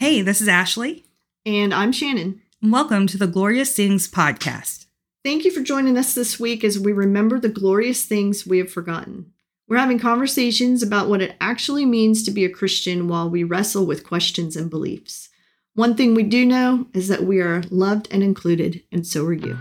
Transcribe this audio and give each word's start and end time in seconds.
Hey, 0.00 0.22
this 0.22 0.40
is 0.40 0.48
Ashley. 0.48 1.04
And 1.44 1.74
I'm 1.74 1.92
Shannon. 1.92 2.40
Welcome 2.62 3.06
to 3.08 3.18
the 3.18 3.26
Glorious 3.26 3.76
Things 3.76 4.10
podcast. 4.10 4.86
Thank 5.22 5.44
you 5.44 5.50
for 5.50 5.60
joining 5.60 5.98
us 5.98 6.14
this 6.14 6.40
week 6.40 6.64
as 6.64 6.78
we 6.78 6.90
remember 6.90 7.38
the 7.38 7.50
glorious 7.50 8.06
things 8.06 8.46
we 8.46 8.56
have 8.56 8.72
forgotten. 8.72 9.30
We're 9.68 9.76
having 9.76 9.98
conversations 9.98 10.82
about 10.82 11.10
what 11.10 11.20
it 11.20 11.36
actually 11.38 11.84
means 11.84 12.22
to 12.22 12.30
be 12.30 12.46
a 12.46 12.48
Christian 12.48 13.08
while 13.08 13.28
we 13.28 13.44
wrestle 13.44 13.84
with 13.84 14.06
questions 14.06 14.56
and 14.56 14.70
beliefs. 14.70 15.28
One 15.74 15.94
thing 15.94 16.14
we 16.14 16.22
do 16.22 16.46
know 16.46 16.86
is 16.94 17.08
that 17.08 17.24
we 17.24 17.40
are 17.40 17.62
loved 17.70 18.08
and 18.10 18.22
included, 18.22 18.82
and 18.90 19.06
so 19.06 19.22
are 19.26 19.34
you. 19.34 19.54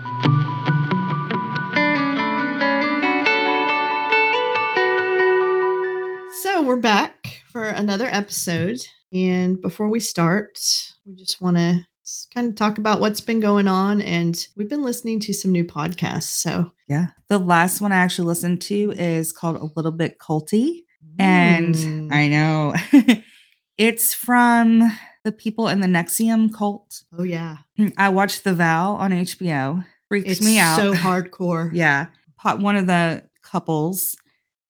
So, 6.41 6.61
we're 6.61 6.77
back 6.77 7.43
for 7.51 7.65
another 7.65 8.07
episode. 8.09 8.87
And 9.13 9.61
before 9.61 9.89
we 9.89 9.99
start, 9.99 10.59
we 11.05 11.15
just 11.15 11.41
want 11.41 11.57
to 11.57 11.85
kind 12.33 12.47
of 12.49 12.55
talk 12.55 12.77
about 12.77 12.99
what's 12.99 13.21
been 13.21 13.39
going 13.39 13.67
on. 13.67 14.01
And 14.01 14.45
we've 14.55 14.69
been 14.69 14.83
listening 14.83 15.19
to 15.21 15.33
some 15.33 15.51
new 15.51 15.63
podcasts. 15.63 16.23
So, 16.41 16.71
Yeah. 16.87 17.07
The 17.27 17.37
last 17.39 17.81
one 17.81 17.91
I 17.91 17.97
actually 17.97 18.27
listened 18.27 18.61
to 18.63 18.91
is 18.97 19.31
called 19.31 19.57
A 19.57 19.69
Little 19.75 19.91
Bit 19.91 20.17
Culty. 20.19 20.83
And 21.17 21.75
Mm. 21.75 22.11
I 22.13 22.27
know 22.27 22.73
it's 23.77 24.13
from 24.13 24.91
the 25.23 25.31
people 25.31 25.67
in 25.67 25.81
the 25.81 25.87
NXIVM 25.87 26.53
cult. 26.53 27.03
oh, 27.17 27.23
yeah. 27.23 27.57
I 27.97 28.09
watched 28.09 28.43
The 28.43 28.53
Vow 28.53 28.93
on 28.95 29.11
HBO. 29.11 29.85
Freaks 30.07 30.29
It's 30.29 30.41
me 30.43 30.57
out. 30.59 30.77
so 30.77 30.93
hardcore. 30.95 31.69
Yeah. 31.73 32.07
One 32.43 32.75
of 32.75 32.87
the 32.87 33.23
couples, 33.43 34.15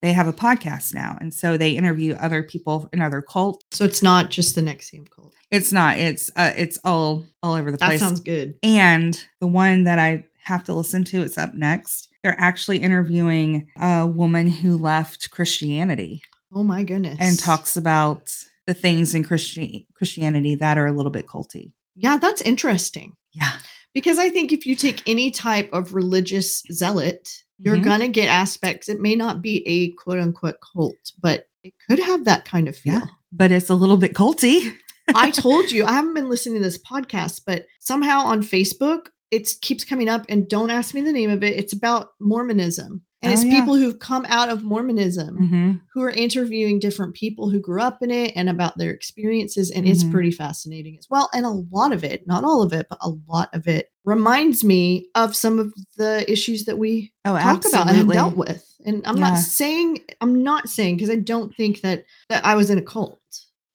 they 0.01 0.13
have 0.13 0.27
a 0.27 0.33
podcast 0.33 0.93
now. 0.93 1.17
And 1.19 1.33
so 1.33 1.57
they 1.57 1.71
interview 1.71 2.15
other 2.15 2.43
people 2.43 2.89
in 2.93 3.01
other 3.01 3.21
cults. 3.21 3.65
So, 3.77 3.85
it's 3.85 4.01
not 4.01 4.29
just 4.29 4.55
the 4.55 4.61
NXIVM 4.61 5.09
cult. 5.09 5.33
It's 5.51 5.71
not, 5.71 5.97
it's 5.97 6.29
uh 6.35 6.53
it's 6.55 6.77
all 6.83 7.25
all 7.43 7.53
over 7.55 7.71
the 7.71 7.77
place 7.77 7.99
That 7.99 8.05
sounds 8.05 8.19
good. 8.19 8.55
And 8.63 9.21
the 9.39 9.47
one 9.47 9.83
that 9.85 9.97
I 9.99 10.25
have 10.43 10.63
to 10.65 10.73
listen 10.73 11.03
to, 11.05 11.21
it's 11.21 11.37
up 11.37 11.53
next. 11.53 12.07
They're 12.23 12.39
actually 12.39 12.77
interviewing 12.79 13.67
a 13.79 14.05
woman 14.05 14.47
who 14.49 14.77
left 14.77 15.31
Christianity 15.31 16.21
Oh, 16.53 16.63
my 16.63 16.83
goodness. 16.83 17.17
and 17.19 17.37
talks 17.39 17.77
about 17.77 18.31
the 18.67 18.73
things 18.73 19.15
in 19.15 19.23
Christian 19.23 19.85
Christianity 19.95 20.55
that 20.55 20.77
are 20.77 20.87
a 20.87 20.91
little 20.91 21.11
bit 21.11 21.27
culty. 21.27 21.71
Yeah, 21.95 22.17
that's 22.17 22.41
interesting. 22.41 23.13
Yeah. 23.33 23.51
Because 23.93 24.19
I 24.19 24.29
think 24.29 24.51
if 24.51 24.65
you 24.65 24.75
take 24.75 25.01
any 25.07 25.31
type 25.31 25.69
of 25.73 25.93
religious 25.93 26.61
zealot, 26.71 27.43
you're 27.57 27.77
Mhm. 27.77 27.83
going 27.83 27.99
to 28.01 28.07
get 28.07 28.29
aspects. 28.29 28.87
It 28.87 29.01
may 29.01 29.15
not 29.15 29.41
be 29.41 29.67
a 29.67 29.91
quote 29.93 30.19
unquote 30.19 30.57
cult, 30.61 30.95
but 31.21 31.47
it 31.63 31.73
could 31.87 31.99
have 31.99 32.25
that 32.25 32.45
kind 32.45 32.67
of 32.67 32.77
feel. 32.77 32.93
Yeah. 32.93 33.05
But 33.31 33.51
it's 33.51 33.69
a 33.69 33.75
little 33.75 33.97
bit 33.97 34.13
culty. 34.13 34.73
I 35.13 35.31
told 35.31 35.71
you, 35.71 35.85
I 35.85 35.93
haven't 35.93 36.13
been 36.13 36.29
listening 36.29 36.55
to 36.55 36.63
this 36.63 36.77
podcast, 36.77 37.41
but 37.45 37.65
somehow 37.79 38.21
on 38.21 38.41
Facebook, 38.43 39.07
it 39.31 39.49
keeps 39.61 39.83
coming 39.83 40.07
up 40.09 40.25
and 40.29 40.47
don't 40.47 40.69
ask 40.69 40.93
me 40.95 41.01
the 41.01 41.11
name 41.11 41.29
of 41.29 41.43
it. 41.43 41.57
It's 41.57 41.73
about 41.73 42.11
Mormonism. 42.19 43.01
And 43.21 43.31
Oh, 43.31 43.33
it's 43.33 43.43
yeah. 43.43 43.59
people 43.59 43.75
who've 43.75 43.99
come 43.99 44.25
out 44.29 44.49
of 44.49 44.63
Mormonism 44.63 45.37
hmm 45.37 45.71
who 45.91 46.03
are 46.03 46.11
interviewing 46.11 46.79
different 46.79 47.15
people 47.15 47.49
who 47.49 47.59
grew 47.59 47.81
up 47.81 48.01
in 48.03 48.11
it 48.11 48.31
and 48.35 48.47
about 48.47 48.77
their 48.77 48.91
experiences. 48.91 49.71
And 49.71 49.87
it's 49.87 50.03
Mhm. 50.03 50.11
pretty 50.11 50.31
fascinating 50.31 50.97
as 50.99 51.07
well. 51.09 51.29
And 51.33 51.45
a 51.45 51.49
lot 51.49 51.91
of 51.91 52.03
it, 52.03 52.25
not 52.27 52.43
all 52.43 52.61
of 52.61 52.71
it, 52.73 52.85
but 52.89 52.99
a 53.01 53.09
lot 53.27 53.49
of 53.53 53.67
it 53.67 53.89
reminds 54.05 54.63
me 54.63 55.07
of 55.15 55.35
some 55.35 55.57
of 55.59 55.73
the 55.97 56.31
issues 56.31 56.65
that 56.65 56.77
we 56.77 57.11
Oh, 57.25 57.37
talk 57.37 57.65
about 57.65 57.87
and 57.87 57.97
have 57.97 58.07
dealt 58.11 58.37
with. 58.37 58.63
And 58.85 59.01
I'm 59.05 59.17
Yeah. 59.17 59.29
not 59.31 59.39
saying, 59.39 59.99
I'm 60.21 60.41
not 60.43 60.69
saying, 60.69 60.97
because 60.97 61.09
I 61.09 61.15
don't 61.15 61.53
think 61.55 61.81
that, 61.81 62.05
that 62.29 62.45
I 62.45 62.55
was 62.55 62.69
in 62.69 62.77
a 62.77 62.83
cult. 62.83 63.19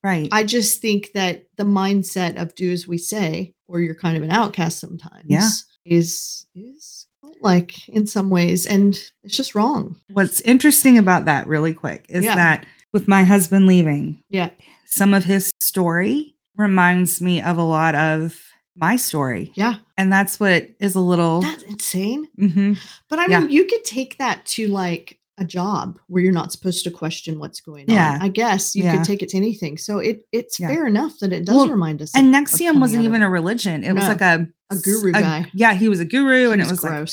Right. 0.05 0.29
I 0.33 0.45
just 0.45 0.81
think 0.81 1.11
that 1.15 1.47
the 1.57 1.65
mindset 1.65 2.41
of 2.41 2.55
do 2.55 2.71
as 2.71 2.87
we 2.87 2.97
say, 2.97 3.55
or 3.69 3.81
you're 3.81 3.95
kind 3.97 4.17
of 4.17 4.23
an 4.23 4.31
outcast 4.31 4.79
sometimes, 4.79 5.25
Yeah. 5.27 5.49
is 5.85 6.47
is 6.55 7.07
like 7.41 7.89
in 7.89 8.07
some 8.07 8.31
ways, 8.31 8.67
and 8.67 8.95
it's 9.23 9.37
just 9.37 9.55
wrong. 9.55 9.97
What's 10.13 10.41
interesting 10.43 10.99
about 10.99 11.25
that, 11.27 11.47
really 11.47 11.75
quick, 11.75 12.07
is 12.09 12.25
Yeah. 12.25 12.35
that 12.37 12.67
with 12.93 13.09
my 13.09 13.25
husband 13.25 13.67
leaving, 13.67 14.23
Yeah. 14.31 14.51
some 14.87 15.13
of 15.15 15.25
his 15.25 15.51
story 15.61 16.35
reminds 16.57 17.21
me 17.21 17.43
of 17.43 17.59
a 17.59 17.63
lot 17.65 17.95
of 17.95 18.39
my 18.77 18.97
story. 18.97 19.53
Yeah, 19.55 19.75
And 19.97 20.13
that's 20.13 20.41
what 20.41 20.69
is 20.81 20.95
a 20.95 21.01
little. 21.01 21.43
that's 21.43 21.63
insane. 21.65 22.27
Mhm. 22.39 22.79
But 23.09 23.19
I 23.21 23.27
Yeah. 23.29 23.41
mean, 23.41 23.51
you 23.51 23.65
could 23.67 23.85
take 23.85 24.19
that 24.19 24.45
to 24.47 24.67
like 24.69 25.19
a 25.39 25.45
job 25.45 25.99
where 26.07 26.23
you're 26.23 26.33
not 26.33 26.53
supposed 26.53 26.85
to 26.85 26.91
question 26.93 27.41
what's 27.41 27.61
going 27.61 27.87
Yeah. 27.89 28.15
on. 28.15 28.23
I 28.23 28.29
guess 28.29 28.75
you 28.77 28.85
Yeah. 28.85 28.97
could 28.97 29.05
take 29.05 29.21
it 29.23 29.29
to 29.31 29.37
anything. 29.37 29.79
So 29.79 29.99
it 29.99 30.23
it's 30.33 30.59
Yeah. 30.61 30.69
fair 30.69 30.87
enough 30.87 31.19
that 31.21 31.33
it 31.33 31.45
does 31.45 31.57
Well, 31.57 31.69
remind 31.69 32.01
us. 32.03 32.13
And 32.15 32.33
NXIVM 32.33 32.81
wasn't 32.81 33.05
even 33.05 33.23
a 33.23 33.29
religion. 33.31 33.83
It 33.85 33.93
was 33.95 34.05
like 34.07 34.21
a 34.21 34.47
A 34.79 34.83
guru 34.83 35.13
guy. 35.13 35.51
Yeah, 35.55 35.75
he 35.75 35.89
was 35.89 36.01
a 36.01 36.05
guru, 36.05 36.51
and 36.51 36.61
He 36.61 36.67
it 36.67 36.71
was 36.71 36.83
like 36.83 37.09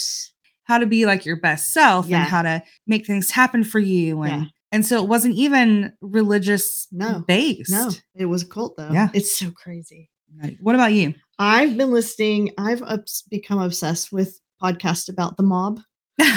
how 0.63 0.77
to 0.77 0.85
be 0.85 1.05
like 1.05 1.25
your 1.25 1.35
best 1.37 1.73
self 1.73 2.07
Yeah. 2.07 2.19
and 2.21 2.29
how 2.29 2.41
to 2.43 2.63
make 2.87 3.05
things 3.05 3.31
happen 3.31 3.63
for 3.63 3.79
you. 3.79 4.21
And 4.21 4.43
Yeah. 4.43 4.47
and 4.71 4.85
so 4.85 5.01
it 5.03 5.07
wasn't 5.09 5.35
even 5.35 5.91
religious 6.01 6.87
No. 6.91 7.23
based. 7.27 7.71
no, 7.71 7.91
it 8.15 8.25
was 8.25 8.43
a 8.43 8.47
cult 8.47 8.77
though. 8.77 8.91
Yeah. 8.91 9.09
it's 9.13 9.37
so 9.37 9.51
crazy. 9.51 10.09
What 10.61 10.75
about 10.75 10.93
you? 10.93 11.13
I've 11.39 11.75
been 11.75 11.91
listening. 11.91 12.51
I've 12.57 12.81
ups- 12.83 13.23
become 13.29 13.59
obsessed 13.59 14.11
with 14.13 14.39
podcasts 14.63 15.09
about 15.09 15.35
the 15.37 15.43
mob, 15.43 15.81
and 16.19 16.29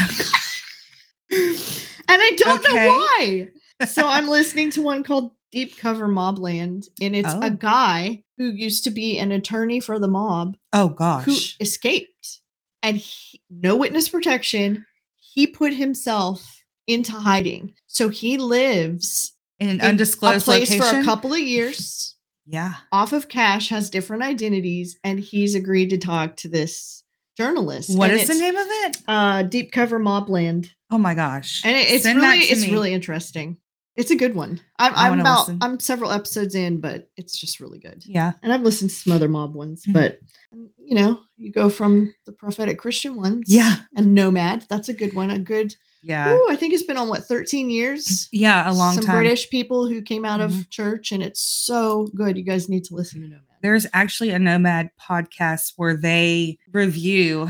I 2.10 2.32
don't 2.36 2.64
Okay. 2.64 2.74
know 2.74 2.88
why. 2.88 3.48
So 3.86 4.06
I'm 4.06 4.28
listening 4.28 4.70
to 4.72 4.82
one 4.82 5.02
called 5.04 5.32
Deep 5.54 5.78
Cover 5.78 6.08
Mobland, 6.08 6.88
and 7.00 7.14
it's 7.14 7.32
Oh. 7.32 7.40
a 7.40 7.50
guy 7.50 8.24
who 8.38 8.50
used 8.50 8.82
to 8.84 8.90
be 8.90 9.18
an 9.18 9.30
attorney 9.30 9.78
for 9.78 10.00
the 10.00 10.08
mob 10.08 10.56
oh 10.72 10.88
gosh 10.88 11.24
who 11.24 11.36
escaped, 11.60 12.40
and 12.82 12.96
he, 12.96 13.40
no 13.48 13.76
witness 13.76 14.08
protection. 14.08 14.84
He 15.16 15.46
put 15.46 15.72
himself 15.72 16.60
into 16.88 17.12
hiding, 17.12 17.72
so 17.86 18.08
he 18.08 18.36
lives 18.36 19.32
In 19.60 19.68
an 19.68 19.76
in 19.76 19.80
a 19.80 19.84
undisclosed 19.90 20.44
place 20.44 20.70
location. 20.70 20.92
for 20.92 21.00
a 21.00 21.04
couple 21.04 21.32
of 21.32 21.38
years 21.38 22.16
yeah. 22.46 22.74
off 22.90 23.12
of 23.12 23.28
cash 23.28 23.68
has 23.68 23.90
different 23.90 24.24
identities 24.24 24.98
and 25.04 25.20
he's 25.20 25.54
agreed 25.54 25.90
to 25.90 25.98
talk 25.98 26.34
to 26.38 26.48
this 26.48 27.04
journalist 27.36 27.96
What 27.96 28.10
and 28.10 28.20
is 28.20 28.26
the 28.28 28.34
name 28.34 28.56
of 28.56 28.66
it? 28.68 28.96
uh 29.08 29.42
deep 29.44 29.70
cover 29.72 29.98
mobland 30.00 30.70
Oh 30.90 30.98
my 30.98 31.14
gosh. 31.14 31.62
and 31.64 31.76
it- 31.76 31.88
it's 31.90 32.02
Send 32.04 32.20
really 32.20 32.38
it's 32.40 32.62
me. 32.62 32.72
really 32.72 32.92
interesting 32.92 33.56
it's 33.96 34.10
a 34.10 34.16
good 34.16 34.34
one 34.34 34.60
i'm, 34.78 34.92
I 34.94 35.08
I'm 35.08 35.20
about 35.20 35.40
listen. 35.40 35.58
i'm 35.62 35.78
several 35.80 36.10
episodes 36.10 36.54
in 36.54 36.80
but 36.80 37.08
it's 37.16 37.38
just 37.38 37.60
really 37.60 37.78
good 37.78 38.02
Yeah. 38.06 38.32
and 38.42 38.52
i've 38.52 38.62
listened 38.62 38.90
to 38.90 38.96
some 38.96 39.12
other 39.12 39.28
mob 39.28 39.54
ones 39.54 39.84
Mhm. 39.86 39.92
but 39.92 40.18
um, 40.52 40.70
you 40.78 40.94
know 40.96 41.20
you 41.36 41.52
go 41.52 41.68
from 41.70 42.14
the 42.26 42.32
prophetic 42.32 42.78
christian 42.78 43.16
ones 43.16 43.44
Yeah. 43.46 43.76
and 43.96 44.14
nomad 44.14 44.66
that's 44.68 44.88
a 44.88 44.94
good 44.94 45.14
one 45.14 45.30
a 45.30 45.38
good 45.38 45.74
Yeah. 46.02 46.32
ooh, 46.34 46.46
i 46.50 46.56
think 46.56 46.74
it's 46.74 46.82
been 46.82 46.96
on 46.96 47.08
what 47.08 47.24
13 47.24 47.70
years 47.70 48.28
Yeah. 48.32 48.70
A 48.70 48.72
long 48.72 48.94
some 48.96 49.04
time. 49.04 49.16
british 49.16 49.48
people 49.50 49.86
who 49.86 50.02
came 50.02 50.24
out 50.24 50.40
Mhm. 50.40 50.44
of 50.60 50.70
church 50.70 51.12
and 51.12 51.22
it's 51.22 51.40
so 51.40 52.08
good 52.14 52.36
you 52.36 52.44
guys 52.44 52.68
need 52.68 52.84
to 52.84 52.94
listen 52.94 53.20
to 53.22 53.28
nomad 53.28 53.42
There's 53.62 53.86
actually 53.94 54.30
a 54.30 54.38
Nomad 54.38 54.90
podcast 55.00 55.72
where 55.76 55.96
they 55.96 56.58
review 56.72 57.48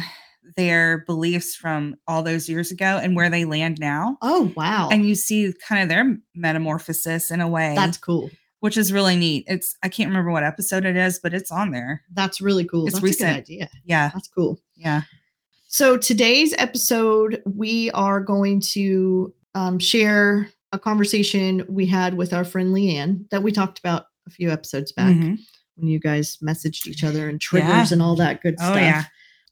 their 0.57 0.99
beliefs 1.07 1.55
from 1.57 1.97
all 2.07 2.23
those 2.23 2.49
years 2.49 2.71
ago 2.71 2.99
and 3.03 3.17
where 3.17 3.31
they 3.31 3.45
land 3.45 3.79
now. 3.81 4.17
oh 4.23 4.53
wow 4.57 4.89
And 4.93 5.07
you 5.09 5.15
see 5.15 5.53
kind 5.67 5.83
of 5.83 5.89
their 5.89 6.17
metamorphosis 6.35 7.31
in 7.31 7.41
a 7.41 7.49
way, 7.49 7.75
That's 7.77 7.97
cool. 7.99 8.31
which 8.61 8.77
is 8.77 8.93
really 8.93 9.17
neat. 9.17 9.45
It's, 9.49 9.77
I 9.83 9.89
can't 9.89 10.09
remember 10.09 10.31
what 10.31 10.45
episode 10.45 10.85
it 10.85 10.97
is, 10.97 11.19
but 11.19 11.35
it's 11.35 11.51
on 11.51 11.71
there. 11.71 12.03
That's 12.13 12.41
really 12.41 12.65
cool. 12.65 12.87
It's 12.87 12.95
That's 12.95 13.03
recent. 13.05 13.31
a 13.31 13.33
good 13.35 13.39
idea. 13.41 13.71
Yeah. 13.85 14.11
That's 14.13 14.29
cool. 14.29 14.61
Yeah. 14.77 15.03
So 15.67 15.97
today's 15.97 16.55
episode, 16.59 17.43
we 17.45 17.91
are 17.93 18.21
going 18.21 18.61
to 18.75 19.35
um, 19.55 19.79
share 19.79 20.49
a 20.73 20.79
conversation 20.79 21.65
we 21.69 21.87
had 21.87 22.15
with 22.15 22.33
our 22.33 22.45
friend 22.45 22.73
Leigh 22.73 22.97
Ann 22.97 23.27
that 23.31 23.43
we 23.43 23.51
talked 23.53 23.79
about 23.79 24.07
a 24.27 24.31
few 24.31 24.51
episodes 24.51 24.93
back 24.93 25.15
Mhm. 25.15 25.39
when 25.77 25.89
you 25.89 25.99
guys 25.99 26.39
messaged 26.43 26.87
each 26.87 27.03
other 27.05 27.29
and 27.29 27.41
triggers 27.41 27.69
Yeah. 27.91 27.95
and 27.95 28.03
all 28.03 28.17
that 28.17 28.43
good 28.43 28.59
stuff. 28.59 28.71
Oh, 28.71 28.73
stuff. 28.75 28.83
yeah. 28.83 29.05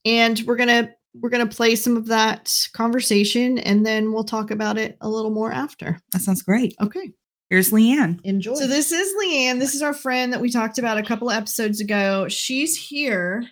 And 0.04 0.42
we're 0.46 0.56
gonna 0.56 0.94
we're 1.14 1.30
gonna 1.30 1.46
play 1.46 1.76
some 1.76 1.96
of 1.96 2.06
that 2.06 2.68
conversation 2.72 3.58
and 3.58 3.84
then 3.84 4.12
we'll 4.12 4.24
talk 4.24 4.50
about 4.50 4.78
it 4.78 4.96
a 5.00 5.08
little 5.08 5.30
more 5.30 5.52
after. 5.52 6.00
That 6.12 6.20
sounds 6.22 6.42
great. 6.42 6.74
Okay. 6.80 7.12
Here's 7.50 7.70
Leigh 7.70 7.92
Ann. 7.92 8.18
Enjoy. 8.24 8.54
So 8.54 8.66
this 8.66 8.92
is 8.92 9.14
Leigh 9.18 9.46
Ann. 9.46 9.58
This 9.58 9.74
is 9.74 9.82
our 9.82 9.92
friend 9.92 10.32
that 10.32 10.40
we 10.40 10.50
talked 10.50 10.78
about 10.78 10.96
a 10.96 11.02
couple 11.02 11.28
of 11.28 11.36
episodes 11.36 11.80
ago. 11.80 12.26
She's 12.28 12.76
here 12.78 13.46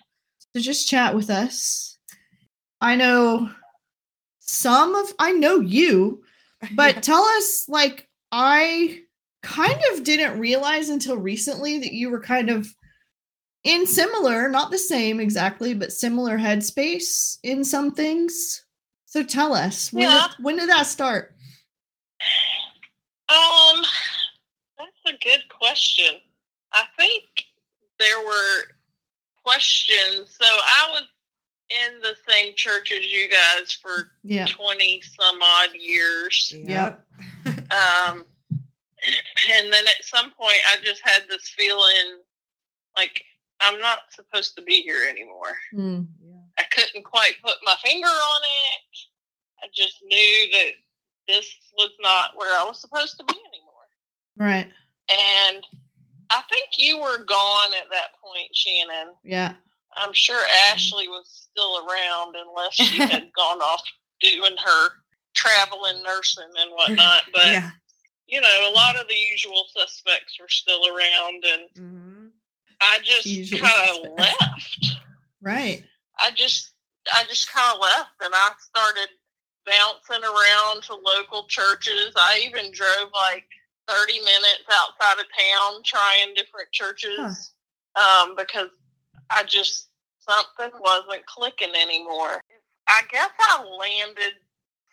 to 0.55 0.59
just 0.59 0.89
chat 0.89 1.15
with 1.15 1.29
us. 1.29 1.99
I 2.81 2.95
know 2.95 3.51
some 4.39 4.95
of 4.95 5.13
I 5.19 5.31
know 5.33 5.59
you, 5.59 6.23
but 6.75 7.03
tell 7.03 7.21
us 7.23 7.65
like 7.69 8.09
I 8.31 9.01
kind 9.43 9.79
of 9.93 10.03
didn't 10.03 10.39
realize 10.39 10.89
until 10.89 11.17
recently 11.17 11.79
that 11.79 11.93
you 11.93 12.09
were 12.09 12.21
kind 12.21 12.49
of 12.49 12.67
in 13.63 13.85
similar, 13.85 14.49
not 14.49 14.71
the 14.71 14.77
same 14.77 15.19
exactly, 15.19 15.73
but 15.73 15.91
similar 15.93 16.37
headspace 16.37 17.37
in 17.43 17.63
some 17.63 17.91
things. 17.93 18.65
So 19.05 19.23
tell 19.23 19.53
us, 19.53 19.91
when, 19.93 20.03
Yeah. 20.03 20.27
did, 20.35 20.43
when 20.43 20.55
did 20.57 20.69
that 20.69 20.87
start? 20.87 21.35
Um, 23.29 23.83
that's 24.77 24.91
a 25.15 25.17
good 25.23 25.43
question. 25.49 26.19
I 26.73 26.85
think 26.97 27.23
there 27.99 28.19
were 28.25 28.63
questions. 29.43 30.35
So 30.39 30.45
I 30.47 30.89
was 30.91 31.03
in 31.69 31.99
the 32.01 32.15
same 32.27 32.53
church 32.55 32.91
as 32.91 33.05
you 33.11 33.29
guys 33.29 33.71
for 33.73 34.11
Yeah. 34.23 34.45
20 34.47 35.01
some 35.01 35.41
odd 35.41 35.73
years. 35.73 36.53
Yep. 36.55 37.05
Um, 37.71 38.25
and 39.49 39.71
then 39.73 39.87
at 39.87 40.03
some 40.03 40.31
point, 40.31 40.57
I 40.71 40.77
just 40.83 41.01
had 41.03 41.23
this 41.29 41.47
feeling 41.49 42.19
like 42.95 43.23
I'm 43.61 43.79
not 43.79 43.99
supposed 44.11 44.55
to 44.55 44.61
be 44.63 44.81
here 44.81 45.07
anymore. 45.09 45.55
Mm. 45.73 46.07
I 46.57 46.63
couldn't 46.71 47.03
quite 47.03 47.33
put 47.43 47.55
my 47.63 47.75
finger 47.83 48.07
on 48.07 48.41
it. 48.43 48.97
I 49.63 49.67
just 49.73 49.97
knew 50.03 50.47
that 50.53 50.71
this 51.27 51.47
was 51.77 51.91
not 52.01 52.31
where 52.35 52.59
I 52.59 52.63
was 52.63 52.79
supposed 52.81 53.17
to 53.17 53.23
be 53.25 53.33
anymore. 53.33 53.87
Right. 54.37 54.67
And 55.09 55.65
I 56.29 56.41
think 56.49 56.69
you 56.77 56.99
were 56.99 57.23
gone 57.23 57.73
at 57.73 57.89
that 57.91 58.11
point, 58.23 58.49
Shannon. 58.53 59.13
Yeah. 59.23 59.53
I'm 59.95 60.13
sure 60.13 60.41
Ashley 60.71 61.07
was 61.07 61.47
still 61.51 61.85
around 61.87 62.35
unless 62.35 62.73
she 62.73 62.97
had 63.01 63.31
gone 63.35 63.59
off 63.59 63.81
doing 64.21 64.55
her 64.57 64.89
traveling 65.35 66.01
nursing 66.03 66.49
and 66.59 66.71
whatnot. 66.71 67.23
But 67.33 67.45
yeah. 67.47 67.69
you 68.27 68.39
know, 68.41 68.69
a 68.69 68.73
lot 68.73 68.95
of 68.99 69.07
the 69.07 69.15
usual 69.15 69.65
suspects 69.75 70.37
were 70.39 70.49
still 70.49 70.87
around, 70.87 71.43
and 71.45 71.69
Mhm. 71.77 72.29
I 72.81 72.99
just 73.03 73.51
kind 73.51 74.05
of 74.05 74.11
left. 74.17 74.97
Right. 75.41 75.83
I 76.19 76.31
just, 76.31 76.71
I 77.13 77.23
just 77.29 77.51
kind 77.51 77.75
of 77.75 77.81
left, 77.81 78.11
and 78.23 78.33
I 78.33 78.51
started 78.59 79.09
bouncing 79.65 80.23
around 80.23 80.83
to 80.83 80.95
local 80.95 81.45
churches. 81.47 82.13
I 82.15 82.41
even 82.45 82.71
drove 82.71 83.09
like 83.13 83.45
30 83.87 84.19
minutes 84.19 84.65
outside 84.71 85.19
of 85.19 85.25
town 85.25 85.81
trying 85.83 86.33
different 86.35 86.71
churches 86.71 87.53
um, 87.95 88.35
because 88.35 88.69
I 89.29 89.43
just 89.43 89.87
something 90.19 90.71
wasn't 90.79 91.25
clicking 91.25 91.73
anymore. 91.79 92.41
I 92.87 93.01
guess 93.11 93.29
I 93.39 93.63
landed 93.79 94.33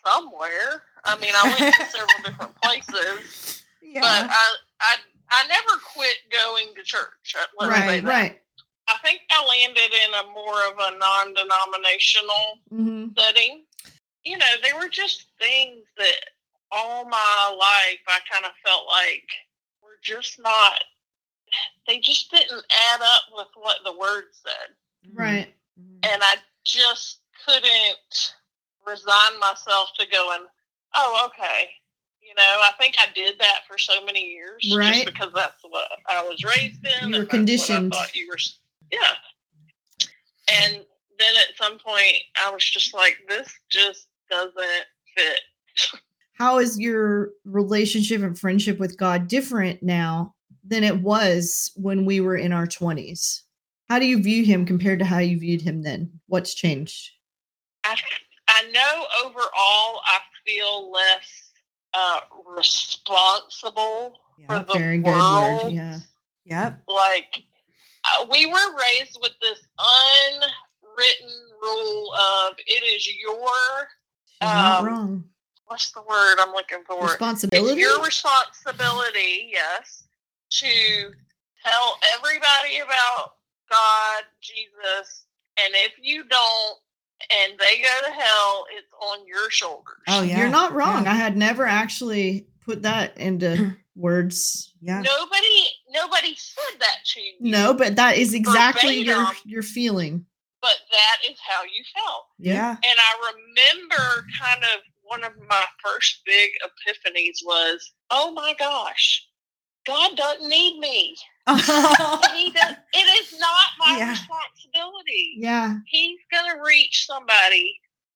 somewhere. 0.07 0.83
I 1.05 1.19
mean, 1.19 1.33
I 1.35 1.57
went 1.59 1.75
to 1.75 1.85
several 1.87 2.25
different 2.25 2.55
places, 2.63 3.63
Yeah. 3.83 4.01
but 4.01 4.31
I, 4.31 4.55
I, 4.81 4.97
I 5.31 5.47
never 5.47 5.81
quit 5.95 6.17
going 6.33 6.75
to 6.75 6.83
church. 6.83 7.35
uh, 7.39 7.45
Let's 7.59 7.75
say 7.75 7.87
Right. 7.87 8.05
Right. 8.05 8.43
I 8.89 8.97
think 9.05 9.21
I 9.31 9.45
landed 9.45 9.93
in 9.93 10.15
a 10.15 10.33
more 10.33 10.65
of 10.67 10.75
a 10.79 10.99
non-denominational 10.99 12.59
hmm 12.71 13.07
setting. 13.19 13.65
You 14.25 14.39
know, 14.39 14.47
there 14.63 14.77
were 14.77 14.89
just 14.89 15.27
things 15.39 15.85
that 15.97 16.21
all 16.71 17.05
my 17.05 17.57
life 17.59 18.01
I 18.07 18.19
kind 18.31 18.45
of 18.45 18.53
felt 18.65 18.87
like 18.87 19.25
were 19.83 19.99
just 20.03 20.39
not. 20.41 20.83
They 21.87 21.99
just 22.01 22.31
didn't 22.31 22.65
add 22.93 23.01
up 23.03 23.23
with 23.33 23.49
what 23.55 23.79
the 23.85 23.93
word 23.97 24.25
said 24.33 24.75
Right. 25.15 25.55
Mhm. 25.81 25.99
and 26.11 26.23
I 26.23 26.37
just 26.65 27.21
couldn't 27.47 28.35
resign 28.87 29.39
myself 29.41 29.91
to 29.99 30.07
going, 30.07 30.47
oh, 30.95 31.27
okay. 31.27 31.71
You 32.29 32.35
know, 32.35 32.43
I 32.43 32.73
think 32.79 32.95
I 32.99 33.07
did 33.15 33.39
that 33.39 33.61
for 33.67 33.79
so 33.79 34.05
many 34.05 34.21
years, 34.21 34.71
Right. 34.77 34.93
just 34.93 35.07
because 35.07 35.33
that's 35.35 35.63
what 35.63 35.89
I 36.11 36.23
was 36.23 36.45
raised 36.45 36.87
in. 37.03 37.11
You 37.11 37.21
were 37.21 37.25
conditioned. 37.25 37.95
I 37.95 37.97
thought 37.97 38.15
you 38.15 38.29
were, 38.29 38.37
yeah. 38.93 39.15
And 40.53 40.85
then 41.19 41.35
at 41.37 41.57
some 41.57 41.79
point, 41.79 42.17
I 42.37 42.51
was 42.51 42.63
just 42.63 42.93
like, 42.93 43.17
this 43.29 43.51
just 43.71 44.09
doesn't 44.31 44.85
fit. 45.17 45.41
How 46.35 46.59
is 46.59 46.79
your 46.79 47.31
relationship 47.47 48.23
and 48.23 48.39
friendship 48.39 48.79
with 48.79 48.99
God 48.99 49.27
different 49.27 49.83
now 49.83 50.35
than 50.67 50.85
it 50.85 51.01
was 51.01 51.73
when 51.77 52.05
we 52.05 52.21
were 52.21 52.37
in 52.37 52.53
our 52.53 52.67
20s? 52.67 53.41
How 53.89 53.99
do 53.99 54.05
you 54.07 54.23
view 54.23 54.45
him 54.45 54.67
compared 54.67 54.99
to 54.99 55.07
how 55.07 55.19
you 55.19 55.39
viewed 55.39 55.63
him 55.63 55.83
then? 55.83 56.11
What's 56.27 56.55
changed? 56.55 57.11
I, 57.85 57.97
I 58.49 58.71
know 58.71 59.07
overall, 59.25 60.03
I 60.05 60.19
feel 60.47 60.91
less 60.93 61.48
uh, 61.95 62.21
responsible 62.57 64.19
for 64.47 64.59
the 64.61 64.73
Very 64.75 64.99
good 64.99 65.11
world. 65.11 65.65
word. 65.65 65.73
Yeah. 65.73 65.99
Yep. 66.45 66.83
like 66.89 67.43
uh, 68.05 68.27
we 68.31 68.47
were 68.47 68.77
raised 68.77 69.19
with 69.21 69.33
this 69.43 69.59
unwritten 69.79 71.29
rule 71.61 72.13
of 72.15 72.55
it 72.67 72.83
is 72.85 73.07
your 73.21 73.39
not 74.41 74.79
Um, 74.81 74.87
wrong. 74.87 75.25
what's 75.67 75.91
the 75.91 76.01
word 76.03 76.37
I'm 76.39 76.53
looking 76.53 76.85
for? 76.87 77.03
It's 77.05 77.13
Responsibility. 77.13 77.81
your 77.81 78.03
responsibility, 78.03 79.51
yes, 79.53 80.05
to 80.51 81.13
tell 81.65 81.99
everybody 82.15 82.79
about 82.79 83.35
God, 83.71 84.23
Jesus, 84.41 85.27
and 85.59 85.75
if 85.75 85.93
you 86.01 86.25
don't 86.25 86.79
and 87.31 87.53
they 87.59 87.79
go 87.79 88.07
to 88.07 88.13
hell, 88.13 88.67
it's 88.77 88.93
on 89.01 89.27
your 89.27 89.51
shoulders. 89.51 90.03
Oh 90.09 90.23
yeah. 90.23 90.39
You're 90.39 90.49
not 90.49 90.73
wrong. 90.73 91.05
Yeah. 91.05 91.13
I 91.13 91.15
had 91.15 91.37
never 91.37 91.67
actually 91.67 92.47
put 92.65 92.83
that 92.83 93.17
into 93.17 93.77
words. 93.97 94.73
Yeah. 94.81 95.03
Nobody 95.03 95.67
nobody 95.93 96.35
said 96.37 96.81
that 96.81 96.99
to 97.15 97.21
you. 97.21 97.33
No, 97.41 97.75
but 97.75 97.97
that 97.97 98.17
is 98.17 98.35
exactly 98.35 98.99
your 98.99 99.27
your 99.45 99.63
feeling. 99.63 100.25
But 100.61 100.77
that 100.91 101.31
is 101.31 101.39
how 101.47 101.63
you 101.63 101.85
felt. 101.95 102.25
Yeah. 102.39 102.71
And 102.71 102.79
I 102.85 103.33
remember 103.33 104.27
kind 104.41 104.65
of 104.65 104.81
one 105.05 105.25
of 105.25 105.33
my 105.49 105.65
first 105.85 106.21
big 106.27 106.51
epiphanies 106.65 107.39
was, 107.45 107.93
oh 108.11 108.33
my 108.33 108.55
gosh, 108.59 109.27
God 109.89 110.17
doesn't 110.17 110.49
need 110.49 110.79
me. 110.79 111.17
He 111.49 112.51
does, 112.53 112.77
it 112.93 113.07
is 113.25 113.39
not 113.41 113.67
my 113.79 113.97
Yeah. 113.99 114.11
responsibility. 114.11 115.35
Yeah. 115.39 115.75
He's 115.87 116.19
going 116.31 116.55
to 116.55 116.63
reach 116.63 117.07
somebody 117.07 117.75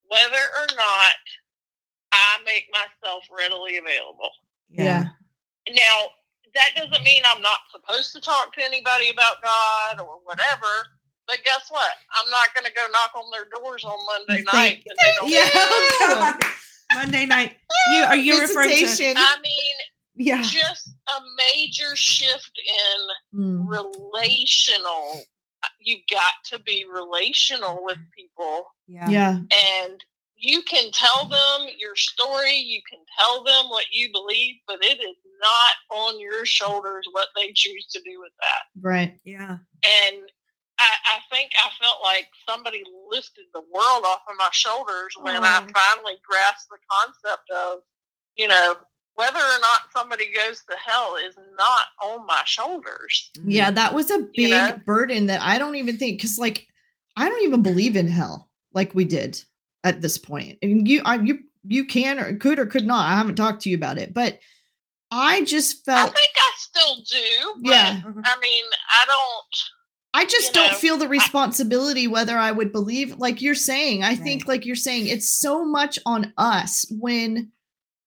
whether 0.08 0.36
or 0.60 0.66
not 0.76 1.16
I 2.12 2.38
make 2.44 2.66
myself 2.72 3.24
readily 3.36 3.78
available. 3.78 4.30
Yeah. 4.70 5.04
Now, 5.70 5.96
that 6.54 6.70
doesn't 6.76 7.02
mean 7.04 7.22
I'm 7.24 7.40
not 7.40 7.60
supposed 7.72 8.12
to 8.12 8.20
talk 8.20 8.52
to 8.54 8.62
anybody 8.64 9.08
about 9.10 9.42
God 9.42 10.00
or 10.00 10.18
whatever. 10.24 10.68
But 11.26 11.38
guess 11.44 11.66
what? 11.70 11.90
I'm 12.12 12.30
not 12.30 12.48
going 12.54 12.66
to 12.66 12.72
go 12.72 12.84
knock 12.92 13.12
on 13.16 13.30
their 13.32 13.46
doors 13.58 13.84
on 13.84 13.96
Monday 14.06 14.44
Thank- 14.50 14.52
night. 14.52 14.84
And 14.86 14.98
they 15.02 15.12
don't 15.18 15.30
Yeah. 15.30 15.48
Yeah. 16.00 16.36
Monday 16.94 17.24
night. 17.24 17.56
You 17.94 18.02
are 18.02 18.16
you 18.16 18.38
referring 18.42 18.68
to? 18.68 19.14
I 19.16 19.36
mean, 19.42 19.74
Yeah. 20.14 20.42
just 20.42 20.88
a 21.08 21.20
major 21.36 21.96
shift 21.96 22.52
in 23.32 23.38
Mm. 23.40 23.66
relational. 23.68 25.22
You've 25.78 26.06
got 26.10 26.32
to 26.46 26.58
be 26.60 26.84
relational 26.90 27.82
with 27.84 27.98
people, 28.16 28.66
Yeah. 28.88 29.08
Yeah. 29.08 29.36
and 29.78 30.04
you 30.36 30.62
can 30.62 30.90
tell 30.90 31.26
them 31.26 31.68
your 31.78 31.94
story. 31.94 32.56
You 32.56 32.82
can 32.90 32.98
tell 33.16 33.44
them 33.44 33.68
what 33.68 33.84
you 33.92 34.10
believe, 34.12 34.56
but 34.66 34.84
it 34.84 35.00
is 35.00 35.16
not 35.40 35.74
on 35.98 36.18
your 36.20 36.44
shoulders 36.44 37.06
what 37.12 37.28
they 37.36 37.52
choose 37.54 37.86
to 37.92 38.00
do 38.02 38.20
with 38.20 38.32
that. 38.40 38.62
Right. 38.80 39.20
Yeah. 39.24 39.58
And 39.84 40.16
I, 40.78 40.90
I 41.06 41.20
think 41.30 41.52
I 41.56 41.70
felt 41.80 42.02
like 42.02 42.26
somebody 42.48 42.82
lifted 43.08 43.44
the 43.54 43.60
world 43.72 44.04
off 44.04 44.22
of 44.28 44.34
my 44.36 44.48
shoulders 44.52 45.14
when 45.20 45.36
I 45.36 45.58
Oh. 45.58 45.66
finally 45.72 46.18
grasped 46.28 46.68
the 46.70 46.78
concept 46.90 47.48
of, 47.50 47.80
you 48.34 48.48
know, 48.48 48.76
whether 49.14 49.38
or 49.38 49.60
not 49.60 49.92
somebody 49.94 50.32
goes 50.32 50.62
to 50.68 50.76
hell 50.76 51.16
is 51.16 51.36
not 51.58 51.86
on 52.02 52.26
my 52.26 52.42
shoulders. 52.44 53.30
Yeah, 53.44 53.66
mm-hmm. 53.66 53.74
that 53.76 53.94
was 53.94 54.10
a 54.10 54.18
big 54.18 54.30
You 54.36 54.48
know? 54.48 54.80
burden 54.86 55.26
that 55.26 55.42
I 55.42 55.58
don't 55.58 55.76
even 55.76 55.98
think 55.98 56.18
because 56.18 56.38
like 56.38 56.66
I 57.16 57.28
don't 57.28 57.42
even 57.42 57.62
believe 57.62 57.96
in 57.96 58.08
hell 58.08 58.48
like 58.72 58.94
we 58.94 59.04
did 59.04 59.42
at 59.84 60.00
this 60.00 60.18
point. 60.18 60.58
And 60.62 60.88
you 60.88 61.02
I 61.04 61.16
you 61.16 61.40
you 61.64 61.84
can 61.84 62.18
or 62.18 62.36
could 62.36 62.58
or 62.58 62.66
could 62.66 62.86
not. 62.86 63.06
I 63.06 63.16
haven't 63.16 63.36
talked 63.36 63.62
to 63.62 63.70
you 63.70 63.76
about 63.76 63.98
it, 63.98 64.14
but 64.14 64.38
I 65.10 65.44
just 65.44 65.84
felt. 65.84 66.10
I 66.10 66.12
think 66.12 66.32
I 66.36 66.52
still 66.56 66.96
do. 66.96 67.60
But, 67.62 67.70
Yeah. 67.70 67.96
Mm-hmm. 67.96 68.20
I 68.24 68.36
mean, 68.40 68.64
I 68.88 69.04
don't. 69.06 69.56
I 70.14 70.24
just 70.26 70.48
you 70.48 70.62
don't 70.62 70.72
know, 70.72 70.78
feel 70.78 70.96
the 70.98 71.08
responsibility 71.08 72.06
whether 72.06 72.36
I 72.36 72.52
would 72.52 72.72
believe 72.72 73.16
like 73.18 73.40
you're 73.40 73.54
saying. 73.54 74.04
I 74.04 74.14
think 74.14 74.46
like 74.46 74.66
you're 74.66 74.76
saying 74.76 75.06
it's 75.06 75.28
so 75.28 75.64
much 75.64 75.98
on 76.04 76.32
us 76.36 76.84
when 76.90 77.50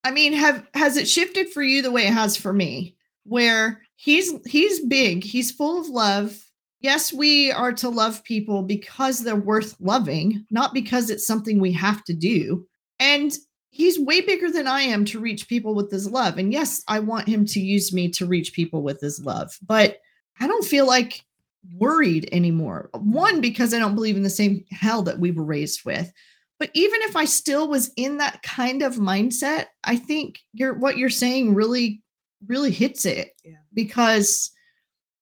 I 0.05 0.11
mean 0.11 0.33
have 0.33 0.67
has 0.75 0.97
it 0.97 1.07
shifted 1.07 1.49
for 1.49 1.63
you 1.63 1.81
the 1.81 1.91
way 1.91 2.05
it 2.05 2.13
has 2.13 2.37
for 2.37 2.53
me 2.53 2.95
where 3.23 3.81
he's 3.95 4.33
he's 4.45 4.85
big, 4.85 5.23
he's 5.23 5.51
full 5.51 5.81
of 5.81 5.89
love. 5.89 6.41
Yes, 6.79 7.11
we 7.11 7.51
are 7.51 7.73
to 7.73 7.89
love 7.89 8.23
people 8.23 8.61
because 8.61 9.19
they're 9.19 9.35
worth 9.35 9.75
loving, 9.79 10.45
not 10.51 10.75
because 10.75 11.09
it's 11.09 11.25
something 11.25 11.59
we 11.59 11.71
have 11.71 12.03
to 12.03 12.13
do. 12.13 12.67
And 12.99 13.33
he's 13.71 13.99
way 13.99 14.21
bigger 14.21 14.51
than 14.51 14.67
I 14.67 14.81
am 14.81 15.05
to 15.05 15.19
reach 15.19 15.47
people 15.47 15.73
with 15.73 15.89
his 15.89 16.07
love. 16.07 16.37
And 16.37 16.53
yes, 16.53 16.83
I 16.87 16.99
want 16.99 17.27
him 17.27 17.43
to 17.47 17.59
use 17.59 17.91
me 17.91 18.09
to 18.09 18.27
reach 18.27 18.53
people 18.53 18.83
with 18.83 19.01
his 19.01 19.25
love, 19.25 19.57
but 19.65 19.97
I 20.39 20.45
don't 20.45 20.65
feel 20.65 20.85
like 20.85 21.25
worried 21.73 22.29
anymore. 22.31 22.91
One, 22.93 23.41
because 23.41 23.73
I 23.73 23.79
don't 23.79 23.95
believe 23.95 24.17
in 24.17 24.23
the 24.23 24.29
same 24.29 24.63
hell 24.69 25.01
that 25.01 25.17
we 25.17 25.31
were 25.31 25.43
raised 25.43 25.83
with. 25.83 26.13
But 26.59 26.71
even 26.73 27.01
if 27.03 27.15
I 27.15 27.25
still 27.25 27.67
was 27.67 27.91
in 27.97 28.17
that 28.17 28.41
kind 28.43 28.81
of 28.81 28.95
mindset, 28.95 29.65
I 29.83 29.97
think 29.97 30.39
you're 30.53 30.73
what 30.73 30.97
you're 30.97 31.09
saying 31.09 31.53
really, 31.53 32.01
really 32.47 32.71
hits 32.71 33.05
it 33.05 33.31
Yeah. 33.43 33.57
because 33.73 34.51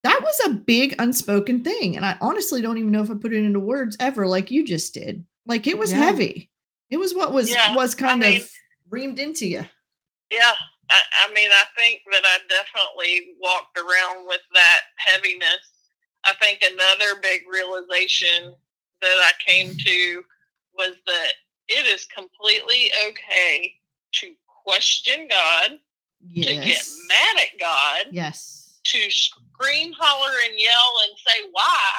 that 0.04 0.22
was 0.22 0.40
a 0.46 0.50
big 0.50 0.96
unspoken 1.00 1.64
thing. 1.64 1.96
And 1.96 2.06
I 2.06 2.18
honestly 2.22 2.62
don't 2.62 2.78
even 2.78 2.92
know 2.92 3.02
if 3.02 3.10
I 3.10 3.16
put 3.16 3.34
it 3.34 3.44
into 3.44 3.60
words 3.60 3.98
ever 4.00 4.28
like 4.28 4.52
you 4.52 4.64
just 4.66 4.94
did. 4.94 5.26
Like 5.46 5.66
it 5.66 5.78
was 5.78 5.92
Yeah. 5.92 6.00
heavy. 6.00 6.52
It 6.90 6.98
was 6.98 7.14
what 7.16 7.34
was 7.34 7.50
Yeah, 7.50 7.74
was 7.76 7.96
I 7.96 8.00
kind 8.00 8.20
mean- 8.20 8.42
of 8.42 8.52
reamed 8.92 9.18
into 9.18 9.48
you. 9.48 9.66
Yeah, 10.30 10.54
I, 10.90 11.02
I 11.28 11.34
mean, 11.34 11.50
I 11.52 11.64
think 11.78 12.02
that 12.12 12.24
I 12.26 12.40
definitely 12.50 13.34
walked 13.40 13.78
around 13.78 14.28
with 14.28 14.42
that 14.54 14.82
heaviness. 14.98 15.72
I 16.26 16.34
think 16.36 16.62
another 16.64 17.20
big 17.22 17.44
realization 17.48 18.54
that 19.02 19.18
I 19.20 19.32
came 19.46 19.76
to 19.78 20.24
was 20.78 20.96
that 21.06 21.32
it 21.68 21.86
is 21.86 22.06
completely 22.06 22.92
okay 23.08 23.74
to 24.14 24.34
question 24.64 25.28
God, 25.30 25.80
yes. 26.22 26.48
to 26.48 26.54
get 26.56 26.88
mad 27.08 27.44
at 27.44 27.60
God, 27.60 28.06
Yes. 28.12 28.80
to 28.86 29.10
scream, 29.10 29.94
holler, 29.98 30.32
and 30.46 30.60
yell 30.60 30.94
and 31.08 31.18
say 31.18 31.50
why. 31.52 31.90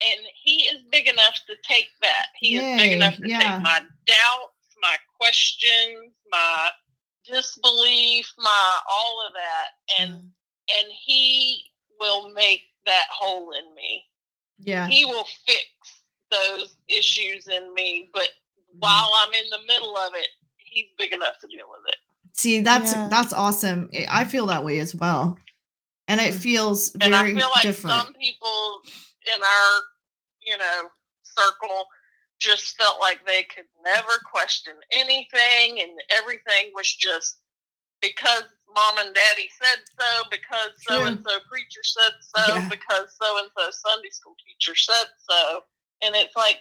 And 0.00 0.20
He 0.42 0.62
is 0.62 0.82
big 0.90 1.08
enough 1.08 1.34
to 1.46 1.54
take 1.62 1.88
that. 2.02 2.26
He 2.38 2.56
is 2.56 2.80
big 2.80 2.92
enough 2.92 3.16
to 3.16 3.28
yeah. 3.28 3.38
take 3.38 3.62
my 3.62 3.80
doubts, 4.06 4.76
my 4.80 4.96
questions, 5.18 6.12
my 6.30 6.70
disbelief, 7.26 8.32
my 8.38 8.78
all 8.90 9.26
of 9.26 9.32
that, 9.34 10.00
and 10.00 10.12
and 10.12 10.86
He 11.04 11.64
will 11.98 12.32
make 12.32 12.62
that 12.86 13.06
hole 13.10 13.52
in 13.52 13.74
me. 13.74 14.04
Yeah. 14.58 14.86
He 14.88 15.04
will 15.04 15.26
fix 15.46 15.64
those 16.30 16.76
issues 16.88 17.48
in 17.48 17.72
me. 17.74 18.10
But 18.12 18.28
Mm-hmm. 18.70 18.80
while 18.80 19.10
I'm 19.24 19.32
in 19.32 19.48
the 19.48 19.60
middle 19.66 19.96
of 19.96 20.12
it, 20.14 20.28
He's 20.58 20.86
big 20.98 21.14
enough 21.14 21.38
to 21.40 21.46
deal 21.46 21.64
with 21.70 21.80
it. 21.88 21.96
See, 22.34 22.60
that's 22.60 22.92
Yeah. 22.92 23.08
that's 23.08 23.32
awesome. 23.32 23.88
I- 23.94 24.06
I 24.20 24.24
feel 24.26 24.44
that 24.46 24.62
way 24.62 24.78
as 24.80 24.94
well. 24.94 25.38
And 26.06 26.20
it 26.20 26.34
feels 26.34 26.94
And 27.00 27.14
I 27.16 27.22
very 27.22 27.34
feel 27.34 27.48
like 27.50 27.62
different. 27.62 27.96
some 28.04 28.12
people 28.14 28.82
in 29.34 29.42
our, 29.42 29.82
you 30.40 30.58
know, 30.58 30.90
circle 31.22 31.86
just 32.38 32.76
felt 32.76 33.00
like 33.00 33.24
they 33.26 33.42
could 33.44 33.64
never 33.82 34.18
question 34.30 34.74
anything 34.92 35.80
and 35.80 35.90
everything 36.10 36.70
was 36.74 36.94
just 36.94 37.38
because 38.02 38.44
mom 38.74 38.98
and 38.98 39.14
daddy 39.14 39.48
said 39.60 39.80
so, 39.98 40.28
because 40.30 40.70
so 40.86 41.04
and 41.06 41.24
so 41.26 41.40
preacher 41.48 41.82
said 41.82 42.12
so, 42.20 42.54
Yeah. 42.54 42.68
because 42.68 43.16
so 43.20 43.38
and 43.38 43.50
so 43.56 43.70
Sunday 43.70 44.10
school 44.10 44.36
teacher 44.46 44.76
said 44.76 45.06
so. 45.28 45.64
And 46.02 46.14
it's 46.14 46.36
like, 46.36 46.58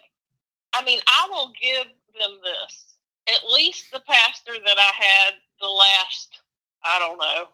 I 0.74 0.84
mean, 0.84 1.00
I 1.08 1.28
will 1.30 1.52
give 1.62 1.86
them 2.20 2.38
this. 2.44 2.96
At 3.28 3.50
least 3.52 3.92
the 3.92 4.02
pastor 4.08 4.54
that 4.66 4.78
I 4.78 5.04
had 5.04 5.34
the 5.60 5.68
last, 5.68 6.42
I 6.84 7.00
don't 7.00 7.18
know, 7.18 7.46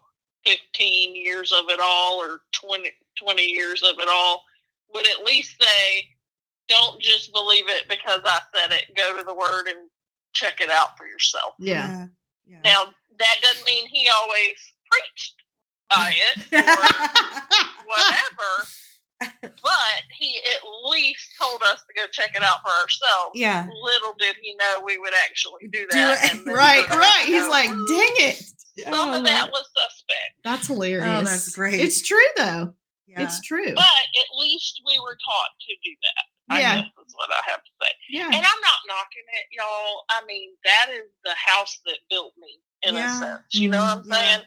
15 0.46 1.16
years 1.16 1.52
of 1.52 1.68
it 1.68 1.80
all 1.82 2.20
or 2.20 2.40
20, 2.52 2.90
20 3.18 3.42
years 3.42 3.82
of 3.82 3.98
it 3.98 4.08
all 4.10 4.44
would 4.92 5.06
at 5.08 5.24
least 5.24 5.56
say, 5.60 6.08
don't 6.68 7.00
just 7.00 7.32
believe 7.32 7.64
it 7.68 7.88
because 7.88 8.20
I 8.24 8.40
said 8.54 8.72
it. 8.72 8.96
Go 8.96 9.16
to 9.18 9.24
the 9.24 9.34
word 9.34 9.66
and 9.66 9.88
check 10.32 10.60
it 10.60 10.70
out 10.70 10.96
for 10.96 11.06
yourself. 11.06 11.54
yeah. 11.58 12.06
Yeah. 12.46 12.58
Now, 12.62 12.84
that 13.18 13.36
doesn't 13.40 13.64
mean 13.64 13.86
he 13.88 14.08
always 14.10 14.56
preached 14.90 15.34
by 15.88 16.12
it 16.14 16.38
or 16.52 17.86
whatever, 17.86 18.68
but 19.20 20.02
he 20.18 20.38
at 20.54 20.60
least 20.90 21.28
told 21.40 21.62
us 21.62 21.80
to 21.88 21.94
go 21.94 22.06
check 22.12 22.30
it 22.34 22.42
out 22.42 22.58
for 22.62 22.70
ourselves. 22.82 23.32
yeah. 23.34 23.66
Little 23.82 24.14
did 24.18 24.36
he 24.42 24.54
know 24.56 24.82
we 24.84 24.98
would 24.98 25.14
actually 25.24 25.68
do 25.72 25.80
Do 25.80 25.86
that. 25.92 26.34
it. 26.34 26.46
Right, 26.46 26.88
right. 26.90 27.24
He's 27.26 27.44
"Oh, 27.44 27.50
like, 27.50 27.68
dang 27.68 28.28
it. 28.28 28.36
Some 28.84 28.92
Oh, 28.94 29.18
of 29.18 29.24
that 29.24 29.50
was 29.52 29.66
suspect. 29.76 30.34
That's 30.42 30.66
hilarious. 30.66 31.28
that's 31.28 31.54
great. 31.54 31.80
It's 31.80 32.02
true 32.02 32.18
though. 32.36 32.74
yeah. 33.06 33.22
It's 33.22 33.40
true. 33.42 33.72
But 33.74 33.84
at 33.84 34.38
least 34.40 34.80
we 34.86 34.98
were 34.98 35.16
taught 35.24 35.50
to 35.60 35.74
do 35.84 35.90
that. 36.02 36.24
I 36.56 36.60
Yeah. 36.60 36.76
guess 36.82 37.06
is 37.06 37.14
what 37.14 37.30
I 37.30 37.40
have 37.50 37.62
to 37.62 37.70
say. 37.80 37.90
Yeah. 38.10 38.26
And 38.26 38.34
I'm 38.34 38.40
not 38.42 38.80
knocking 38.88 39.24
it, 39.32 39.46
y'all. 39.52 40.04
I 40.10 40.24
mean, 40.26 40.50
that 40.64 40.88
is 40.90 41.08
the 41.24 41.34
house 41.36 41.78
that 41.86 41.98
built 42.10 42.34
me 42.36 42.60
in 42.82 42.94
Yeah. 42.96 43.16
a 43.16 43.18
sense. 43.20 43.42
You 43.52 43.68
know 43.70 43.78
what 43.78 43.98
I'm 43.98 44.02
Mhm. 44.04 44.08
Yeah. 44.12 44.14
saying? 44.36 44.42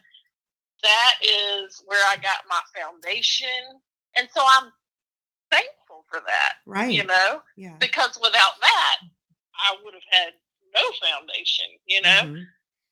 That 0.84 1.16
is 1.22 1.82
where 1.86 2.06
I 2.08 2.18
got 2.18 2.42
my 2.48 2.62
foundation. 2.76 3.82
And 4.18 4.28
so 4.34 4.42
I'm 4.44 4.72
thankful 5.52 6.06
for 6.10 6.20
that, 6.26 6.54
right. 6.66 6.92
you 6.92 7.04
know, 7.06 7.42
yeah. 7.56 7.76
because 7.80 8.18
without 8.22 8.54
that, 8.62 8.98
I 9.56 9.76
would 9.84 9.94
have 9.94 10.04
had 10.12 10.34
no 10.76 10.82
foundation, 11.02 11.66
you 11.86 12.02
know? 12.02 12.10
Mhm. 12.24 12.46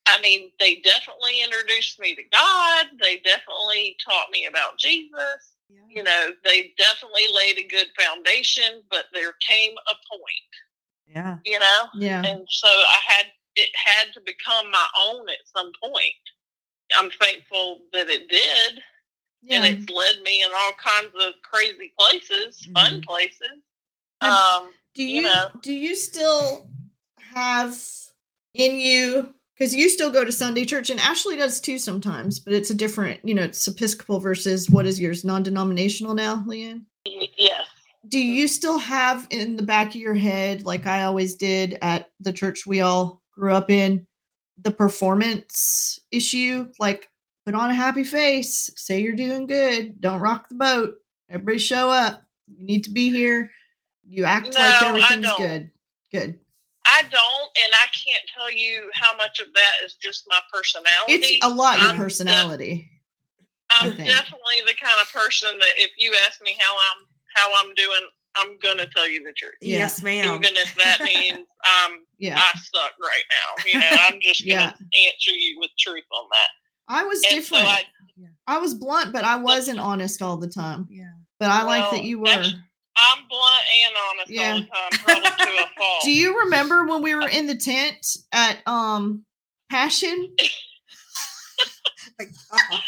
I 0.07 0.21
mean, 0.21 0.51
they 0.59 0.75
definitely 0.77 1.41
introduced 1.41 1.99
me 1.99 2.13
to 2.15 2.23
God. 2.31 2.87
They 3.01 3.17
definitely 3.19 3.97
taught 4.05 4.29
me 4.31 4.45
about 4.45 4.77
Jesus. 4.77 5.55
Yeah. 5.67 5.79
You 5.89 6.03
know, 6.03 6.31
they 6.43 6.73
definitely 6.77 7.25
laid 7.33 7.57
a 7.57 7.67
good 7.67 7.87
foundation, 7.99 8.83
but 8.91 9.05
there 9.13 9.33
came 9.41 9.73
a 9.89 9.95
point, 10.09 10.51
Yeah. 11.07 11.37
you 11.43 11.57
know? 11.59 11.87
yeah. 11.95 12.23
And 12.23 12.45
so 12.49 12.67
I 12.67 12.99
had, 13.07 13.25
it 13.55 13.69
had 13.75 14.13
to 14.13 14.21
become 14.21 14.69
my 14.69 14.87
own 15.07 15.27
at 15.29 15.47
some 15.55 15.71
point. 15.81 16.13
I'm 16.95 17.09
thankful 17.09 17.81
that 17.93 18.09
it 18.09 18.29
did. 18.29 18.83
Yeah. 19.47 19.63
And 19.63 19.77
it's 19.77 19.89
led 19.91 20.21
me 20.23 20.41
in 20.43 20.49
all 20.51 20.71
kinds 20.73 21.13
of 21.21 21.33
crazy 21.43 21.93
places, 21.99 22.67
fun 22.73 23.01
Mhm. 23.01 23.05
places. 23.05 23.61
Um, 24.21 24.71
do 24.95 25.03
you 25.03 25.17
you 25.17 25.21
know. 25.21 25.49
do 25.61 25.71
you 25.73 25.95
still 25.95 26.67
have 27.33 27.77
in 28.53 28.79
you 28.79 29.33
because 29.57 29.75
you 29.75 29.87
still 29.89 30.09
go 30.09 30.25
to 30.25 30.31
Sunday 30.31 30.65
church 30.65 30.89
and 30.89 30.99
Ashley 30.99 31.35
does 31.35 31.59
too 31.61 31.77
sometimes, 31.77 32.39
but 32.39 32.53
it's 32.53 32.69
a 32.71 32.73
different, 32.75 33.19
you 33.23 33.33
know, 33.35 33.43
it's 33.43 33.67
Episcopal 33.67 34.19
versus 34.19 34.69
what 34.69 34.85
is 34.85 34.99
yours, 34.99 35.23
non-denominational 35.23 36.13
now, 36.15 36.43
Leigh 36.47 36.63
Ann? 36.63 36.85
yes. 37.05 37.65
Do 38.07 38.19
you 38.19 38.47
still 38.47 38.77
have 38.79 39.27
in 39.31 39.55
the 39.55 39.63
back 39.63 39.89
of 39.89 39.95
your 39.95 40.13
head, 40.13 40.63
like 40.65 40.85
I 40.87 41.03
always 41.03 41.35
did 41.35 41.77
at 41.81 42.09
the 42.19 42.33
church 42.33 42.65
we 42.65 42.81
all 42.81 43.21
grew 43.33 43.53
up 43.53 43.69
in, 43.69 44.05
the 44.61 44.71
performance 44.71 45.99
issue? 46.11 46.67
Like 46.79 47.09
put 47.45 47.55
on 47.55 47.69
a 47.69 47.73
happy 47.73 48.03
face, 48.03 48.69
say 48.75 48.99
you're 49.01 49.15
doing 49.15 49.45
good, 49.45 50.01
don't 50.01 50.19
rock 50.19 50.49
the 50.49 50.55
boat, 50.55 50.95
everybody 51.29 51.59
show 51.59 51.89
up. 51.89 52.23
You 52.47 52.65
need 52.65 52.83
to 52.85 52.91
be 52.91 53.11
here. 53.11 53.51
You 54.07 54.25
act 54.25 54.53
No, 54.53 54.59
like 54.59 54.81
everything's 54.81 55.33
good. 55.37 55.71
Good. 56.11 56.39
I 56.85 57.01
don't, 57.01 57.49
and 57.63 57.73
I 57.73 57.87
can't 58.05 58.23
tell 58.33 58.51
you 58.51 58.89
how 58.93 59.15
much 59.17 59.39
of 59.39 59.47
that 59.53 59.71
is 59.83 59.95
just 59.95 60.25
my 60.29 60.39
personality. 60.53 61.13
It's 61.13 61.45
a 61.45 61.49
lot 61.49 61.79
your 61.79 61.89
I'm 61.89 61.97
personality. 61.97 62.89
I 63.71 63.87
I'm 63.87 63.89
definitely 63.89 64.61
the 64.67 64.75
kind 64.79 64.95
of 65.01 65.11
person 65.11 65.57
that 65.57 65.73
if 65.77 65.91
you 65.97 66.15
ask 66.27 66.41
me 66.41 66.55
how 66.59 66.75
I'm 66.75 67.07
how 67.35 67.51
I'm 67.57 67.73
doing, 67.73 68.07
I'm 68.35 68.57
gonna 68.59 68.85
tell 68.95 69.09
you 69.09 69.23
the 69.23 69.33
truth, 69.33 69.55
Yeah. 69.61 69.79
Yes, 69.79 70.03
ma'am. 70.03 70.35
even 70.35 70.55
if 70.55 70.75
that 70.75 71.01
means 71.03 71.47
um 71.87 72.05
Yeah. 72.19 72.39
I 72.39 72.57
suck 72.59 72.93
right 73.01 73.23
now. 73.31 73.63
You 73.65 73.79
know, 73.79 73.97
I'm 74.07 74.21
just 74.21 74.47
gonna 74.47 74.77
answer 75.07 75.31
you 75.31 75.59
with 75.59 75.71
truth 75.79 76.05
on 76.11 76.27
that. 76.31 76.49
I 76.87 77.03
was 77.03 77.21
And 77.23 77.35
different. 77.35 77.63
so 77.65 77.69
I, 77.69 77.83
I, 78.47 78.57
was 78.59 78.73
blunt, 78.73 79.11
but 79.13 79.23
I 79.23 79.37
wasn't 79.37 79.79
honest 79.79 80.21
all 80.21 80.37
the 80.37 80.47
time. 80.49 80.87
yeah. 80.89 81.09
But 81.39 81.49
I 81.49 81.63
like 81.63 81.91
that 81.91 82.03
you 82.03 82.19
were. 82.19 82.27
I'm 82.27 83.27
blunt 83.27 83.63
and 83.83 83.95
honest 84.09 84.31
Yeah. 84.31 84.51
all 84.53 84.59
the 84.59 84.97
time, 84.97 85.05
probably 85.05 85.45
to 85.45 85.63
a 85.63 85.67
fault. 85.77 86.03
Do 86.03 86.11
you 86.11 86.39
remember 86.41 86.85
when 86.85 87.01
we 87.01 87.13
were 87.15 87.27
in 87.31 87.47
the 87.47 87.55
tent 87.57 88.05
at 88.31 88.59
um 88.67 89.25
Passion 89.69 90.33
Like, 92.19 92.29
oh, 92.53 92.79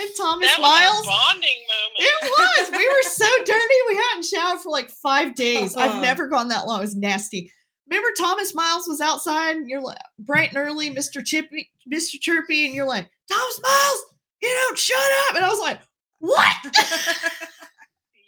and 0.00 0.08
Thomas 0.16 0.48
that 0.48 0.58
was 0.58 0.80
Miles? 0.80 1.06
a 1.06 1.08
bonding 1.08 1.58
moment. 1.68 1.98
It 1.98 2.30
was. 2.30 2.70
We 2.78 2.88
were 2.88 3.02
so 3.02 3.26
dirty. 3.44 3.74
We 3.88 3.94
hadn't 3.96 4.24
showered 4.24 4.60
for 4.60 4.70
like 4.70 4.90
five 4.90 5.34
days. 5.34 5.76
I've 5.76 5.92
Uh-uh. 5.92 6.00
never 6.00 6.26
gone 6.28 6.48
that 6.48 6.66
long. 6.66 6.78
It 6.78 6.82
was 6.82 6.96
nasty. 6.96 7.52
Remember 7.88 8.08
Thomas 8.18 8.54
Miles 8.54 8.86
was 8.88 9.00
outside 9.00 9.56
and 9.56 9.68
you're 9.68 9.80
like 9.80 9.98
bright 10.18 10.48
and 10.50 10.58
early, 10.58 10.90
Mr. 10.90 11.24
Chippy, 11.24 11.70
Mr. 11.92 12.20
Chirpy, 12.20 12.66
and 12.66 12.74
you're 12.74 12.86
like, 12.86 13.08
Thomas 13.30 13.56
Smiles, 13.56 14.04
you 14.42 14.48
don't 14.48 14.78
shut 14.78 14.96
up. 15.28 15.36
And 15.36 15.44
I 15.44 15.48
was 15.48 15.60
like, 15.60 15.80
what? 16.20 16.56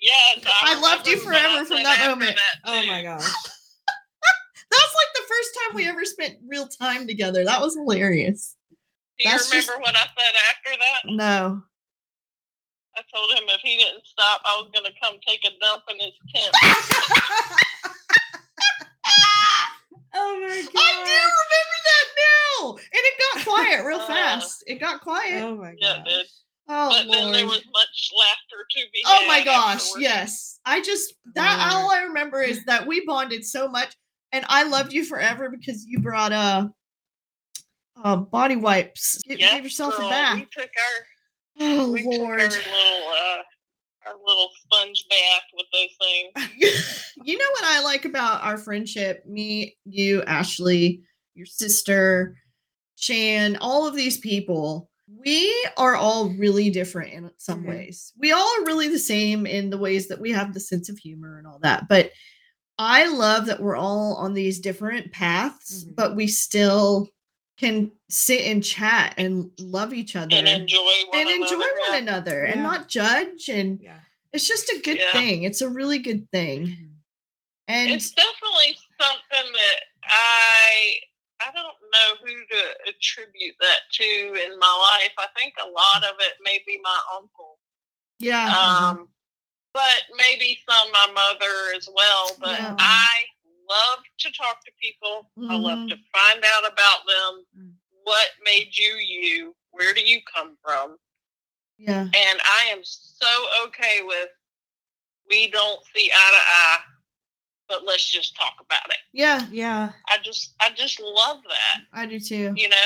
Yes, 0.02 0.44
I 0.62 0.80
loved 0.80 1.06
you 1.06 1.18
remember 1.18 1.30
what 1.30 1.36
I 1.36 1.42
forever 1.52 1.64
from 1.66 1.82
that 1.82 2.08
moment. 2.08 2.36
that, 2.36 2.60
oh 2.64 2.80
too. 2.80 2.88
my 2.88 3.02
gosh. 3.02 3.20
That's 4.70 4.94
like 4.94 5.12
the 5.14 5.22
first 5.28 5.50
time 5.54 5.76
we 5.76 5.86
ever 5.88 6.04
spent 6.06 6.38
real 6.48 6.66
time 6.68 7.06
together. 7.06 7.44
That 7.44 7.60
was 7.60 7.74
hilarious. 7.76 8.56
Do 8.70 8.76
you 9.18 9.30
That's 9.30 9.50
just- 9.50 9.68
remember 9.68 9.82
what 9.82 9.96
I 9.96 10.00
said 10.00 10.34
after 10.48 10.78
that? 10.78 11.12
No. 11.14 11.62
I 12.96 13.02
told 13.14 13.30
him 13.32 13.44
if 13.48 13.60
he 13.62 13.76
didn't 13.76 14.06
stop, 14.06 14.40
I 14.46 14.56
was 14.60 14.70
going 14.72 14.84
to 14.86 14.92
come 15.02 15.16
take 15.26 15.44
a 15.44 15.50
dump 15.60 15.82
in 15.90 15.96
his 16.00 16.12
tent. 16.34 16.54
Oh 20.14 20.40
my 20.40 20.48
gosh. 20.48 20.74
I 20.76 20.92
do 21.06 21.12
remember 21.44 21.78
that 21.84 22.06
now. 22.18 22.70
And 22.76 22.80
it 22.92 23.14
got 23.34 23.44
quiet 23.46 23.84
real 23.86 23.98
Uh, 24.00 24.06
fast. 24.06 24.64
It 24.66 24.80
got 24.80 25.00
quiet. 25.00 25.42
Oh 25.42 25.56
my 25.56 25.74
god. 25.80 26.06
it 26.06 26.08
did. 26.08 26.26
Oh, 26.72 26.88
But 26.90 27.10
then 27.12 27.32
there 27.32 27.46
was 27.46 27.64
much 27.72 28.10
laughter 28.16 28.64
to 28.70 28.80
be 28.92 29.02
Oh 29.06 29.24
my 29.26 29.42
gosh, 29.44 29.74
afterwards. 29.82 30.02
yes. 30.02 30.60
I 30.64 30.80
just 30.80 31.14
that 31.34 31.72
all 31.72 31.90
I 31.90 32.02
remember 32.02 32.42
is 32.42 32.64
that 32.66 32.86
we 32.86 33.04
bonded 33.04 33.44
so 33.44 33.66
much 33.68 33.94
and 34.30 34.44
I 34.48 34.62
loved 34.62 34.92
you 34.92 35.04
forever 35.04 35.50
because 35.50 35.84
you 35.84 35.98
brought 35.98 36.32
uh 36.32 36.68
uh 38.04 38.16
body 38.16 38.54
wipes. 38.56 39.18
Give, 39.28 39.40
Yes, 39.40 39.54
give 39.54 39.64
yourself 39.64 39.96
girl, 39.96 40.06
a 40.06 40.10
bath. 40.10 40.36
We 40.36 40.46
took 40.52 40.70
our, 40.70 41.06
Oh 41.62 41.90
we 41.92 42.04
Lord. 42.04 42.38
took 42.50 42.66
our 42.66 42.72
little, 42.72 43.08
uh, 43.08 43.42
a 44.10 44.18
little 44.26 44.50
sponge 44.62 45.04
bath 45.08 45.42
with 45.54 45.66
those 45.72 45.90
things. 46.00 47.12
you 47.24 47.38
know 47.38 47.50
what 47.52 47.64
I 47.64 47.82
like 47.82 48.04
about 48.04 48.42
our 48.42 48.58
friendship? 48.58 49.24
Me, 49.26 49.76
you, 49.84 50.22
Ashley, 50.22 51.02
your 51.34 51.46
sister, 51.46 52.36
Shan, 52.96 53.56
all 53.60 53.86
of 53.86 53.94
these 53.94 54.18
people. 54.18 54.90
We 55.22 55.52
are 55.76 55.96
all 55.96 56.30
really 56.30 56.70
different 56.70 57.12
in 57.12 57.30
some 57.36 57.64
Mhm. 57.64 57.68
ways. 57.68 58.12
We 58.16 58.30
all 58.32 58.46
are 58.60 58.64
really 58.66 58.88
the 58.88 58.98
same 58.98 59.44
in 59.46 59.70
the 59.70 59.78
ways 59.78 60.06
that 60.08 60.20
we 60.20 60.30
have 60.32 60.54
the 60.54 60.60
sense 60.60 60.88
of 60.88 60.98
humor 60.98 61.38
and 61.38 61.46
all 61.46 61.58
that. 61.62 61.88
But 61.88 62.12
I 62.78 63.06
love 63.08 63.46
that 63.46 63.60
we're 63.60 63.76
all 63.76 64.14
on 64.14 64.34
these 64.34 64.60
different 64.60 65.12
paths, 65.12 65.84
Mhm. 65.84 65.96
but 65.96 66.14
we 66.16 66.26
still 66.28 67.08
can 67.60 67.92
sit 68.08 68.40
and 68.46 68.64
chat 68.64 69.14
and 69.18 69.50
love 69.60 69.92
each 69.92 70.16
other 70.16 70.34
And 70.34 70.48
enjoy 70.48 70.80
one 71.10 71.20
and 71.20 71.28
enjoy 71.30 71.56
another. 71.56 71.78
one 71.80 71.92
yeah. 71.92 71.96
another 71.98 72.44
and 72.44 72.56
Yeah. 72.56 72.62
not 72.62 72.88
judge. 72.88 73.48
And 73.50 73.80
Yeah. 73.82 74.00
it's 74.32 74.48
just 74.48 74.70
a 74.70 74.80
good 74.82 74.96
Yeah. 74.96 75.12
thing. 75.12 75.42
It's 75.42 75.60
a 75.60 75.68
really 75.68 75.98
good 75.98 76.26
thing. 76.32 76.96
And 77.68 77.90
It's 77.92 78.10
definitely 78.12 78.78
something 79.00 79.52
that 79.52 79.80
I 80.04 81.00
I 81.42 81.50
don't 81.52 81.76
know 81.94 82.16
who 82.22 82.34
to 82.46 82.76
attribute 82.88 83.56
that 83.60 83.80
to 83.92 84.04
in 84.04 84.58
my 84.58 84.72
life. 85.00 85.12
I 85.18 85.26
think 85.38 85.54
a 85.62 85.68
lot 85.68 86.04
of 86.04 86.14
it 86.20 86.34
may 86.42 86.62
be 86.66 86.78
my 86.82 86.98
uncle. 87.14 87.58
yeah, 88.18 88.48
Um 88.90 89.08
but 89.72 90.02
maybe 90.16 90.58
some 90.68 90.90
my 90.92 91.06
mother 91.14 91.74
as 91.76 91.88
well. 91.94 92.36
But 92.40 92.58
Yeah. 92.58 92.74
I 92.78 93.26
love 93.70 93.98
to 94.18 94.32
talk 94.32 94.64
to 94.64 94.70
people. 94.82 95.30
I 95.48 95.56
love 95.56 95.88
to 95.88 95.96
find 96.12 96.44
out 96.56 96.72
about 96.72 96.98
them. 97.06 97.44
Mm. 97.58 97.72
What 98.04 98.28
made 98.44 98.70
you 98.76 98.94
you? 98.96 99.54
Where 99.70 99.94
do 99.94 100.00
you 100.02 100.20
come 100.34 100.56
from? 100.64 100.96
yeah, 101.78 102.02
And 102.02 102.40
I 102.44 102.70
am 102.72 102.80
so 102.82 103.26
okay 103.66 104.00
with 104.04 104.28
we 105.30 105.48
don't 105.50 105.80
see 105.94 106.10
eye 106.12 106.30
to 106.32 106.38
eye, 106.38 106.78
but 107.68 107.84
let's 107.86 108.06
just 108.10 108.36
talk 108.36 108.54
about 108.60 108.88
it. 108.90 108.98
yeah. 109.12 109.46
Yeah. 109.50 109.92
I 110.08 110.18
just 110.22 110.54
I 110.60 110.70
just 110.74 111.00
love 111.00 111.38
that. 111.48 111.82
I 111.92 112.06
do 112.06 112.18
too. 112.20 112.52
You 112.56 112.68
know? 112.68 112.76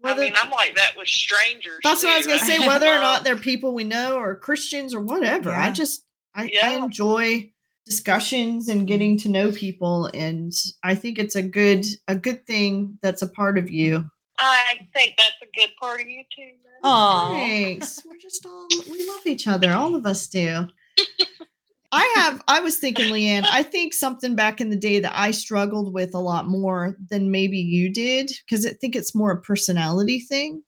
Whether, 0.00 0.22
I 0.22 0.24
mean 0.24 0.32
I'm 0.36 0.50
like 0.50 0.74
that 0.76 0.92
with 0.96 1.08
strangers. 1.08 1.78
that's 1.84 2.02
what 2.02 2.12
I 2.14 2.16
was 2.18 2.26
gonna 2.26 2.38
say. 2.40 2.58
Whether 2.66 2.88
or 2.88 2.98
not 2.98 3.22
they're 3.24 3.36
people 3.36 3.72
we 3.74 3.84
know 3.84 4.16
or 4.16 4.34
Christians 4.34 4.94
or 4.94 5.00
whatever, 5.00 5.50
I 5.52 5.70
just 5.70 6.02
I, 6.34 6.50
I 6.62 6.76
enjoy 6.76 7.52
discussions 7.90 8.68
and 8.68 8.86
getting 8.86 9.18
to 9.18 9.28
know 9.28 9.50
people, 9.50 10.08
and 10.14 10.52
I 10.84 10.94
think 10.94 11.18
it's 11.18 11.34
a 11.34 11.42
good 11.42 11.84
a 12.08 12.14
good 12.14 12.46
thing 12.46 12.98
that's 13.02 13.20
a 13.20 13.28
part 13.28 13.58
of 13.58 13.68
you. 13.68 14.04
I 14.38 14.88
think 14.94 15.16
that's 15.18 15.36
a 15.42 15.58
good 15.58 15.70
part 15.78 16.00
of 16.00 16.06
you 16.06 16.22
too. 16.34 16.42
man. 16.42 16.80
Aw. 16.84 17.32
Thanks. 17.32 18.00
We're 18.06 18.16
just 18.16 18.46
all 18.46 18.66
we 18.88 19.06
love 19.06 19.26
each 19.26 19.46
other. 19.46 19.72
All 19.72 19.94
of 19.94 20.06
us 20.06 20.28
do. 20.28 20.66
I 21.92 22.12
have 22.14 22.42
I 22.46 22.60
was 22.60 22.78
thinking, 22.78 23.10
Leigh 23.10 23.26
Ann, 23.26 23.44
I 23.44 23.64
think 23.64 23.92
something 23.92 24.36
back 24.36 24.60
in 24.60 24.70
the 24.70 24.76
day 24.76 25.00
that 25.00 25.12
I 25.14 25.32
struggled 25.32 25.92
with 25.92 26.14
a 26.14 26.20
lot 26.20 26.46
more 26.46 26.96
than 27.10 27.32
maybe 27.32 27.58
you 27.58 27.92
did, 27.92 28.30
because 28.46 28.64
I 28.64 28.70
think 28.74 28.94
it's 28.94 29.14
more 29.14 29.32
a 29.32 29.40
personality 29.40 30.20
thing. 30.20 30.62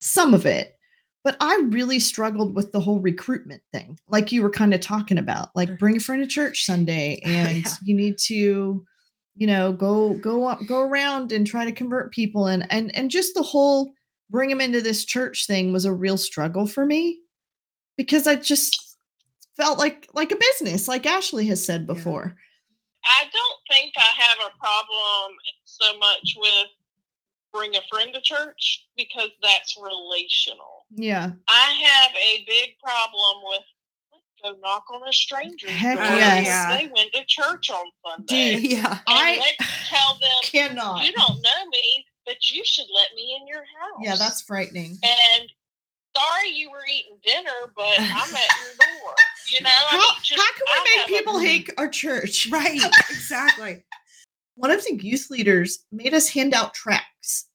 Some 0.00 0.34
of 0.34 0.44
it. 0.44 0.77
But 1.28 1.36
I 1.40 1.60
really 1.68 1.98
struggled 1.98 2.54
with 2.56 2.72
the 2.72 2.80
whole 2.80 3.00
recruitment 3.00 3.60
thing, 3.70 3.98
like 4.08 4.32
you 4.32 4.40
were 4.42 4.48
kind 4.48 4.72
of 4.72 4.80
talking 4.80 5.18
about, 5.18 5.54
like 5.54 5.68
Mhm. 5.68 5.78
bring 5.78 5.96
a 5.98 6.00
friend 6.00 6.22
to 6.22 6.26
church 6.26 6.64
Sunday, 6.64 7.20
and 7.22 7.58
Yeah. 7.66 7.74
you 7.84 7.94
need 7.94 8.16
to, 8.28 8.86
you 9.36 9.46
know, 9.46 9.74
go 9.74 10.14
go 10.14 10.44
up, 10.46 10.64
go 10.64 10.80
around 10.80 11.30
and 11.32 11.46
try 11.46 11.66
to 11.66 11.72
convert 11.72 12.14
people, 12.14 12.46
and 12.46 12.66
and 12.72 12.96
and 12.96 13.10
just 13.10 13.34
the 13.34 13.42
whole 13.42 13.92
bring 14.30 14.48
them 14.48 14.62
into 14.62 14.80
this 14.80 15.04
church 15.04 15.46
thing 15.46 15.70
was 15.70 15.84
a 15.84 15.92
real 15.92 16.16
struggle 16.16 16.66
for 16.66 16.86
me 16.86 17.20
because 17.98 18.26
I 18.26 18.36
just 18.36 18.96
felt 19.54 19.78
like 19.78 20.08
like 20.14 20.32
a 20.32 20.36
business, 20.36 20.88
like 20.88 21.04
Ashley 21.04 21.46
has 21.48 21.62
said 21.62 21.82
Yeah. 21.82 21.92
before. 21.92 22.36
I 23.04 23.24
don't 23.30 23.58
think 23.70 23.92
I 23.98 24.22
have 24.22 24.38
a 24.38 24.58
problem 24.58 25.36
so 25.66 25.98
much 25.98 26.36
with 26.38 26.68
bring 27.52 27.74
a 27.76 27.80
friend 27.90 28.10
to 28.14 28.20
church 28.20 28.86
because 28.96 29.30
that's 29.42 29.76
relational. 29.80 30.84
Yeah. 30.90 31.30
I 31.48 31.72
have 31.84 32.10
a 32.14 32.44
big 32.46 32.70
problem 32.82 33.42
with 33.44 33.62
go 34.42 34.54
knock 34.60 34.84
on 34.92 35.06
a 35.08 35.12
stranger's 35.12 35.70
Heck 35.70 35.96
door. 35.96 36.06
Oh, 36.06 36.16
yes. 36.16 36.38
because 36.44 36.78
They 36.78 36.92
went 36.94 37.12
to 37.12 37.24
church 37.26 37.70
on 37.70 37.86
Sunday. 38.06 38.54
Dude, 38.60 38.72
Yeah. 38.72 38.90
And 38.92 39.00
I 39.06 39.36
let's 39.38 39.88
tell 39.88 40.14
them 40.20 40.30
cannot. 40.44 41.04
you 41.04 41.12
don't 41.12 41.36
know 41.42 41.66
me, 41.72 42.04
but 42.24 42.36
you 42.50 42.62
should 42.64 42.86
let 42.94 43.08
me 43.16 43.36
in 43.40 43.48
your 43.48 43.60
house. 43.62 44.00
Yeah, 44.00 44.14
that's 44.16 44.42
frightening. 44.42 44.96
and 45.02 45.48
sorry 46.16 46.50
you 46.50 46.70
were 46.70 46.84
eating 46.88 47.18
dinner, 47.24 47.72
but 47.76 47.98
I'm 47.98 48.34
at 48.34 48.48
your 48.60 48.74
door. 48.78 49.14
You 49.50 49.62
know, 49.62 49.70
I 49.70 49.86
How, 49.90 49.96
mean, 49.98 50.06
just- 50.22 50.40
how 50.40 50.52
can 50.52 50.62
we 50.66 50.72
have 50.76 50.84
make 50.84 51.04
a- 51.06 51.18
people 51.18 51.38
hate 51.40 51.70
our 51.78 51.88
church? 51.88 52.48
Right. 52.52 52.80
Exactly. 53.10 53.84
One 54.54 54.70
of 54.70 54.84
the 54.84 54.94
youth 55.02 55.30
leaders 55.30 55.80
made 55.92 56.14
us 56.14 56.28
hand 56.28 56.52
out 56.54 56.74
tracts 56.74 57.06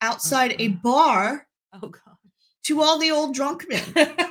outside 0.02 0.54
a 0.60 0.68
Uh-uh. 0.68 0.76
bar 0.84 1.48
Oh 1.74 1.88
god. 1.88 2.18
to 2.66 2.82
all 2.82 2.98
the 3.00 3.12
old 3.12 3.34
drunk 3.34 3.66
men. 3.70 3.84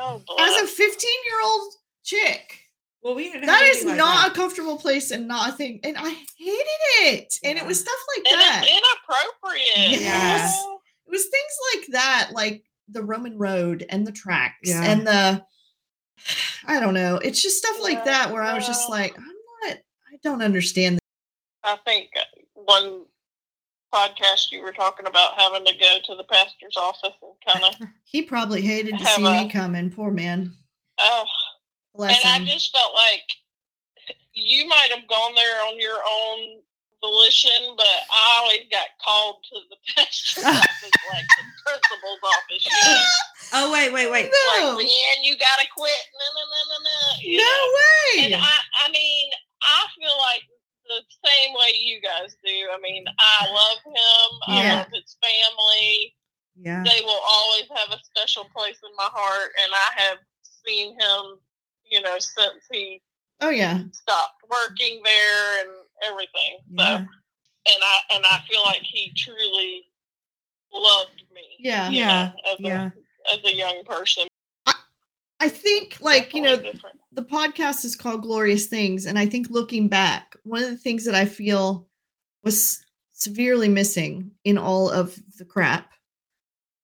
Oh, 0.00 0.22
As 0.38 0.62
a 0.62 0.66
15 0.68 1.10
year 1.26 1.34
old 1.44 1.72
chick. 2.04 2.60
well, 3.02 3.16
we 3.16 3.32
didn't. 3.32 3.46
That 3.46 3.62
have 3.64 3.70
is 3.70 3.76
anything 3.78 3.88
like 3.88 3.96
not 3.98 4.22
that. 4.28 4.30
a 4.32 4.34
comfortable 4.34 4.78
place 4.78 5.10
and 5.10 5.26
not 5.26 5.48
a 5.48 5.52
thing. 5.52 5.80
And 5.82 5.96
I 5.98 6.10
hated 6.38 6.66
it. 7.00 7.34
And 7.42 7.58
it 7.58 7.66
was 7.66 7.80
stuff 7.80 7.98
like 8.16 8.32
and 8.32 8.40
that. 8.40 8.64
it's 8.64 8.78
inappropriate. 8.78 10.00
Yes. 10.00 10.56
you 10.56 10.68
know? 10.68 10.80
it 11.06 11.10
was 11.10 11.22
things 11.26 11.52
like 11.74 11.86
that, 11.94 12.30
like 12.32 12.62
the 12.88 13.02
Roman 13.02 13.36
road 13.38 13.86
and 13.88 14.06
the 14.06 14.12
tracks 14.12 14.54
Yeah. 14.68 14.84
and 14.84 15.04
the 15.04 15.42
I 16.64 16.78
don't 16.78 16.94
know. 16.94 17.16
It's 17.16 17.42
just 17.42 17.58
stuff 17.58 17.82
like 17.82 17.98
Yeah, 17.98 18.04
that 18.04 18.32
where 18.32 18.42
I 18.42 18.54
was 18.54 18.68
just 18.68 18.88
like, 18.88 19.18
I'm 19.18 19.24
not 19.64 19.78
I 20.12 20.18
don't 20.22 20.42
understand. 20.42 21.00
I 21.64 21.76
think 21.84 22.10
one 22.54 23.04
podcast 23.92 24.50
you 24.52 24.62
were 24.62 24.72
talking 24.72 25.06
about 25.06 25.38
having 25.40 25.64
to 25.64 25.72
go 25.72 25.96
to 26.06 26.14
the 26.16 26.24
pastor's 26.24 26.76
office 26.76 27.14
and 27.22 27.32
kind 27.46 27.64
of, 27.64 27.88
He 28.04 28.22
probably 28.22 28.60
hated 28.62 28.98
to 28.98 29.04
see 29.04 29.22
me 29.22 29.50
coming. 29.50 29.90
Poor 29.90 30.10
man. 30.10 30.52
oh, 30.98 31.24
Bless 31.94 32.24
and 32.24 32.42
him. 32.44 32.48
I 32.48 32.52
just 32.52 32.72
felt 32.72 32.94
like 32.94 33.24
you 34.34 34.66
might 34.68 34.88
have 34.94 35.08
gone 35.08 35.34
there 35.34 35.62
on 35.66 35.80
your 35.80 35.96
own 35.98 36.60
volition, 37.00 37.74
but 37.76 37.86
I 37.86 38.40
always 38.42 38.66
got 38.70 38.86
called 39.04 39.36
to 39.50 39.56
the 39.70 39.76
pastor's 39.96 40.44
office, 40.44 40.94
like 41.12 41.26
the 41.26 41.44
principal's 41.64 42.22
office. 42.24 42.64
You 42.64 42.72
know? 42.72 43.02
Oh 43.54 43.72
wait, 43.72 43.92
wait, 43.92 44.10
wait. 44.10 44.30
No. 44.30 44.74
Like, 44.74 44.84
Leigh 44.84 44.94
Ann, 45.14 45.24
you 45.24 45.36
gotta 45.38 45.66
quit. 45.76 46.02
No, 46.14 46.26
no, 46.36 46.42
no, 46.46 46.60
no, 46.70 46.78
no. 46.84 46.98
no 47.24 47.44
know? 47.44 47.62
way. 47.74 48.24
And 48.26 48.34
I, 48.34 48.56
I 48.86 48.90
mean, 48.90 49.30
I 49.62 49.86
feel 49.96 50.14
like 50.18 50.42
the 50.88 51.02
same 51.24 51.54
way 51.54 51.76
you 51.76 52.00
guys 52.00 52.36
do. 52.44 52.50
I 52.72 52.78
mean, 52.80 53.04
I 53.06 53.46
love 53.52 53.78
him. 53.84 54.38
I 54.48 54.76
love 54.76 54.86
his 54.92 55.16
family. 55.22 56.14
Yeah. 56.60 56.82
They 56.82 57.00
will 57.04 57.20
always 57.28 57.68
have 57.76 57.96
a 57.96 58.02
special 58.02 58.44
place 58.54 58.78
in 58.82 58.90
my 58.96 59.08
heart, 59.12 59.50
and 59.62 59.72
I 59.72 60.02
have 60.02 60.18
seen 60.66 60.92
him, 60.98 61.38
you 61.84 62.00
know, 62.02 62.18
since 62.18 62.66
he 62.72 63.00
oh 63.40 63.50
yeah. 63.50 63.80
stopped 63.92 64.42
working 64.50 65.00
there 65.04 65.60
and 65.60 65.70
everything. 66.04 66.58
So, 66.76 66.82
Yeah. 66.84 66.96
and 66.96 67.08
I 67.82 67.98
and 68.14 68.24
I 68.24 68.40
feel 68.50 68.62
like 68.64 68.82
he 68.82 69.12
truly 69.16 69.84
loved 70.72 71.22
me. 71.32 71.56
Yeah. 71.58 71.90
Yeah, 71.90 72.06
know, 72.06 72.52
as 72.52 72.56
yeah. 72.60 72.90
a 73.30 73.34
as 73.34 73.44
a 73.44 73.54
young 73.54 73.84
person. 73.84 74.27
I 75.40 75.48
think 75.48 75.98
like, 76.00 76.34
you 76.34 76.42
know, 76.42 76.56
different. 76.56 76.98
the 77.12 77.22
podcast 77.22 77.84
is 77.84 77.94
called 77.94 78.22
Glorious 78.22 78.66
Things. 78.66 79.06
And 79.06 79.18
I 79.18 79.26
think 79.26 79.50
looking 79.50 79.88
back, 79.88 80.34
one 80.44 80.62
of 80.62 80.70
the 80.70 80.76
things 80.76 81.04
that 81.04 81.14
I 81.14 81.26
feel 81.26 81.86
was 82.42 82.84
severely 83.12 83.68
missing 83.68 84.30
in 84.44 84.58
all 84.58 84.90
of 84.90 85.18
the 85.38 85.44
crap 85.44 85.90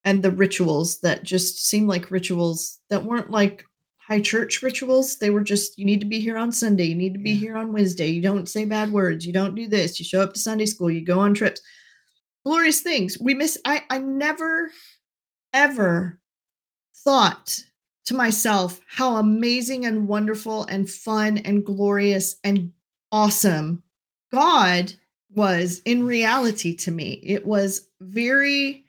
and 0.05 0.23
the 0.23 0.31
rituals 0.31 1.01
that 1.01 1.23
just 1.23 1.65
seemed 1.67 1.89
like 1.89 2.11
rituals 2.11 2.79
that 2.91 3.05
weren't 3.05 3.31
like 3.31 3.65
high 3.97 4.21
church 4.21 4.63
rituals. 4.63 5.17
They 5.17 5.31
were 5.31 5.41
just, 5.43 5.79
you 5.79 5.85
need 5.85 6.01
to 6.01 6.07
be 6.07 6.21
here 6.21 6.37
on 6.37 6.53
Sunday, 6.53 6.85
you 6.85 6.95
need 6.95 7.15
to 7.15 7.19
be 7.21 7.31
Yeah. 7.31 7.37
here 7.41 7.57
on 7.57 7.73
Wednesday, 7.73 8.09
you 8.09 8.21
don't 8.21 8.49
say 8.49 8.67
bad 8.67 8.93
words, 8.93 9.27
you 9.27 9.33
don't 9.33 9.55
do 9.55 9.67
this, 9.67 9.99
you 9.99 10.05
show 10.05 10.21
up 10.21 10.35
to 10.35 10.41
Sunday 10.41 10.67
school, 10.67 10.91
you 10.91 11.05
go 11.05 11.21
on 11.21 11.33
trips. 11.33 11.61
Glorious 12.45 12.83
things. 12.83 13.17
We 13.19 13.33
miss, 13.33 13.59
I, 13.65 13.83
I 13.89 13.99
never, 13.99 14.71
ever 15.55 16.21
thought 16.97 17.65
to 18.07 18.15
myself 18.15 18.81
how 18.87 19.17
amazing 19.17 19.87
and 19.87 20.07
wonderful 20.07 20.65
and 20.65 20.89
fun 20.91 21.39
and 21.39 21.65
glorious 21.65 22.37
and 22.45 22.73
awesome 23.13 23.83
God 24.33 24.93
was 25.35 25.81
in 25.85 26.05
reality 26.05 26.75
to 26.77 26.91
me. 26.91 27.21
It 27.23 27.47
was 27.47 27.89
very 28.01 28.85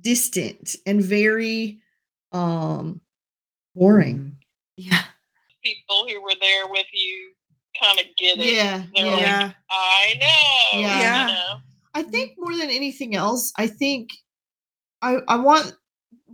distant 0.00 0.76
and 0.86 1.02
very 1.02 1.80
um 2.32 3.00
boring. 3.74 4.36
Yeah. 4.76 5.02
People 5.62 6.06
who 6.08 6.22
were 6.22 6.34
there 6.40 6.68
with 6.68 6.86
you 6.92 7.32
kind 7.80 7.98
of 7.98 8.06
get 8.16 8.38
it. 8.38 8.54
Yeah, 8.54 8.82
They're 8.94 9.06
yeah. 9.06 9.42
like, 9.42 9.54
I 9.70 10.14
know. 10.20 10.80
Yeah. 10.80 11.00
Yeah. 11.00 11.26
You 11.26 11.32
know? 11.34 11.56
I 11.94 12.02
think 12.02 12.34
more 12.38 12.56
than 12.56 12.70
anything 12.70 13.14
else, 13.14 13.52
I 13.56 13.66
think 13.66 14.10
I 15.02 15.18
I 15.28 15.36
want 15.36 15.74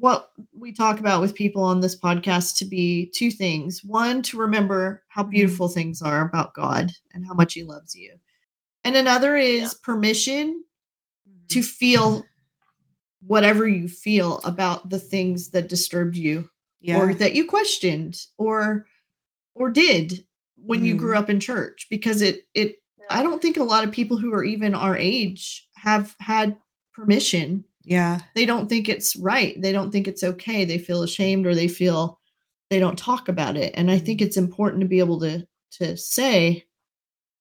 what 0.04 0.32
we 0.52 0.70
talk 0.70 1.00
about 1.00 1.22
with 1.22 1.34
people 1.34 1.62
on 1.62 1.80
this 1.80 1.98
podcast 1.98 2.58
to 2.58 2.66
be 2.66 3.10
two 3.14 3.30
things. 3.30 3.82
One, 3.82 4.20
to 4.24 4.36
remember 4.36 5.02
how 5.08 5.22
mm-hmm. 5.22 5.30
beautiful 5.30 5.66
things 5.66 6.02
are 6.02 6.28
about 6.28 6.52
God 6.52 6.90
and 7.14 7.24
how 7.26 7.32
much 7.32 7.54
He 7.54 7.62
loves 7.62 7.94
you. 7.94 8.14
And 8.84 8.96
another 8.96 9.34
is 9.34 9.72
permission 9.72 10.62
mm-hmm. 11.26 11.46
to 11.48 11.62
feel 11.62 12.22
whatever 13.26 13.66
you 13.66 13.88
feel 13.88 14.42
about 14.44 14.90
the 14.90 14.98
things 14.98 15.48
that 15.52 15.70
disturbed 15.70 16.16
you 16.16 16.50
yeah. 16.82 16.98
or 16.98 17.14
that 17.14 17.34
you 17.34 17.46
questioned 17.46 18.26
or 18.36 18.84
or 19.54 19.70
did 19.70 20.22
when 20.56 20.84
you 20.84 20.96
grew 20.96 21.14
mm-hmm. 21.14 21.22
up 21.22 21.30
in 21.30 21.40
church 21.40 21.86
because 21.88 22.20
it 22.20 22.46
it 22.52 22.76
I 23.08 23.22
don't 23.22 23.40
think 23.40 23.56
a 23.56 23.64
lot 23.64 23.84
of 23.84 23.90
people 23.90 24.18
who 24.18 24.34
are 24.34 24.44
even 24.44 24.74
our 24.74 24.98
age 24.98 25.66
have 25.76 26.14
had 26.18 26.58
permission 26.92 27.64
yeah. 27.84 28.20
they 28.34 28.46
don't 28.46 28.68
think 28.68 28.88
it's 28.88 29.14
right. 29.16 29.60
They 29.60 29.72
don't 29.72 29.90
think 29.90 30.08
it's 30.08 30.22
okay. 30.22 30.64
They 30.64 30.78
feel 30.78 31.02
ashamed 31.02 31.46
or 31.46 31.54
they 31.54 31.68
feel 31.68 32.18
they 32.70 32.78
don't 32.78 32.98
talk 32.98 33.28
about 33.28 33.56
it. 33.56 33.72
And 33.76 33.90
I 33.90 33.98
think 33.98 34.20
it's 34.22 34.36
important 34.36 34.80
to 34.80 34.88
be 34.88 34.98
able 34.98 35.20
to 35.20 35.46
to 35.72 35.96
say, 35.96 36.64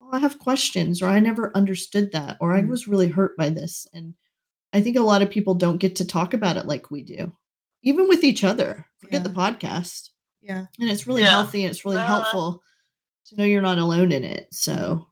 "Oh, 0.01 0.09
I 0.11 0.19
have 0.19 0.39
questions," 0.39 1.01
or 1.01 1.07
"I 1.07 1.19
never 1.19 1.55
understood 1.55 2.11
that," 2.13 2.37
or 2.41 2.51
"I 2.53 2.61
Mm. 2.61 2.69
was 2.69 2.87
really 2.87 3.07
hurt 3.07 3.37
by 3.37 3.49
this." 3.49 3.87
And 3.93 4.13
I 4.73 4.81
think 4.81 4.97
a 4.97 5.01
lot 5.01 5.21
of 5.21 5.29
people 5.29 5.53
don't 5.53 5.77
get 5.77 5.95
to 5.97 6.05
talk 6.05 6.33
about 6.33 6.57
it 6.57 6.65
like 6.65 6.89
we 6.91 7.03
do, 7.03 7.31
even 7.83 8.07
with 8.09 8.23
each 8.23 8.43
other. 8.43 8.85
Forget 8.99 9.23
the 9.23 9.29
podcast. 9.29 10.09
Yeah. 10.41 10.65
And 10.79 10.89
it's 10.89 11.05
really 11.07 11.21
Yeah. 11.21 11.29
healthy 11.29 11.63
and 11.63 11.71
it's 11.71 11.85
really 11.85 11.97
Uh, 11.97 12.05
helpful 12.07 12.61
to 13.27 13.35
know 13.37 13.45
you're 13.45 13.61
not 13.61 13.77
alone 13.77 14.11
in 14.11 14.23
it. 14.23 14.47
So, 14.51 15.07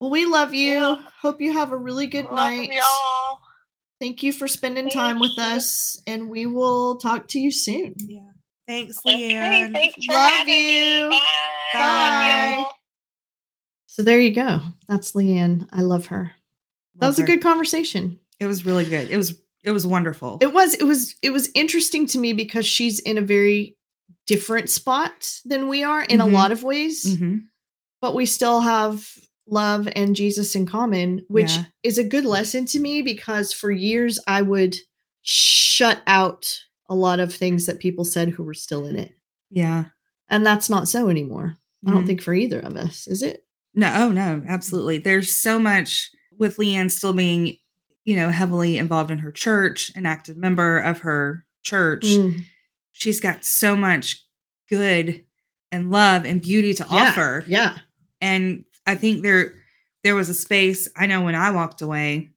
well, 0.00 0.10
we 0.10 0.24
love 0.26 0.52
you. 0.54 0.72
Yeah. 0.74 1.02
Hope 1.20 1.40
you 1.40 1.52
have 1.52 1.70
a 1.72 1.76
really 1.76 2.06
good 2.06 2.24
Love 2.24 2.34
night. 2.34 2.72
y'all. 2.72 3.38
Thank 4.04 4.22
you 4.22 4.34
for 4.34 4.46
spending 4.46 4.84
Thank 4.84 4.92
time 4.92 5.18
with 5.18 5.38
us, 5.38 5.98
and 6.06 6.28
we 6.28 6.44
will 6.44 6.96
talk 6.96 7.26
to 7.28 7.40
you 7.40 7.50
soon. 7.50 7.94
Yeah. 7.96 8.20
Thanks, 8.68 8.98
Okay, 8.98 9.16
Leigh 9.28 9.34
Ann. 9.34 9.72
thanks 9.72 9.96
Love 10.06 10.46
you. 10.46 11.08
me. 11.08 11.08
Bye. 11.08 11.20
Bye. 11.72 12.64
So 13.86 14.02
there 14.02 14.20
you 14.20 14.34
go. 14.34 14.60
That's 14.88 15.14
Leigh 15.14 15.38
Ann. 15.38 15.66
I 15.72 15.80
love 15.80 16.04
her. 16.08 16.32
That 16.96 17.06
Love 17.06 17.12
was 17.12 17.18
a 17.18 17.22
good 17.22 17.40
conversation. 17.40 18.20
It 18.40 18.46
was 18.46 18.66
really 18.66 18.84
good. 18.84 19.10
It 19.10 19.16
was 19.16 19.40
it 19.62 19.70
was 19.70 19.86
wonderful. 19.86 20.36
It 20.42 20.52
was. 20.52 20.74
It 20.74 20.84
was. 20.84 21.14
It 21.22 21.30
was 21.30 21.48
interesting 21.54 22.04
to 22.08 22.18
me 22.18 22.34
because 22.34 22.66
she's 22.66 22.98
in 23.00 23.16
a 23.16 23.22
very 23.22 23.74
different 24.26 24.68
spot 24.68 25.32
than 25.46 25.68
we 25.68 25.82
are 25.82 26.02
in 26.02 26.18
Mhm. 26.20 26.24
a 26.24 26.26
lot 26.30 26.52
of 26.52 26.62
ways, 26.62 27.06
Mhm. 27.06 27.44
but 28.02 28.14
we 28.14 28.26
still 28.26 28.60
have 28.60 29.08
love 29.46 29.88
and 29.94 30.16
Jesus 30.16 30.54
in 30.54 30.66
common, 30.66 31.24
which 31.28 31.52
Yeah. 31.56 31.64
is 31.82 31.98
a 31.98 32.04
good 32.04 32.24
lesson 32.24 32.64
to 32.66 32.80
me 32.80 33.02
because 33.02 33.52
for 33.52 33.70
years 33.70 34.18
I 34.26 34.42
would 34.42 34.76
shut 35.22 36.02
out 36.06 36.46
a 36.88 36.94
lot 36.94 37.20
of 37.20 37.34
things 37.34 37.66
that 37.66 37.78
people 37.78 38.04
said 38.04 38.28
who 38.30 38.42
were 38.42 38.54
still 38.54 38.86
in 38.86 38.96
it. 38.96 39.12
Yeah. 39.50 39.86
And 40.28 40.44
that's 40.44 40.68
not 40.70 40.88
so 40.88 41.08
anymore. 41.08 41.56
I 41.86 41.90
don't 41.90 42.04
Mhm. 42.04 42.06
think 42.06 42.22
for 42.22 42.34
either 42.34 42.60
of 42.60 42.76
us, 42.76 43.06
is 43.06 43.22
it? 43.22 43.44
No, 43.74 43.92
oh 43.94 44.12
no, 44.12 44.42
absolutely. 44.48 44.98
There's 44.98 45.30
so 45.30 45.58
much 45.58 46.10
with 46.38 46.58
Leigh 46.58 46.74
Ann 46.76 46.88
still 46.88 47.12
being, 47.12 47.56
you 48.04 48.16
know, 48.16 48.30
heavily 48.30 48.78
involved 48.78 49.10
in 49.10 49.18
her 49.18 49.32
church, 49.32 49.92
an 49.94 50.06
active 50.06 50.36
member 50.36 50.78
of 50.78 51.00
her 51.00 51.44
church. 51.62 52.04
Mm, 52.04 52.44
She's 52.92 53.18
got 53.20 53.44
so 53.44 53.74
much 53.76 54.24
good 54.70 55.24
and 55.72 55.90
love 55.90 56.24
and 56.24 56.40
beauty 56.40 56.72
to 56.74 56.86
yeah, 56.90 57.08
offer. 57.10 57.44
Yeah. 57.48 57.78
And 58.20 58.64
I 58.86 58.94
think 58.94 59.22
there 59.22 59.54
there 60.02 60.14
was 60.14 60.28
a 60.28 60.34
space, 60.34 60.88
I 60.96 61.06
know 61.06 61.22
when 61.22 61.34
I 61.34 61.50
walked 61.50 61.80
away, 61.80 62.30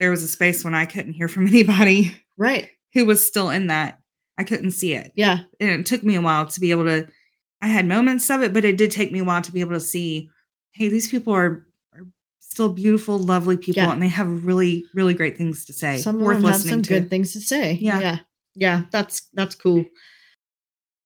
there 0.00 0.10
was 0.10 0.22
a 0.22 0.28
space 0.28 0.62
when 0.64 0.74
I 0.74 0.84
couldn't 0.84 1.14
hear 1.14 1.28
from 1.28 1.46
anybody 1.48 2.14
Right. 2.36 2.68
who 2.92 3.06
was 3.06 3.24
still 3.26 3.48
in 3.50 3.68
that. 3.68 4.00
I 4.38 4.44
couldn't 4.44 4.72
see 4.72 4.92
it. 4.92 5.12
Yeah. 5.14 5.38
and 5.60 5.70
it 5.70 5.86
took 5.86 6.02
me 6.02 6.14
a 6.14 6.20
while 6.20 6.44
to 6.46 6.60
be 6.60 6.70
able 6.70 6.84
to 6.84 7.08
i 7.62 7.68
had 7.68 7.86
moments 7.86 8.28
of 8.28 8.42
it 8.42 8.52
but 8.52 8.66
it 8.66 8.76
did 8.76 8.90
take 8.90 9.10
me 9.12 9.20
a 9.20 9.24
while 9.24 9.40
to 9.40 9.50
be 9.50 9.62
able 9.62 9.72
to 9.72 9.80
see 9.80 10.28
hey 10.72 10.88
these 10.90 11.08
people 11.08 11.32
are, 11.32 11.66
are 11.94 12.04
still 12.38 12.68
beautiful 12.68 13.18
lovely 13.18 13.56
people 13.56 13.82
Yeah. 13.82 13.92
and 13.92 14.02
they 14.02 14.08
have 14.08 14.44
really 14.44 14.84
really 14.92 15.14
great 15.14 15.38
things 15.38 15.64
to 15.64 15.72
say 15.72 15.96
Some 15.96 16.20
worth 16.20 16.36
of 16.36 16.42
them 16.42 16.50
have 16.52 16.58
listening 16.60 16.72
some 16.74 16.82
to 16.82 16.88
good 17.00 17.08
things 17.08 17.32
to 17.32 17.40
say. 17.40 17.72
Yeah. 17.80 18.00
Yeah. 18.00 18.18
Yeah. 18.54 18.82
That's 18.90 19.22
that's 19.32 19.54
cool. 19.54 19.86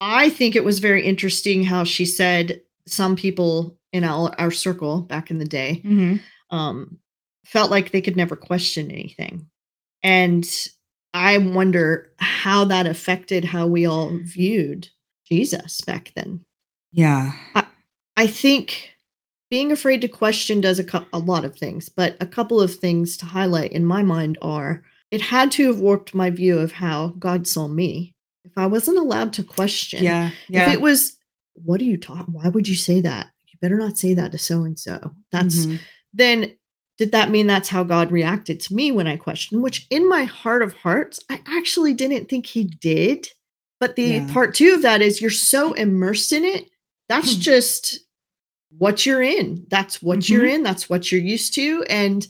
I 0.00 0.30
think 0.30 0.56
it 0.56 0.64
was 0.64 0.78
very 0.80 1.06
interesting 1.06 1.62
how 1.62 1.84
she 1.84 2.04
said 2.06 2.62
some 2.86 3.14
people 3.16 3.78
in 3.92 4.04
our, 4.04 4.32
our 4.38 4.50
circle 4.50 5.00
back 5.02 5.30
in 5.30 5.38
the 5.38 5.44
day 5.44 5.80
Mhm. 5.84 6.20
um, 6.50 6.98
felt 7.44 7.70
like 7.70 7.90
they 7.90 8.00
could 8.00 8.16
never 8.16 8.36
question 8.36 8.90
anything. 8.90 9.46
And 10.02 10.48
I 11.12 11.38
wonder 11.38 12.12
how 12.18 12.64
that 12.66 12.86
affected 12.86 13.44
how 13.44 13.66
we 13.66 13.86
all 13.86 14.16
viewed 14.22 14.88
Jesus 15.28 15.80
back 15.80 16.12
then. 16.14 16.44
yeah 16.92 17.32
I 18.16 18.26
think 18.26 18.90
being 19.50 19.72
afraid 19.72 20.00
to 20.02 20.08
question 20.08 20.60
does 20.60 20.78
a, 20.78 20.84
cou- 20.84 21.06
a 21.12 21.18
lot 21.18 21.44
of 21.44 21.56
things, 21.56 21.88
but 21.88 22.16
a 22.20 22.26
couple 22.26 22.60
of 22.60 22.74
things 22.74 23.16
to 23.16 23.26
highlight 23.26 23.72
in 23.72 23.84
my 23.84 24.02
mind 24.02 24.38
are 24.42 24.82
it 25.10 25.20
had 25.20 25.50
to 25.52 25.66
have 25.66 25.80
warped 25.80 26.14
my 26.14 26.30
view 26.30 26.58
of 26.58 26.70
how 26.72 27.08
God 27.18 27.46
saw 27.48 27.66
me. 27.66 28.14
If 28.44 28.52
I 28.56 28.66
wasn't 28.66 28.98
allowed 28.98 29.32
to 29.34 29.42
question, 29.42 30.04
yeah 30.04 30.30
yeah. 30.48 30.66
if 30.68 30.74
it 30.74 30.80
was, 30.80 31.16
what 31.54 31.80
are 31.80 31.84
you 31.84 31.96
talk? 31.96 32.26
Why 32.26 32.48
would 32.48 32.68
you 32.68 32.76
say 32.76 33.00
that? 33.00 33.30
Better 33.60 33.76
not 33.76 33.98
say 33.98 34.14
that 34.14 34.32
to 34.32 34.38
so 34.38 34.64
and 34.64 34.78
so. 34.78 35.14
That's 35.32 35.66
Mhm. 35.66 35.78
then 36.14 36.52
did 36.98 37.12
that 37.12 37.30
mean 37.30 37.46
that's 37.46 37.68
how 37.70 37.82
God 37.82 38.12
reacted 38.12 38.60
to 38.60 38.74
me 38.74 38.92
when 38.92 39.06
I 39.06 39.16
questioned? 39.16 39.62
Which 39.62 39.86
in 39.88 40.06
my 40.06 40.24
heart 40.24 40.60
of 40.62 40.74
hearts, 40.74 41.18
I 41.30 41.40
actually 41.46 41.94
didn't 41.94 42.28
think 42.28 42.44
he 42.44 42.64
did. 42.64 43.26
But 43.78 43.96
the 43.96 44.02
Yeah. 44.02 44.32
part 44.32 44.54
two 44.54 44.74
of 44.74 44.82
that 44.82 45.00
is 45.00 45.20
you're 45.22 45.30
so 45.30 45.72
immersed 45.72 46.30
in 46.32 46.44
it. 46.44 46.68
That's 47.08 47.34
Hmm. 47.36 47.40
just 47.40 48.00
what 48.76 49.06
you're 49.06 49.22
in. 49.22 49.64
That's 49.70 50.02
what 50.02 50.28
you're 50.28 50.44
Mhm. 50.44 50.54
in. 50.56 50.62
That's 50.62 50.90
what 50.90 51.10
you're 51.10 51.22
used 51.22 51.54
to. 51.54 51.82
And 51.88 52.26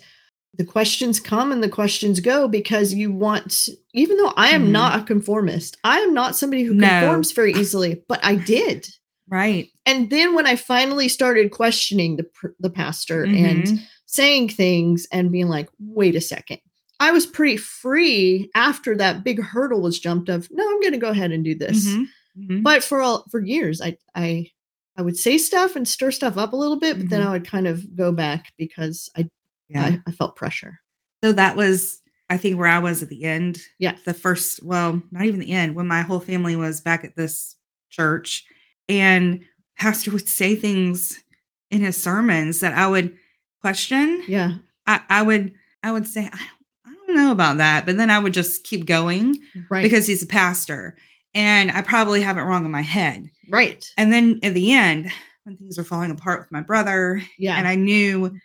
the 0.57 0.65
questions 0.65 1.19
come 1.19 1.51
and 1.51 1.63
the 1.65 1.69
questions 1.69 2.21
go 2.21 2.47
because 2.47 2.95
you 2.95 3.11
want, 3.11 3.69
even 3.93 4.17
though 4.19 4.33
I 4.37 4.51
am 4.51 4.67
Mhm. 4.69 4.71
not 4.71 5.01
a 5.01 5.03
conformist, 5.05 5.79
I 5.83 5.99
am 5.99 6.15
not 6.15 6.37
somebody 6.37 6.63
who 6.63 6.75
No. 6.75 6.87
conforms 6.89 7.33
very 7.33 7.53
easily, 7.55 8.03
but 8.09 8.21
I 8.25 8.37
did. 8.37 8.89
Right 9.31 9.69
And 9.87 10.11
then 10.11 10.35
when 10.35 10.47
I 10.47 10.57
finally 10.57 11.09
started 11.09 11.51
questioning 11.53 12.17
the 12.17 12.27
the 12.59 12.71
pastor 12.71 13.25
and 13.25 13.65
Mhm. 13.65 13.79
saying 14.07 14.49
things 14.51 15.07
and 15.13 15.31
being 15.33 15.49
like, 15.49 15.69
wait 15.79 16.15
a 16.17 16.21
second. 16.21 16.59
I 16.99 17.13
was 17.13 17.25
pretty 17.27 17.57
free 17.57 18.51
after 18.55 18.97
that 18.97 19.25
big 19.25 19.41
hurdle 19.41 19.81
was 19.83 19.99
jumped 20.01 20.29
of, 20.29 20.49
no, 20.51 20.69
I'm 20.69 20.81
going 20.81 20.93
to 20.93 20.99
go 20.99 21.11
ahead 21.11 21.31
and 21.33 21.43
do 21.45 21.55
this. 21.55 21.87
Mhm. 21.89 22.05
Mhm. 22.39 22.63
But 22.63 22.85
for 22.85 23.01
all, 23.01 23.25
for 23.31 23.41
years, 23.41 23.81
I, 23.81 23.97
I, 24.15 24.51
I 24.97 25.03
would 25.03 25.17
say 25.17 25.39
stuff 25.39 25.77
and 25.77 25.87
stir 25.89 26.11
stuff 26.11 26.37
up 26.37 26.53
a 26.53 26.57
little 26.57 26.79
bit, 26.79 26.99
but 26.99 27.09
then 27.09 27.23
Mhm. 27.23 27.27
I 27.27 27.31
would 27.31 27.47
kind 27.47 27.67
of 27.69 27.97
go 27.97 28.13
back 28.13 28.53
because 28.59 29.09
I, 29.17 29.29
yeah 29.69 29.85
I, 29.87 30.01
I 30.09 30.13
felt 30.13 30.35
pressure. 30.37 30.81
so 31.23 31.33
that 31.33 31.55
was 31.57 32.01
i 32.29 32.37
think 32.37 32.57
where 32.59 32.67
i 32.69 32.79
was 32.81 33.03
at 33.03 33.09
the 33.09 33.25
end 33.25 33.61
Yeah. 33.79 33.95
the 34.05 34.15
first 34.15 34.63
well 34.65 35.01
not 35.13 35.25
even 35.27 35.39
the 35.41 35.53
end 35.53 35.75
when 35.77 35.87
my 35.87 36.03
whole 36.03 36.19
family 36.21 36.57
was 36.57 36.81
back 36.81 37.05
at 37.05 37.15
this 37.17 37.57
church 37.91 38.45
and 38.91 39.41
pastor 39.79 40.11
would 40.11 40.29
say 40.29 40.55
things 40.57 41.23
in 41.71 41.81
his 41.81 41.97
sermons 41.97 42.61
that 42.61 42.75
i 42.75 42.87
would 42.87 43.17
question 43.63 44.23
Yeah. 44.29 44.55
i, 44.87 45.01
I 45.09 45.23
would 45.23 45.53
i 45.83 45.93
would 45.93 46.07
say 46.07 46.23
I 46.23 46.29
don't, 46.31 46.41
I 46.87 46.93
don't 47.07 47.17
know 47.17 47.33
about 47.33 47.59
that 47.59 47.87
but 47.87 47.97
then 47.97 48.11
i 48.11 48.19
would 48.19 48.35
just 48.35 48.65
keep 48.65 48.87
going 48.87 49.39
Right. 49.71 49.83
because 49.83 50.07
he's 50.07 50.23
a 50.23 50.27
pastor 50.27 50.97
and 51.35 51.71
i 51.71 51.83
probably 51.83 52.21
have 52.23 52.37
it 52.39 52.43
wrong 52.43 52.65
in 52.65 52.71
my 52.71 52.83
head 52.83 53.31
right. 53.51 53.85
and 53.97 54.13
then 54.13 54.41
at 54.43 54.55
the 54.55 54.73
end 54.73 55.11
when 55.45 55.57
things 55.57 55.79
were 55.79 55.85
falling 55.85 56.11
apart 56.11 56.41
with 56.41 56.53
my 56.53 56.61
brother 56.61 57.23
Yeah. 57.39 57.57
and 57.57 57.67
i 57.69 57.75
knew 57.75 58.37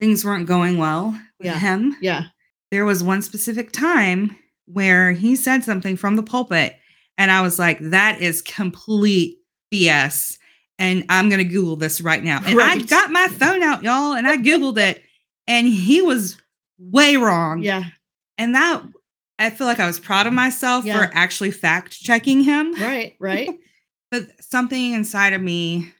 things 0.00 0.24
weren't 0.24 0.46
going 0.46 0.78
well 0.78 1.10
with 1.38 1.46
Yeah. 1.46 1.58
him 1.58 1.96
yeah. 2.00 2.22
there 2.70 2.84
was 2.84 3.02
one 3.02 3.22
specific 3.22 3.72
time 3.72 4.36
where 4.66 5.12
he 5.12 5.34
said 5.36 5.64
something 5.64 5.96
from 5.96 6.16
the 6.16 6.22
pulpit 6.22 6.76
and 7.18 7.30
i 7.30 7.42
was 7.42 7.58
like 7.58 7.78
that 7.80 8.20
is 8.20 8.40
complete 8.42 9.38
bs 9.72 10.38
and 10.78 11.04
i'm 11.08 11.28
going 11.28 11.38
to 11.38 11.44
google 11.44 11.76
this 11.76 12.00
right 12.00 12.22
now 12.24 12.40
and 12.44 12.60
i 12.60 12.78
got 12.78 13.10
my 13.10 13.28
phone 13.28 13.62
out 13.62 13.82
y'all 13.82 14.12
and 14.14 14.26
i 14.26 14.36
googled 14.36 14.78
it 14.78 15.02
and 15.46 15.66
he 15.66 16.02
was 16.02 16.36
way 16.78 17.16
wrong 17.16 17.62
Yeah. 17.62 17.84
and 18.38 18.54
that 18.54 18.82
i 19.38 19.50
feel 19.50 19.66
like 19.66 19.80
i 19.80 19.86
was 19.86 20.00
proud 20.00 20.26
of 20.26 20.32
myself 20.32 20.84
Yeah. 20.84 20.98
for 21.06 21.10
actually 21.14 21.50
fact 21.50 21.98
checking 22.00 22.42
him 22.42 22.74
Right. 22.74 23.14
Right. 23.20 23.50
but 24.10 24.28
something 24.40 24.92
inside 24.94 25.32
of 25.34 25.40
me 25.42 25.92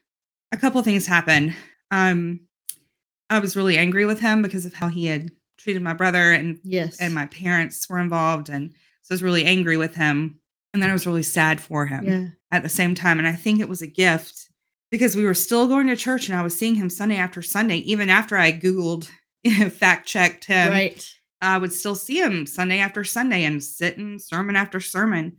a 0.51 0.57
couple 0.57 0.81
things 0.83 1.05
happened 1.05 1.55
um 1.91 2.39
i 3.29 3.39
was 3.39 3.55
really 3.55 3.77
angry 3.77 4.05
with 4.05 4.19
him 4.19 4.41
because 4.41 4.65
of 4.65 4.73
how 4.73 4.87
he 4.89 5.05
had 5.05 5.29
treated 5.57 5.81
my 5.83 5.93
brother 5.93 6.31
and 6.31 6.59
yes. 6.63 6.99
and 6.99 7.13
my 7.13 7.27
parents 7.27 7.87
were 7.87 7.99
involved 7.99 8.49
and 8.49 8.71
so 9.03 9.13
i 9.13 9.15
was 9.15 9.21
really 9.23 9.45
angry 9.45 9.77
with 9.77 9.93
him 9.95 10.39
and 10.73 10.81
then 10.81 10.89
i 10.89 10.93
was 10.93 11.05
really 11.05 11.21
sad 11.23 11.61
for 11.61 11.85
him 11.85 12.03
yeah. 12.05 12.27
At 12.51 12.63
the 12.63 12.69
same 12.69 12.93
time 12.95 13.17
and 13.19 13.27
i 13.27 13.33
think 13.33 13.59
it 13.59 13.69
was 13.69 13.81
a 13.81 13.87
gift 13.87 14.49
because 14.91 15.15
we 15.15 15.23
were 15.23 15.33
still 15.33 15.67
going 15.67 15.87
to 15.87 15.95
church 15.95 16.27
and 16.29 16.37
i 16.37 16.43
was 16.43 16.57
seeing 16.57 16.75
him 16.75 16.89
sunday 16.89 17.15
after 17.17 17.41
sunday 17.41 17.77
even 17.77 18.09
after 18.09 18.37
i 18.37 18.51
googled 18.51 19.09
fact 19.71 20.07
checked 20.07 20.45
him 20.45 20.69
right. 20.71 21.07
i 21.41 21.57
would 21.57 21.73
still 21.73 21.95
see 21.95 22.19
him 22.19 22.45
sunday 22.45 22.79
after 22.79 23.03
sunday 23.03 23.43
and 23.43 23.63
sit 23.63 23.97
in 23.97 24.19
sermon 24.19 24.55
after 24.55 24.79
sermon 24.79 25.35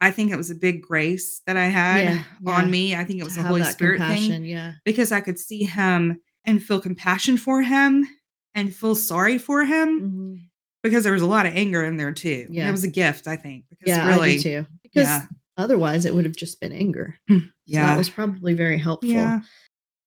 I 0.00 0.12
think 0.12 0.30
it 0.30 0.36
was 0.36 0.48
a 0.48 0.54
big 0.54 0.80
grace 0.82 1.42
that 1.48 1.56
I 1.56 1.64
had 1.64 2.04
Yeah, 2.04 2.22
yeah. 2.40 2.52
on 2.52 2.70
me. 2.70 2.94
I 2.94 3.02
think 3.02 3.18
it 3.18 3.24
was 3.24 3.34
to 3.34 3.40
a 3.40 3.42
have 3.42 3.50
Holy 3.50 3.64
Spirit 3.64 3.98
thing 4.00 4.44
Yeah. 4.44 4.74
because 4.84 5.10
I 5.10 5.20
could 5.20 5.40
see 5.40 5.64
him 5.64 6.20
and 6.44 6.62
feel 6.62 6.80
compassion 6.80 7.36
for 7.36 7.62
him 7.62 8.06
and 8.54 8.72
feel 8.72 8.94
sorry 8.94 9.38
for 9.38 9.64
him 9.64 10.00
Mhm. 10.00 10.40
because 10.84 11.02
there 11.02 11.14
was 11.14 11.22
a 11.22 11.26
lot 11.26 11.46
of 11.46 11.56
anger 11.56 11.84
in 11.84 11.96
there 11.96 12.12
too. 12.12 12.46
Yeah. 12.48 12.68
It 12.68 12.70
was 12.70 12.84
a 12.84 12.88
gift, 12.88 13.26
I 13.26 13.34
think. 13.34 13.64
Because 13.70 13.88
Yeah, 13.88 14.06
really, 14.06 14.38
too. 14.38 14.66
Because 14.84 15.08
yeah. 15.08 15.22
Otherwise, 15.58 16.04
it 16.06 16.14
would 16.14 16.24
have 16.24 16.36
just 16.36 16.60
been 16.60 16.72
anger. 16.72 17.18
So 17.28 17.40
yeah. 17.66 17.86
that 17.86 17.98
was 17.98 18.08
probably 18.08 18.54
very 18.54 18.78
helpful. 18.78 19.10
yeah. 19.10 19.40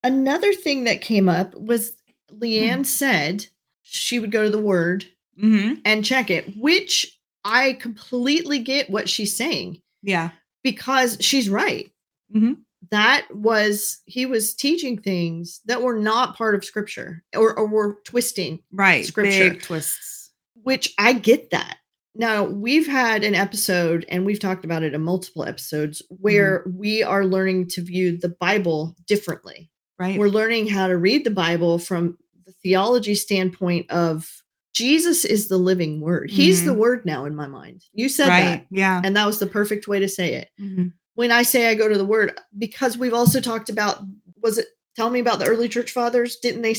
Another 0.02 0.52
thing 0.52 0.84
that 0.84 1.00
came 1.00 1.28
up 1.28 1.54
was 1.54 1.92
Leigh 2.30 2.68
Ann 2.68 2.84
said 2.84 3.46
she 3.82 4.18
would 4.18 4.32
go 4.32 4.42
to 4.42 4.50
the 4.50 4.60
word 4.60 5.04
hmm 5.38 5.74
and 5.84 6.04
check 6.04 6.30
it, 6.30 6.56
which 6.58 7.18
I 7.44 7.74
completely 7.74 8.58
get 8.58 8.90
what 8.90 9.08
she's 9.08 9.34
saying 9.36 9.80
Yeah. 10.02 10.30
because 10.62 11.16
she's 11.20 11.48
right. 11.48 11.90
Mhm. 12.34 12.58
That 12.90 13.26
was, 13.34 14.00
he 14.06 14.26
was 14.26 14.54
teaching 14.54 14.98
things 15.00 15.60
that 15.66 15.82
were 15.82 15.96
not 15.98 16.36
part 16.36 16.54
of 16.54 16.64
scripture 16.64 17.22
or, 17.36 17.56
or 17.58 17.66
were 17.66 17.98
twisting, 18.04 18.58
Right. 18.72 19.04
Scripture. 19.06 19.50
Big 19.50 19.62
twists. 19.62 20.30
which 20.62 20.92
I 20.98 21.12
get 21.12 21.50
that. 21.50 21.78
Now, 22.14 22.44
we've 22.44 22.86
had 22.86 23.24
an 23.24 23.34
episode, 23.34 24.04
and 24.08 24.26
we've 24.26 24.38
talked 24.38 24.64
about 24.64 24.82
it 24.82 24.92
in 24.94 25.00
multiple 25.02 25.44
episodes, 25.44 26.02
where 26.08 26.64
we 26.74 27.02
are 27.02 27.24
learning 27.24 27.68
to 27.68 27.80
view 27.82 28.18
the 28.18 28.28
Bible 28.28 28.94
differently. 29.06 29.70
Right. 29.98 30.18
We're 30.18 30.28
learning 30.28 30.68
how 30.68 30.88
to 30.88 30.96
read 30.98 31.24
the 31.24 31.30
Bible 31.30 31.78
from 31.78 32.18
the 32.44 32.52
theology 32.62 33.14
standpoint 33.14 33.90
of 33.90 34.28
Jesus 34.74 35.24
is 35.24 35.48
the 35.48 35.58
living 35.58 36.00
word. 36.00 36.30
He's 36.30 36.64
the 36.64 36.72
Mhm. 36.72 36.76
word 36.78 37.06
now 37.06 37.24
in 37.26 37.34
my 37.34 37.46
mind. 37.46 37.84
You 37.92 38.08
said 38.08 38.28
right. 38.28 38.44
that, 38.44 38.66
Yeah. 38.70 39.00
and 39.04 39.14
that 39.16 39.26
was 39.26 39.38
the 39.38 39.46
perfect 39.46 39.86
way 39.86 40.00
to 40.00 40.08
say 40.08 40.34
it. 40.34 40.48
Mhm. 40.60 40.92
When 41.14 41.30
I 41.30 41.42
say 41.42 41.68
I 41.68 41.74
go 41.74 41.88
to 41.88 41.98
the 41.98 42.06
word, 42.06 42.38
because 42.58 42.96
we've 42.96 43.12
also 43.12 43.38
talked 43.40 43.68
about, 43.68 44.02
was 44.42 44.56
it, 44.58 44.66
tell 44.96 45.10
me 45.10 45.20
about 45.20 45.38
the 45.38 45.46
early 45.46 45.68
church 45.68 45.90
fathers? 45.92 46.36
Didn't 46.36 46.62
they, 46.62 46.74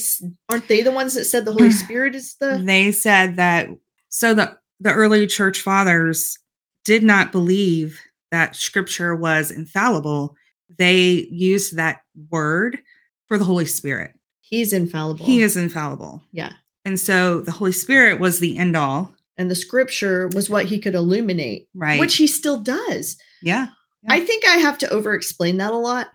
aren't 0.50 0.68
they 0.68 0.82
the 0.82 0.92
ones 0.92 1.14
that 1.14 1.26
said 1.26 1.46
the 1.46 1.54
Holy 1.54 1.72
Spirit 1.72 2.16
is 2.16 2.36
the, 2.40 2.62
They 2.64 2.92
said 2.92 3.36
that 3.36 3.70
so 4.10 4.34
the 4.34 4.58
the 4.84 4.94
early 4.94 5.26
church 5.28 5.62
fathers 5.62 6.38
did 6.86 7.04
not 7.04 7.32
believe 7.32 8.00
that 8.32 8.56
scripture 8.56 9.16
was 9.16 9.50
infallible. 9.52 10.36
They 10.78 11.28
used 11.32 11.76
that 11.78 12.02
word 12.30 12.80
for 13.28 13.38
the 13.38 13.46
Holy 13.46 13.66
Spirit. 13.66 14.12
he's 14.42 14.74
infallible? 14.74 15.26
He 15.26 15.42
is 15.42 15.58
infallible. 15.58 16.22
Yeah. 16.32 16.54
And 16.86 17.00
so 17.00 17.42
the 17.42 17.52
Holy 17.52 17.72
Spirit 17.72 18.20
was 18.20 18.40
the 18.40 18.58
end 18.58 18.76
all. 18.76 19.16
and 19.38 19.50
the 19.50 19.56
scripture 19.56 20.28
was 20.36 20.48
what 20.50 20.66
he 20.66 20.78
could 20.80 20.94
illuminate, 20.94 21.68
Right. 21.74 22.00
which 22.00 22.18
he 22.18 22.28
still 22.28 22.60
does. 22.60 23.18
yeah. 23.42 23.68
I 24.10 24.20
think 24.20 24.46
I 24.46 24.58
have 24.58 24.78
to 24.80 24.90
over 24.90 25.14
explain 25.16 25.58
that 25.58 25.72
a 25.72 25.78
lot. 25.78 26.10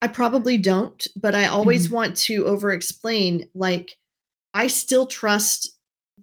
I 0.00 0.06
probably 0.08 0.56
don't, 0.58 1.06
but 1.16 1.34
I 1.34 1.46
always 1.46 1.86
Mm-hmm. 1.86 1.94
want 1.94 2.16
to 2.18 2.46
over 2.46 2.70
explain. 2.72 3.48
Like, 3.54 3.96
I 4.54 4.68
still 4.68 5.06
trust 5.06 5.70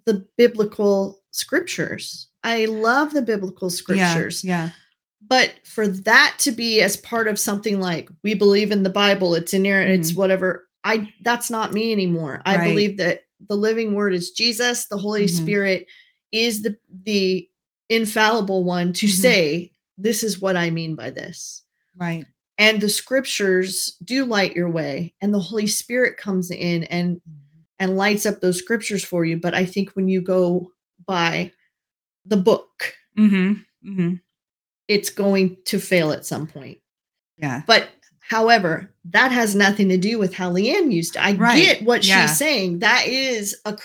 the 0.06 0.26
biblical 0.38 1.21
scriptures. 1.32 2.28
I 2.44 2.66
love 2.66 3.12
the 3.12 3.22
biblical 3.22 3.68
scriptures. 3.70 4.44
Yeah. 4.44 4.64
yeah. 4.66 4.70
But 5.28 5.54
for 5.64 5.86
that 5.88 6.36
to 6.40 6.52
be 6.52 6.80
as 6.80 6.96
part 6.96 7.28
of 7.28 7.38
something 7.38 7.80
like 7.80 8.08
we 8.22 8.34
believe 8.34 8.70
in 8.70 8.82
the 8.82 8.90
Bible, 8.90 9.34
it's 9.34 9.54
inerrant, 9.54 9.90
it's 9.90 10.14
whatever. 10.14 10.68
I 10.84 11.12
that's 11.22 11.50
not 11.50 11.72
me 11.72 11.92
anymore. 11.92 12.42
I 12.44 12.54
Mm-hmm. 12.54 12.60
Right. 12.60 12.68
believe 12.68 12.96
that 12.98 13.20
the 13.48 13.56
living 13.56 13.94
word 13.94 14.14
is 14.14 14.30
Jesus, 14.32 14.86
the 14.86 14.96
Holy 14.98 15.24
Mhm. 15.26 15.30
Spirit 15.42 15.86
is 16.32 16.62
the 16.62 16.76
the 17.04 17.48
infallible 17.88 18.64
one 18.64 18.92
to 18.94 19.06
Mhm. 19.06 19.10
say 19.10 19.72
this 19.96 20.22
is 20.24 20.40
what 20.40 20.56
I 20.56 20.70
mean 20.70 20.94
by 20.96 21.10
this. 21.10 21.62
Right. 21.96 22.26
And 22.58 22.80
the 22.80 22.88
scriptures 22.88 23.96
do 24.04 24.24
light 24.24 24.56
your 24.56 24.70
way 24.70 25.14
and 25.20 25.32
the 25.32 25.38
Holy 25.40 25.66
Spirit 25.68 26.16
comes 26.16 26.50
in 26.50 26.84
and 26.84 27.20
and 27.78 27.96
lights 27.96 28.26
up 28.26 28.40
those 28.40 28.58
scriptures 28.58 29.04
for 29.04 29.24
you, 29.24 29.36
but 29.36 29.54
I 29.54 29.64
think 29.64 29.90
when 29.90 30.08
you 30.08 30.20
go 30.20 30.71
by 31.06 31.52
the 32.26 32.36
book, 32.36 32.94
Mm-hmm. 33.18 33.90
Mm-hmm. 33.90 34.14
it's 34.88 35.10
going 35.10 35.56
to 35.66 35.78
fail 35.78 36.12
at 36.12 36.24
some 36.26 36.46
point. 36.46 36.78
Yeah. 37.36 37.62
But 37.66 37.88
however, 38.20 38.94
that 39.10 39.32
has 39.32 39.54
nothing 39.54 39.88
to 39.90 39.98
do 39.98 40.18
with 40.18 40.32
how 40.34 40.50
Leigh 40.50 40.74
Ann 40.76 40.90
used 40.90 41.16
it. 41.16 41.24
I 41.24 41.32
Right. 41.34 41.60
get 41.62 41.82
what 41.82 42.06
Yeah. 42.06 42.26
she's 42.26 42.36
saying. 42.38 42.78
That 42.80 43.06
is 43.06 43.56
a 43.64 43.74
cr- 43.74 43.82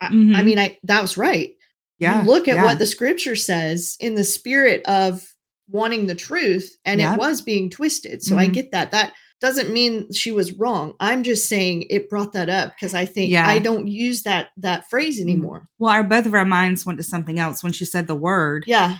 I- 0.00 0.06
I 0.06 0.42
mean, 0.42 0.58
I 0.58 0.78
that 0.84 1.02
was 1.02 1.16
right. 1.18 1.50
Yeah. 1.98 2.22
You 2.22 2.26
look 2.30 2.48
at 2.48 2.54
yeah. 2.56 2.64
what 2.64 2.78
the 2.78 2.86
scripture 2.86 3.36
says 3.36 3.96
in 4.00 4.14
the 4.14 4.24
spirit 4.24 4.82
of 4.86 5.22
wanting 5.68 6.06
the 6.06 6.14
truth, 6.14 6.74
and 6.86 7.00
it 7.00 7.18
was 7.18 7.42
being 7.42 7.68
twisted. 7.68 8.22
So 8.22 8.38
I 8.38 8.48
Mhm. 8.48 8.52
get 8.54 8.72
that. 8.72 8.90
That 8.92 9.12
doesn't 9.40 9.72
mean 9.72 10.12
she 10.12 10.32
was 10.32 10.52
wrong. 10.52 10.94
I'm 11.00 11.22
just 11.22 11.48
saying 11.48 11.86
it 11.90 12.10
brought 12.10 12.32
that 12.34 12.48
up 12.50 12.74
because 12.74 12.94
I 12.94 13.06
think 13.06 13.30
Yeah. 13.30 13.48
I 13.48 13.58
don't 13.58 13.86
use 13.88 14.22
that 14.24 14.50
that 14.58 14.88
phrase 14.90 15.20
anymore. 15.20 15.68
Well, 15.78 15.92
our 15.92 16.02
both 16.04 16.26
of 16.26 16.34
our 16.34 16.44
minds 16.44 16.84
went 16.84 16.98
to 16.98 17.02
something 17.04 17.38
else 17.38 17.62
when 17.62 17.72
she 17.72 17.84
said 17.84 18.06
the 18.06 18.14
word. 18.14 18.64
Yeah. 18.66 18.98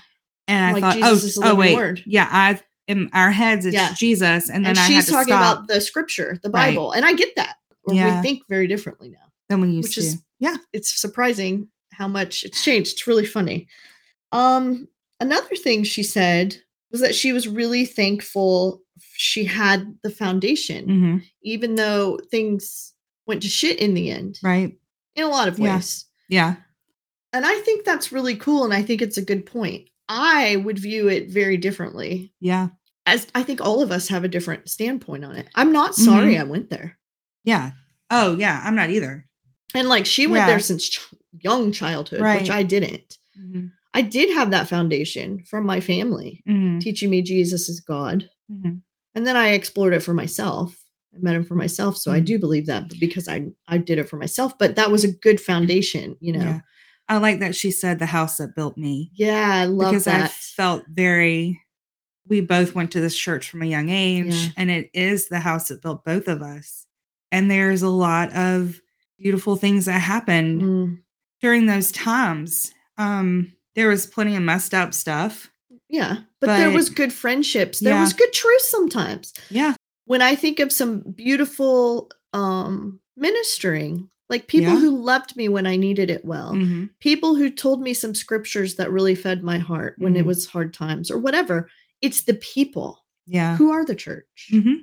And 0.49 0.65
I 0.65 0.73
Like 0.73 0.83
thought, 0.83 0.95
Jesus 1.13 1.39
oh, 1.39 1.51
oh 1.53 1.55
wait, 1.55 1.75
word. 1.77 2.03
yeah. 2.07 2.29
I 2.31 2.61
in 2.89 3.09
our 3.13 3.31
heads 3.31 3.67
it's 3.67 3.75
Yeah. 3.75 3.93
Jesus, 3.95 4.49
and 4.51 4.65
then 4.65 4.71
And, 4.71 4.79
I 4.79 4.83
had 4.83 5.05
she's 5.05 5.11
talking 5.11 5.33
stop. 5.35 5.59
about 5.59 5.69
the 5.69 5.81
scripture, 5.81 6.39
the 6.43 6.51
Right. 6.51 6.71
Bible. 6.71 6.93
And 6.93 7.05
I 7.05 7.13
get 7.13 7.37
that. 7.37 7.57
Or 7.85 7.95
Yeah. 7.95 8.17
we 8.17 8.23
think 8.23 8.43
very 8.49 8.67
differently 8.67 9.11
now. 9.11 9.19
than 9.49 9.61
we 9.61 9.69
used 9.69 9.89
which 9.89 9.95
to. 9.97 10.01
is- 10.01 10.23
yeah. 10.39 10.57
it's 10.73 11.01
surprising 11.01 11.69
how 11.93 12.07
much 12.09 12.45
it's 12.45 12.63
changed. 12.65 12.93
It's 12.93 13.07
really 13.07 13.27
funny. 13.27 13.67
Um, 14.33 14.89
another 15.19 15.57
thing 15.57 15.83
she 15.85 16.03
said 16.03 16.57
was 16.93 17.01
that 17.01 17.15
she 17.15 17.33
was 17.33 17.47
really 17.49 17.85
thankful 17.85 18.81
she 19.23 19.45
had 19.45 19.99
the 20.03 20.11
foundation, 20.11 20.85
hmm 20.89 21.17
even 21.43 21.75
though 21.75 22.19
things 22.31 22.95
went 23.27 23.43
to 23.43 23.49
shit 23.49 23.79
in 23.79 23.93
the 23.95 24.11
end, 24.11 24.39
Right. 24.43 24.79
in 25.15 25.25
a 25.25 25.29
lot 25.29 25.47
of 25.49 25.59
Yeah. 25.59 25.77
ways. 25.77 26.07
Yeah. 26.31 26.57
And 27.35 27.45
I 27.45 27.57
think 27.61 27.85
that's 27.85 28.13
really 28.13 28.35
cool. 28.37 28.65
And 28.65 28.73
I 28.73 28.83
think 28.83 29.03
it's 29.03 29.19
a 29.19 29.25
good 29.31 29.45
point. 29.47 29.89
I 30.09 30.57
would 30.57 30.79
view 30.79 31.09
it 31.09 31.29
very 31.31 31.57
differently. 31.59 32.33
Yeah. 32.41 32.69
As 33.07 33.27
I 33.35 33.43
think 33.43 33.61
all 33.61 33.83
of 33.83 33.91
us 33.93 34.09
have 34.09 34.25
a 34.25 34.29
different 34.29 34.69
standpoint 34.71 35.25
on 35.25 35.37
it. 35.37 35.49
I'm 35.55 35.73
not 35.73 35.95
sorry 35.95 36.33
Mm-hmm. 36.35 36.41
I 36.41 36.45
went 36.55 36.71
there. 36.71 36.99
Yeah. 37.45 37.73
Oh, 38.11 38.37
yeah. 38.37 38.61
I'm 38.65 38.75
not 38.75 38.91
either. 38.91 39.27
And 39.75 39.89
like 39.89 40.07
she 40.07 40.27
went 40.27 40.43
Yeah. 40.43 40.47
there 40.47 40.61
since 40.61 40.89
ch- 40.89 41.01
young 41.39 41.73
childhood, 41.73 42.21
Right. 42.23 42.41
which 42.41 42.51
I 42.51 42.63
didn't. 42.63 43.19
Mm-hmm. 43.39 43.67
I 43.95 44.03
did 44.03 44.33
have 44.35 44.51
that 44.53 44.69
foundation 44.69 45.45
from 45.45 45.65
my 45.67 45.81
family 45.81 46.43
Mm-hmm. 46.49 46.79
teaching 46.81 47.11
me 47.11 47.23
Jesus 47.23 47.69
is 47.69 47.81
God. 47.81 48.29
And 49.15 49.27
then 49.27 49.37
I 49.37 49.51
explored 49.51 49.93
it 49.95 50.03
for 50.03 50.15
myself. 50.15 50.77
I 51.15 51.19
met 51.21 51.35
him 51.35 51.45
for 51.45 51.57
myself. 51.57 51.97
So 51.97 52.13
I 52.13 52.21
Mhm. 52.21 52.25
do 52.27 52.39
believe 52.39 52.67
that 52.67 52.89
because 53.01 53.27
I 53.29 53.47
I 53.67 53.79
did 53.79 53.99
it 53.99 54.09
for 54.09 54.17
myself. 54.17 54.57
But 54.59 54.77
that 54.77 54.91
was 54.91 55.03
a 55.05 55.13
good 55.13 55.41
foundation, 55.41 56.17
you 56.21 56.33
know. 56.33 56.41
Yeah. 56.45 56.61
I 57.09 57.17
like 57.17 57.41
that 57.41 57.57
she 57.57 57.73
said 57.73 57.99
the 57.99 58.07
house 58.07 58.37
that 58.37 58.55
built 58.55 58.79
me 58.79 59.11
Yeah, 59.15 59.49
I 59.53 59.65
love 59.65 59.91
because 59.91 60.07
I 60.07 60.29
felt 60.29 60.85
very. 60.89 61.61
We 62.29 62.41
both 62.41 62.77
went 62.77 62.93
to 62.93 63.01
this 63.01 63.17
church 63.19 63.51
from 63.51 63.63
a 63.63 63.67
young 63.67 63.89
age, 63.89 64.33
Yeah. 64.35 64.49
and 64.57 64.71
it 64.71 64.91
is 64.95 65.27
the 65.29 65.41
house 65.41 65.67
that 65.69 65.83
built 65.83 66.05
both 66.05 66.29
of 66.29 66.43
us. 66.43 66.87
And 67.33 67.51
there's 67.51 67.83
a 67.83 67.89
lot 67.89 68.33
of 68.33 68.81
beautiful 69.19 69.57
things 69.57 69.87
that 69.87 69.99
happened 70.01 70.63
Mm, 70.63 70.99
during 71.43 71.67
those 71.67 71.91
times. 71.91 72.73
Um, 72.99 73.53
there 73.75 73.89
was 73.89 74.07
plenty 74.07 74.37
of 74.37 74.43
messed 74.43 74.75
up 74.75 74.95
stuff. 74.95 75.51
Yeah. 75.91 76.19
But, 76.41 76.57
there 76.57 76.71
was 76.71 76.89
good 76.89 77.13
friendships. 77.13 77.81
There 77.81 77.95
Yeah. 77.95 78.01
was 78.01 78.13
good 78.15 78.33
truth 78.33 78.63
sometimes. 78.63 79.35
Yeah. 79.51 79.75
When 80.07 80.23
I 80.23 80.35
think 80.35 80.59
of 80.61 80.73
some 80.73 81.01
beautiful 81.01 82.11
um 82.33 83.01
ministering, 83.17 84.09
like 84.29 84.47
people 84.47 84.75
Yeah. 84.75 84.81
who 84.81 84.97
loved 85.03 85.37
me 85.37 85.49
when 85.49 85.67
I 85.67 85.77
needed 85.77 86.11
it 86.11 86.25
well. 86.25 86.55
hmm 86.55 86.87
people 87.01 87.35
who 87.35 87.51
told 87.51 87.83
me 87.83 87.93
some 87.95 88.15
scriptures 88.15 88.77
that 88.77 88.91
really 88.93 89.15
fed 89.15 89.43
my 89.43 89.59
heart 89.59 89.95
when 89.99 90.17
it 90.17 90.23
Mhm. 90.23 90.27
was 90.27 90.47
hard 90.47 90.73
times 90.73 91.11
or 91.11 91.19
whatever. 91.19 91.69
It's 92.03 92.23
the 92.23 92.35
people 92.35 93.05
Yeah. 93.27 93.57
who 93.57 93.71
are 93.73 93.85
the 93.85 93.95
church. 93.95 94.49
hmm 94.51 94.75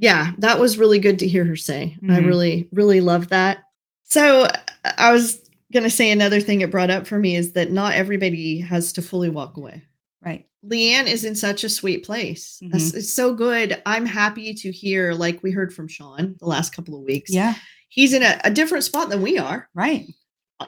Yeah, 0.00 0.32
that 0.38 0.58
was 0.60 0.78
really 0.78 0.98
good 1.00 1.18
to 1.20 1.26
hear 1.28 1.44
her 1.44 1.56
say. 1.56 1.96
I 2.04 2.06
Mhm. 2.20 2.26
really, 2.26 2.68
really 2.72 3.00
love 3.00 3.28
that. 3.30 3.58
So 4.04 4.46
I 4.84 5.12
was 5.12 5.40
going 5.72 5.82
to 5.82 5.90
say 5.90 6.10
another 6.10 6.40
thing 6.40 6.60
it 6.60 6.70
brought 6.70 6.90
up 6.90 7.06
for 7.06 7.18
me 7.18 7.34
is 7.36 7.52
that 7.52 7.70
not 7.72 7.94
everybody 7.94 8.60
has 8.60 8.92
to 8.94 9.02
fully 9.02 9.28
walk 9.28 9.56
away. 9.56 9.82
Right. 10.28 10.46
Leigh 10.62 10.94
Ann 10.94 11.06
is 11.08 11.24
in 11.24 11.34
such 11.34 11.64
a 11.64 11.68
sweet 11.68 12.04
place. 12.04 12.58
It's, 12.60 12.92
it's 12.92 13.14
so 13.14 13.32
good. 13.34 13.80
I'm 13.86 14.04
happy 14.04 14.52
to 14.54 14.72
hear, 14.72 15.12
like 15.14 15.42
we 15.42 15.50
heard 15.52 15.72
from 15.72 15.86
Sean 15.88 16.36
the 16.40 16.46
last 16.46 16.74
couple 16.74 16.96
of 16.96 17.02
weeks. 17.04 17.30
Yeah. 17.32 17.54
He's 17.88 18.12
in 18.12 18.22
a, 18.22 18.40
a 18.44 18.50
different 18.50 18.84
spot 18.84 19.08
than 19.08 19.22
we 19.22 19.38
are. 19.38 19.68
Right. 19.74 20.06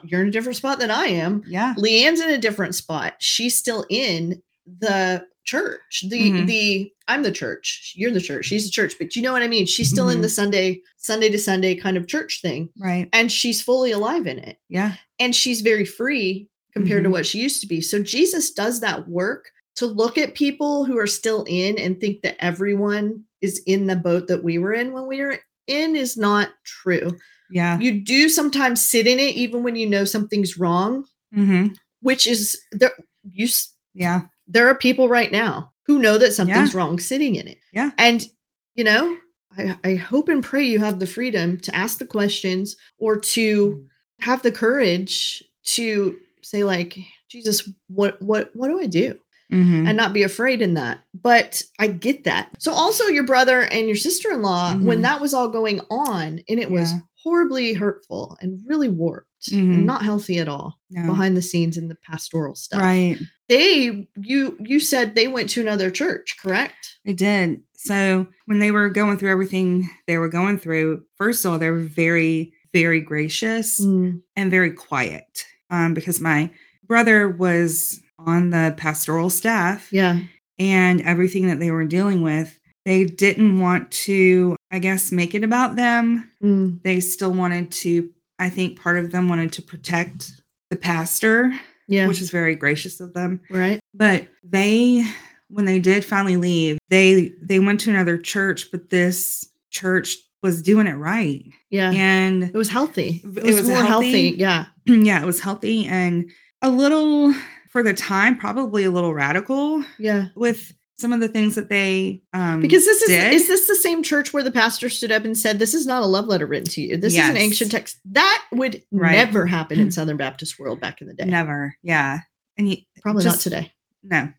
You're 0.03 0.21
in 0.21 0.29
a 0.29 0.31
different 0.31 0.55
spot 0.55 0.79
than 0.79 0.89
I 0.91 1.05
am. 1.07 1.43
Yeah. 1.45 1.73
Leigh 1.77 2.05
Ann's 2.05 2.21
in 2.21 2.29
a 2.29 2.37
different 2.37 2.73
spot. 2.75 3.15
She's 3.19 3.57
still 3.57 3.85
in 3.89 4.41
the 4.79 5.25
church. 5.43 6.05
The 6.07 6.31
Mhm. 6.31 6.47
the 6.47 6.91
I'm 7.07 7.23
the 7.23 7.31
church. 7.31 7.91
You're 7.95 8.11
the 8.11 8.21
church. 8.21 8.45
She's 8.45 8.63
the 8.65 8.71
church. 8.71 8.93
But 8.97 9.15
you 9.17 9.21
know 9.21 9.33
what 9.33 9.41
I 9.43 9.47
mean? 9.49 9.65
She's 9.65 9.89
still 9.89 10.07
in 10.09 10.19
Mhm. 10.19 10.21
the 10.21 10.29
Sunday, 10.29 10.79
Sunday 10.97 11.27
to 11.29 11.37
Sunday 11.37 11.75
kind 11.75 11.97
of 11.97 12.07
church 12.07 12.41
thing. 12.41 12.69
Right. 12.79 13.09
And 13.11 13.29
she's 13.29 13.61
fully 13.61 13.91
alive 13.91 14.27
in 14.27 14.37
it. 14.39 14.57
Yeah. 14.69 14.95
And 15.19 15.35
she's 15.35 15.59
very 15.61 15.83
free 15.83 16.47
compared 16.73 17.03
to 17.03 17.09
Mhm. 17.09 17.13
what 17.13 17.25
she 17.25 17.39
used 17.39 17.61
to 17.61 17.67
be. 17.67 17.81
So 17.81 18.01
Jesus 18.01 18.51
does 18.51 18.79
that 18.79 19.07
work 19.07 19.51
to 19.75 19.85
look 19.85 20.17
at 20.17 20.35
people 20.35 20.85
who 20.85 20.97
are 20.97 21.07
still 21.07 21.43
in 21.47 21.77
and 21.79 21.99
think 21.99 22.21
that 22.21 22.35
everyone 22.43 23.23
is 23.41 23.61
in 23.65 23.87
the 23.87 23.95
boat 23.95 24.27
that 24.27 24.43
we 24.43 24.57
were 24.57 24.73
in 24.73 24.91
when 24.93 25.07
we 25.07 25.19
were 25.21 25.39
in 25.67 25.95
is 25.95 26.17
not 26.17 26.49
true. 26.65 27.17
Yeah. 27.49 27.79
You 27.79 28.01
do 28.01 28.29
sometimes 28.29 28.83
sit 28.83 29.07
in 29.07 29.19
it 29.19 29.35
even 29.35 29.63
when 29.63 29.75
you 29.75 29.87
know 29.87 30.05
something's 30.05 30.57
wrong, 30.57 31.05
hmm 31.33 31.67
which 32.01 32.25
is 32.27 32.59
there 32.71 32.91
you 33.31 33.47
Yeah. 33.93 34.21
there 34.47 34.67
are 34.67 34.75
people 34.75 35.07
right 35.07 35.31
now 35.31 35.71
who 35.85 35.99
know 35.99 36.17
that 36.17 36.33
something's 36.33 36.73
wrong 36.73 36.99
sitting 36.99 37.35
in 37.35 37.47
it. 37.47 37.59
Yeah. 37.73 37.91
And 37.97 38.27
you 38.75 38.83
know, 38.83 39.17
I, 39.57 39.77
I 39.83 39.95
hope 39.95 40.29
and 40.29 40.43
pray 40.43 40.63
you 40.63 40.79
have 40.79 40.99
the 40.99 41.05
freedom 41.07 41.57
to 41.59 41.75
ask 41.75 41.97
the 41.99 42.05
questions 42.05 42.75
or 42.97 43.19
to 43.19 43.85
have 44.19 44.41
the 44.43 44.51
courage 44.51 45.43
to 45.65 46.17
say 46.43 46.63
like 46.63 46.97
jesus 47.29 47.69
what 47.87 48.21
what 48.21 48.49
what 48.55 48.67
do 48.69 48.79
i 48.79 48.85
do 48.87 49.17
hmm 49.49 49.85
and 49.87 49.97
not 49.97 50.13
be 50.13 50.23
afraid 50.23 50.61
in 50.61 50.73
that 50.75 50.99
but 51.13 51.61
i 51.79 51.87
get 51.87 52.23
that 52.23 52.49
so 52.59 52.71
also 52.71 53.05
your 53.07 53.23
brother 53.25 53.61
and 53.63 53.87
your 53.87 53.95
sister-in-law 53.97 54.75
when 54.77 54.99
Mhm. 54.99 55.03
that 55.03 55.21
was 55.21 55.33
all 55.33 55.49
going 55.49 55.81
on 55.89 56.39
and 56.47 56.59
it 56.59 56.71
was 56.71 56.91
Yeah. 56.91 56.99
horribly 57.23 57.73
hurtful 57.73 58.37
and 58.41 58.61
really 58.65 58.89
warped 58.89 59.27
Mhm. 59.51 59.73
and 59.75 59.85
not 59.85 60.03
healthy 60.03 60.37
at 60.39 60.47
all 60.47 60.79
No. 60.89 61.05
behind 61.07 61.35
the 61.35 61.41
scenes 61.41 61.77
in 61.77 61.87
the 61.89 61.95
pastoral 61.95 62.55
stuff 62.55 62.79
Right. 62.81 63.17
they 63.49 64.07
you 64.15 64.57
you 64.61 64.79
said 64.79 65.15
they 65.15 65.27
went 65.27 65.49
to 65.51 65.61
another 65.61 65.91
church 65.91 66.37
correct 66.41 66.97
They 67.05 67.13
did. 67.13 67.61
So 67.75 68.27
when 68.45 68.59
they 68.59 68.69
were 68.71 68.89
going 68.89 69.17
through 69.17 69.31
everything 69.31 69.89
they 70.07 70.17
were 70.19 70.29
going 70.29 70.59
through, 70.59 71.03
first 71.17 71.43
of 71.43 71.51
all, 71.51 71.57
they 71.57 71.71
were 71.71 71.79
very, 71.79 72.53
very 72.73 73.01
gracious 73.01 73.81
Mm, 73.81 74.21
and 74.35 74.51
very 74.51 74.71
quiet. 74.71 75.45
Um, 75.71 75.93
because 75.95 76.19
my 76.21 76.51
brother 76.85 77.27
was 77.29 77.99
on 78.19 78.51
the 78.51 78.73
pastoral 78.77 79.29
staff 79.31 79.91
yeah 79.91 80.19
and 80.59 81.01
everything 81.01 81.47
that 81.47 81.59
they 81.59 81.71
were 81.71 81.85
dealing 81.85 82.21
with, 82.21 82.59
they 82.85 83.05
didn't 83.05 83.59
want 83.59 83.89
to, 83.91 84.55
I 84.69 84.77
guess, 84.77 85.11
make 85.11 85.33
it 85.33 85.43
about 85.43 85.75
them. 85.75 86.29
Mm, 86.43 86.83
They 86.83 86.99
still 86.99 87.31
wanted 87.33 87.71
to, 87.71 88.11
I 88.37 88.49
think 88.49 88.79
part 88.79 88.99
of 88.99 89.11
them 89.11 89.27
wanted 89.27 89.53
to 89.53 89.61
protect 89.63 90.31
the 90.69 90.75
pastor, 90.75 91.51
yeah 91.87 92.07
which 92.07 92.21
is 92.21 92.29
very 92.29 92.55
gracious 92.55 92.99
of 92.99 93.13
them. 93.13 93.41
right 93.49 93.79
but 93.93 94.27
they 94.43 95.03
when 95.49 95.65
they 95.65 95.79
did 95.79 96.05
finally 96.05 96.37
leave 96.37 96.77
they 96.89 97.33
they 97.41 97.59
went 97.59 97.79
to 97.81 97.89
another 97.89 98.17
church 98.17 98.69
but 98.71 98.89
this 98.89 99.45
church 99.71 100.15
was 100.43 100.61
doing 100.61 100.87
it 100.87 100.93
right 100.93 101.43
yeah 101.69 101.91
and 101.91 102.43
it 102.43 102.53
was 102.53 102.69
healthy 102.69 103.21
it 103.25 103.37
It 103.39 103.43
was, 103.43 103.55
was 103.57 103.67
more 103.67 103.83
healthy. 103.83 104.11
healthy. 104.29 104.37
yeah 104.37 104.65
yeah 105.05 105.21
it 105.21 105.25
was 105.25 105.39
healthy 105.39 105.85
and 105.87 106.29
a 106.61 106.69
little 106.69 107.33
for 107.69 107.83
the 107.83 107.93
time 107.93 108.37
probably 108.37 108.83
a 108.83 108.91
little 108.91 109.13
radical 109.13 109.83
yeah 109.97 110.25
with 110.35 110.73
some 110.99 111.13
of 111.13 111.19
the 111.19 111.27
things 111.27 111.55
that 111.55 111.67
they 111.69 112.21
um 112.33 112.61
Because 112.61 112.85
this 112.85 113.01
is 113.01 113.09
did. 113.09 113.33
is 113.33 113.47
this 113.47 113.67
the 113.67 113.75
same 113.75 114.03
church 114.03 114.33
where 114.33 114.43
the 114.43 114.51
pastor 114.51 114.87
stood 114.87 115.11
up 115.11 115.25
and 115.25 115.35
said, 115.35 115.57
"This 115.57 115.73
is 115.73 115.87
not 115.87 116.03
a 116.03 116.05
love 116.05 116.27
letter 116.27 116.45
written 116.45 116.67
to 116.69 116.81
you. 116.81 116.95
This 116.95 117.13
is 117.13 117.19
an 117.27 117.37
ancient 117.37 117.71
text." 117.71 117.97
That 118.05 118.45
would 118.51 118.83
Right. 118.91 119.13
never 119.13 119.47
happen 119.47 119.79
in 119.79 119.89
Southern 119.97 120.17
Baptist 120.17 120.59
world 120.59 120.79
back 120.79 121.01
in 121.01 121.07
the 121.07 121.15
day. 121.15 121.25
never 121.25 121.75
yeah 121.81 122.19
and 122.57 122.69
you, 122.69 122.77
Probably 123.01 123.25
not 123.25 123.39
today. 123.39 123.71
no 124.03 124.29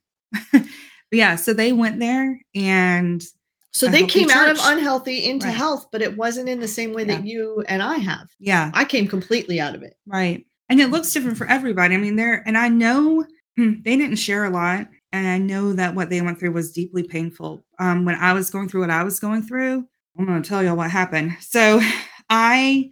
yeah 1.10 1.34
so 1.36 1.52
they 1.52 1.72
went 1.72 1.98
there 1.98 2.40
and 2.54 3.24
So 3.72 3.88
they 3.88 4.06
came 4.06 4.30
out 4.30 4.50
of 4.50 4.58
unhealthy 4.60 5.24
into 5.24 5.46
Right. 5.46 5.56
health, 5.56 5.86
but 5.90 6.02
it 6.02 6.16
wasn't 6.16 6.48
in 6.48 6.60
the 6.60 6.68
same 6.68 6.92
way 6.92 7.04
that 7.04 7.26
you 7.26 7.64
and 7.68 7.82
I 7.82 7.96
have. 7.96 8.28
yeah 8.38 8.70
I 8.74 8.84
came 8.84 9.08
completely 9.08 9.60
out 9.60 9.74
of 9.74 9.82
it. 9.82 9.94
Right. 10.06 10.46
And 10.68 10.80
it 10.80 10.90
looks 10.90 11.12
different 11.12 11.38
for 11.38 11.46
everybody. 11.46 11.94
I 11.94 11.98
mean, 11.98 12.16
there, 12.16 12.42
and 12.46 12.56
I 12.56 12.68
know 12.68 13.24
hmm, 13.56 13.72
they 13.84 13.96
didn't 13.96 14.16
share 14.16 14.44
a 14.44 14.50
lot. 14.50 14.88
And 15.12 15.26
I 15.26 15.36
know 15.36 15.74
that 15.74 15.94
what 15.94 16.08
they 16.08 16.22
went 16.22 16.38
through 16.38 16.52
was 16.52 16.72
deeply 16.72 17.02
painful. 17.02 17.64
Um, 17.78 18.06
when 18.06 18.14
I 18.14 18.32
was 18.32 18.48
going 18.48 18.68
through 18.68 18.80
what 18.80 18.90
I 18.90 19.02
was 19.04 19.20
going 19.20 19.42
through, 19.42 19.84
I'm 20.18 20.24
going 20.26 20.42
to 20.42 20.48
tell 20.48 20.62
y'all 20.62 20.76
what 20.76 20.90
happened. 20.90 21.36
So 21.40 21.80
I, 22.30 22.90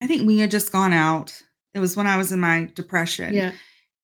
I 0.00 0.06
think 0.06 0.26
we 0.26 0.38
had 0.38 0.50
just 0.50 0.72
gone 0.72 0.94
out. 0.94 1.38
It 1.74 1.80
was 1.80 1.96
when 1.96 2.06
I 2.06 2.16
was 2.16 2.32
in 2.32 2.40
my 2.40 2.70
depression. 2.74 3.34
Yeah. 3.34 3.52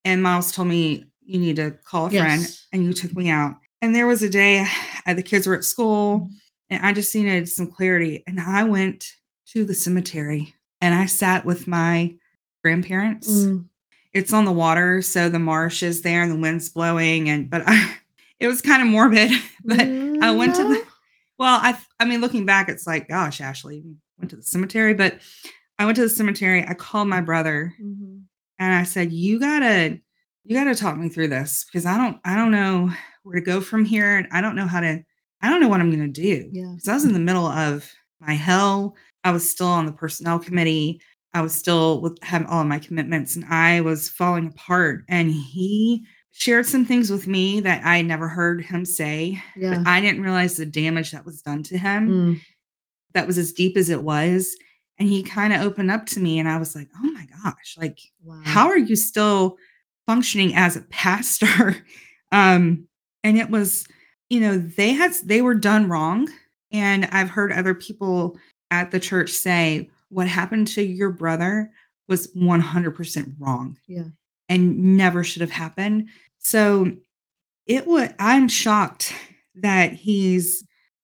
And 0.05 0.23
Miles 0.23 0.53
told 0.53 0.69
me, 0.69 1.07
you 1.25 1.39
need 1.41 1.57
to 1.57 1.71
call 1.87 2.07
a 2.07 2.11
friend. 2.11 2.43
Yes. 2.43 2.67
And 2.73 2.85
you 2.85 2.93
took 2.93 3.15
me 3.17 3.31
out. 3.31 3.55
And 3.85 3.95
there 3.95 4.07
was 4.07 4.23
a 4.23 4.31
day 4.31 4.67
uh, 5.07 5.13
the 5.13 5.23
kids 5.23 5.47
were 5.47 5.55
at 5.55 5.63
school 5.65 6.31
and 6.71 6.85
I 6.87 6.95
just 6.95 7.15
needed 7.15 7.51
some 7.51 7.67
clarity. 7.71 8.25
And 8.27 8.41
I 8.41 8.65
went 8.65 9.13
to 9.49 9.63
the 9.67 9.75
cemetery 9.75 10.55
and 10.81 10.95
I 10.95 11.05
sat 11.05 11.45
with 11.45 11.67
my 11.67 12.15
grandparents. 12.63 13.29
Mm, 13.31 13.67
It's 14.15 14.33
on 14.33 14.47
the 14.47 14.53
water, 14.53 15.03
so 15.03 15.29
the 15.29 15.39
marsh 15.39 15.83
is 15.83 16.01
there 16.01 16.23
and 16.23 16.33
the 16.33 16.39
wind's 16.39 16.71
blowing. 16.71 17.29
And 17.29 17.51
but 17.51 17.63
I, 17.67 17.95
it 18.41 18.47
was 18.47 18.63
kind 18.63 18.81
of 18.81 18.89
morbid. 18.89 19.31
But 19.67 19.81
I 19.81 20.31
went 20.31 20.55
to 20.57 20.65
the 20.65 20.83
well, 21.39 21.59
I 21.61 21.79
I 22.01 22.07
mean, 22.07 22.23
looking 22.23 22.47
back, 22.47 22.71
it's 22.71 22.87
like, 22.87 23.09
gosh, 23.09 23.43
Ashley, 23.43 23.83
went 24.19 24.31
to 24.31 24.37
the 24.37 24.43
cemetery. 24.43 24.95
But 24.95 25.19
I 25.79 25.85
went 25.85 25.97
to 25.97 26.03
the 26.03 26.09
cemetery. 26.09 26.65
I 26.67 26.73
called 26.73 27.09
my 27.09 27.21
brother 27.21 27.75
Mhm. 27.79 28.23
and 28.59 28.75
I 28.75 28.85
said, 28.85 29.13
"You 29.13 29.39
gotta, 29.41 30.01
you 30.45 30.57
gotta 30.57 30.75
talk 30.75 30.97
me 30.97 31.11
through 31.11 31.29
this 31.29 31.65
because 31.67 31.85
I 31.85 31.99
don't, 31.99 32.19
I 32.25 32.35
don't 32.37 32.51
know 32.51 32.91
where 33.25 33.35
to 33.35 33.45
go 33.45 33.61
from 33.61 33.85
here, 33.85 34.17
and 34.17 34.29
I 34.31 34.41
don't 34.41 34.55
know 34.57 34.67
how 34.67 34.81
to, 34.81 35.03
I 35.43 35.51
don't 35.51 35.61
know 35.61 35.69
what 35.69 35.81
I'm 35.81 35.91
gonna 35.91 36.09
do." 36.09 36.49
Yeah. 36.53 36.73
because 36.75 36.89
I 36.89 36.95
was 36.95 37.05
in 37.05 37.13
the 37.13 37.19
middle 37.19 37.47
of 37.47 37.91
my 38.21 38.35
hell. 38.35 38.95
I 39.25 39.33
was 39.33 39.49
still 39.49 39.67
on 39.67 39.87
the 39.87 39.93
personnel 39.93 40.39
committee. 40.39 41.01
I 41.33 41.41
was 41.43 41.53
still 41.55 42.01
with 42.01 42.17
having 42.23 42.47
all 42.47 42.61
of 42.61 42.67
my 42.69 42.79
commitments, 42.79 43.35
and 43.35 43.45
I 43.47 43.81
was 43.81 44.09
falling 44.09 44.47
apart. 44.49 45.05
And 45.09 45.33
he 45.33 46.05
shared 46.33 46.67
some 46.67 46.85
things 46.85 47.11
with 47.11 47.27
me 47.27 47.61
that 47.61 47.85
I 47.85 48.03
never 48.03 48.29
heard 48.29 48.65
him 48.65 48.85
say. 48.85 49.43
Yeah. 49.57 49.79
But 49.79 49.87
I 49.89 50.01
didn't 50.01 50.23
realize 50.23 50.57
the 50.57 50.67
damage 50.67 51.11
that 51.13 51.25
was 51.25 51.43
done 51.43 51.63
to 51.65 51.79
him. 51.79 52.09
Mm, 52.09 52.41
That 53.15 53.27
was 53.27 53.39
as 53.39 53.53
deep 53.53 53.77
as 53.77 53.89
it 53.91 54.03
was. 54.03 54.57
And 54.99 55.09
he 55.09 55.23
kind 55.25 55.53
of 55.53 55.63
opened 55.63 55.91
up 55.91 56.07
to 56.07 56.21
me, 56.21 56.39
and 56.39 56.49
I 56.49 56.57
was 56.59 56.75
like, 56.77 56.89
"Oh 57.03 57.11
my 57.11 57.27
gosh! 57.43 57.75
Like, 57.77 57.99
wow. 58.23 58.41
how 58.45 58.69
are 58.69 58.79
you 58.79 58.95
still 58.95 59.57
functioning 60.07 60.55
as 60.55 60.77
a 60.77 60.83
pastor 60.83 61.77
um 62.33 62.87
and 63.25 63.37
it 63.39 63.51
was 63.51 63.87
you 64.31 64.39
know 64.41 64.57
they 64.57 64.93
had 64.93 65.13
they 65.25 65.43
were 65.43 65.55
done 65.55 65.89
wrong 65.89 66.29
and 66.71 67.07
i've 67.07 67.31
heard 67.31 67.51
other 67.53 67.75
people 67.75 68.37
at 68.71 68.91
the 68.93 69.01
church 69.01 69.31
say 69.31 69.89
what 70.11 70.29
happened 70.29 70.69
to 70.69 70.83
your 70.83 71.11
brother 71.11 71.71
was 72.09 72.29
100% 72.37 73.35
wrong 73.41 73.77
Yeah. 73.89 74.05
and 74.49 74.97
never 74.97 75.25
should 75.25 75.41
have 75.43 75.51
happened 75.51 76.09
so 76.39 76.93
it 77.67 77.87
would 77.87 78.15
i'm 78.19 78.47
shocked 78.49 79.13
that 79.57 79.93
he's 79.93 80.63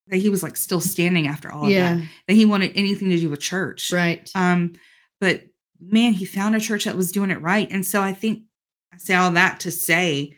that 0.09 0.19
he 0.19 0.29
was 0.29 0.43
like 0.43 0.57
still 0.57 0.81
standing 0.81 1.27
after 1.29 1.51
all 1.51 1.65
of 1.65 1.71
Yeah. 1.71 1.97
that 1.97 2.09
that 2.29 2.35
he 2.35 2.45
wanted 2.45 2.73
anything 2.75 3.11
to 3.11 3.19
do 3.19 3.31
with 3.31 3.41
church 3.41 3.93
Right. 3.93 4.31
um, 4.35 4.75
but 5.21 5.43
man, 5.83 6.13
he 6.13 6.25
found 6.27 6.55
a 6.55 6.61
church 6.61 6.85
that 6.85 6.97
was 6.97 7.11
doing 7.13 7.31
it 7.31 7.41
right. 7.41 7.67
And 7.71 7.87
so 7.87 8.03
I 8.03 8.13
think 8.13 8.43
I 8.93 8.99
say 8.99 9.15
all 9.15 9.31
that 9.31 9.61
to 9.61 9.71
say 9.71 10.35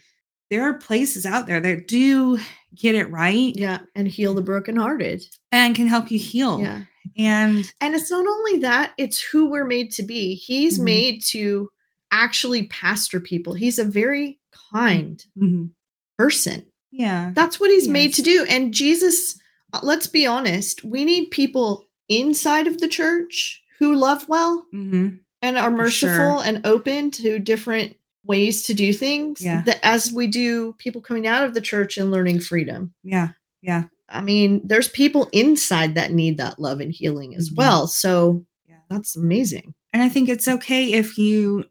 there 0.53 0.69
are 0.69 0.75
places 0.75 1.25
out 1.25 1.47
there 1.47 1.61
that 1.61 1.89
do 1.89 2.39
get 2.75 2.95
it 2.95 3.11
right 3.11 3.57
Yeah. 3.57 3.79
And 3.95 4.07
heal 4.07 4.35
the 4.35 4.43
brokenhearted. 4.43 5.25
and 5.51 5.75
can 5.75 5.87
help 5.87 6.11
you 6.11 6.19
heal. 6.19 6.61
Yeah. 6.61 6.83
And 7.17 7.73
And 7.81 7.95
it's 7.95 8.11
not 8.11 8.27
only 8.27 8.59
that, 8.59 8.93
it's 8.99 9.19
who 9.21 9.47
we're 9.51 9.65
made 9.65 9.91
to 9.93 10.03
be. 10.03 10.35
He's 10.35 10.79
Mhm. 10.79 10.85
made 10.85 11.25
to 11.29 11.71
actually 12.11 12.65
pastor 12.67 13.19
people. 13.19 13.55
He's 13.55 13.79
a 13.79 13.85
very 13.85 14.39
kind 14.75 15.25
mhm, 15.39 15.71
person. 16.19 16.67
yeah. 16.91 17.33
That's 17.35 17.59
what 17.59 17.71
he's 17.71 17.89
made 17.89 18.13
to 18.15 18.23
do. 18.23 18.45
And 18.47 18.75
Jesus, 18.75 19.39
uh, 19.73 19.81
let's 19.83 20.07
be 20.07 20.27
honest, 20.27 20.85
we 20.85 21.07
need 21.07 21.31
people 21.31 21.89
inside 22.11 22.67
of 22.67 22.79
the 22.79 22.89
church 22.89 23.63
who 23.79 23.95
love 23.97 24.29
well 24.29 24.67
hmm 24.71 25.09
and 25.41 25.57
are 25.59 25.71
merciful 25.71 26.17
sure. 26.17 26.43
and 26.45 26.61
open 26.67 27.11
to 27.13 27.39
different 27.39 27.97
ways 28.25 28.63
to 28.65 28.75
do 28.75 28.93
things. 28.93 29.41
Yeah. 29.41 29.63
That 29.63 29.81
as 29.85 30.13
we 30.13 30.27
do 30.27 30.75
people 30.79 31.01
coming 31.01 31.27
out 31.27 31.45
of 31.45 31.55
the 31.55 31.61
church 31.61 31.97
and 31.99 32.11
learning 32.11 32.41
freedom. 32.41 32.93
Yeah. 33.03 33.29
Yeah. 33.63 33.85
I 34.09 34.21
mean, 34.21 34.61
there's 34.65 34.89
people 34.89 35.29
inside 35.33 35.95
that 35.95 36.13
need 36.13 36.37
that 36.39 36.59
love 36.59 36.81
and 36.81 36.93
healing 36.93 37.35
as 37.35 37.51
Mhm. 37.51 37.57
well. 37.57 37.87
So 37.87 38.45
Yeah. 38.69 38.77
that's 38.91 39.17
amazing. 39.17 39.75
And 39.93 40.03
I 40.03 40.09
think 40.09 40.29
it's 40.29 40.49
okay 40.49 40.93
if 40.93 41.19
you 41.19 41.65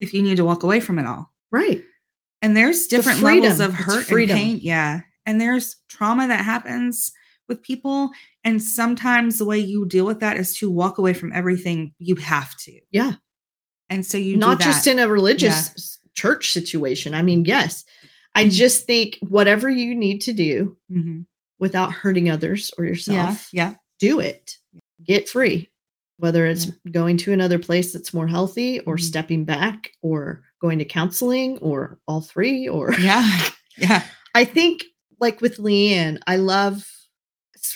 if 0.00 0.14
you 0.14 0.22
need 0.22 0.36
to 0.38 0.44
walk 0.46 0.62
away 0.62 0.80
from 0.80 0.98
it 0.98 1.04
all. 1.06 1.30
Right. 1.50 1.84
And 2.40 2.56
there's 2.56 2.86
The 2.86 2.96
different 2.96 3.20
levels 3.20 3.60
of 3.60 3.74
hurt 3.74 4.06
freedom. 4.06 4.34
and 4.38 4.44
pain. 4.46 4.58
Yeah. 4.62 5.00
And 5.26 5.38
there's 5.38 5.76
trauma 5.90 6.26
that 6.26 6.42
happens 6.42 7.12
with 7.48 7.62
people. 7.62 8.10
And 8.42 8.62
sometimes 8.62 9.36
the 9.36 9.44
way 9.44 9.58
you 9.58 9.84
deal 9.84 10.06
with 10.06 10.20
that 10.20 10.38
is 10.38 10.54
to 10.56 10.70
walk 10.70 10.96
away 10.96 11.12
from 11.12 11.32
everything 11.34 11.92
you 11.98 12.14
have 12.16 12.56
to. 12.60 12.80
Yeah. 12.90 13.16
And 13.90 14.06
so 14.06 14.16
you 14.16 14.36
Not 14.36 14.60
just 14.60 14.86
in 14.86 14.98
a 14.98 15.08
religious 15.08 15.70
s- 15.70 15.98
church 16.14 16.52
situation. 16.52 17.14
I 17.14 17.22
mean, 17.22 17.44
yes. 17.44 17.84
I 18.34 18.44
Mhm. 18.46 18.52
just 18.52 18.86
think 18.86 19.18
whatever 19.20 19.68
you 19.68 19.94
need 19.94 20.20
to 20.22 20.32
do 20.32 20.76
Mhm. 20.90 21.26
without 21.58 21.92
hurting 21.92 22.30
others 22.30 22.72
or 22.78 22.84
yourself, 22.84 23.48
Yeah. 23.52 23.70
yeah. 23.70 23.74
do 23.98 24.20
it. 24.20 24.56
Get 25.04 25.28
free. 25.28 25.68
Whether 26.18 26.46
it's 26.46 26.66
going 26.90 27.16
to 27.18 27.32
another 27.32 27.58
place 27.58 27.92
that's 27.92 28.14
more 28.14 28.28
healthy 28.28 28.80
or 28.80 28.96
Mhm. 28.96 29.00
stepping 29.02 29.44
back 29.44 29.92
or 30.02 30.44
going 30.60 30.78
to 30.78 30.84
counseling 30.84 31.58
or 31.58 31.98
all 32.06 32.20
three 32.20 32.68
or 32.68 32.94
Yeah. 33.00 33.22
Yeah. 33.78 34.04
I 34.34 34.44
think, 34.44 34.84
like 35.20 35.40
with 35.40 35.58
Leigh 35.58 35.94
Ann, 35.94 36.18
I 36.26 36.36
love. 36.36 36.86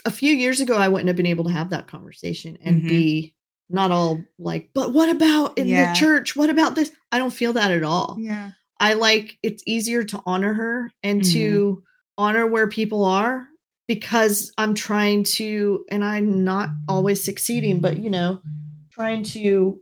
A 0.06 0.10
few 0.10 0.34
years 0.34 0.60
ago, 0.60 0.76
I 0.76 0.88
wouldn't 0.88 1.08
have 1.08 1.16
been 1.16 1.26
able 1.26 1.44
to 1.44 1.50
have 1.50 1.70
that 1.70 1.86
conversation 1.88 2.56
and 2.62 2.82
Mhm. 2.82 2.88
be 2.88 3.33
not 3.70 3.90
all 3.90 4.22
like, 4.38 4.70
"But 4.74 4.92
what 4.92 5.08
about 5.08 5.56
in 5.58 5.66
Yeah. 5.68 5.92
the 5.92 5.98
church? 5.98 6.36
What 6.36 6.50
about 6.50 6.74
this?" 6.74 6.92
I 7.12 7.18
don't 7.18 7.32
feel 7.32 7.52
that 7.54 7.70
at 7.70 7.82
all. 7.82 8.16
Yeah. 8.20 8.50
I 8.80 8.94
like 8.94 9.38
it's 9.42 9.62
easier 9.66 10.04
to 10.04 10.20
honor 10.26 10.52
her 10.54 10.90
and 11.02 11.22
Mhm. 11.22 11.32
to 11.32 11.82
honor 12.18 12.46
where 12.46 12.68
people 12.68 13.04
are 13.04 13.48
because 13.88 14.52
I'm 14.58 14.74
trying 14.74 15.24
to, 15.24 15.84
and 15.90 16.04
I'm 16.04 16.44
not 16.44 16.70
always 16.88 17.22
succeeding, 17.22 17.80
but 17.80 17.98
you 17.98 18.10
know, 18.10 18.40
trying 18.92 19.22
to 19.24 19.80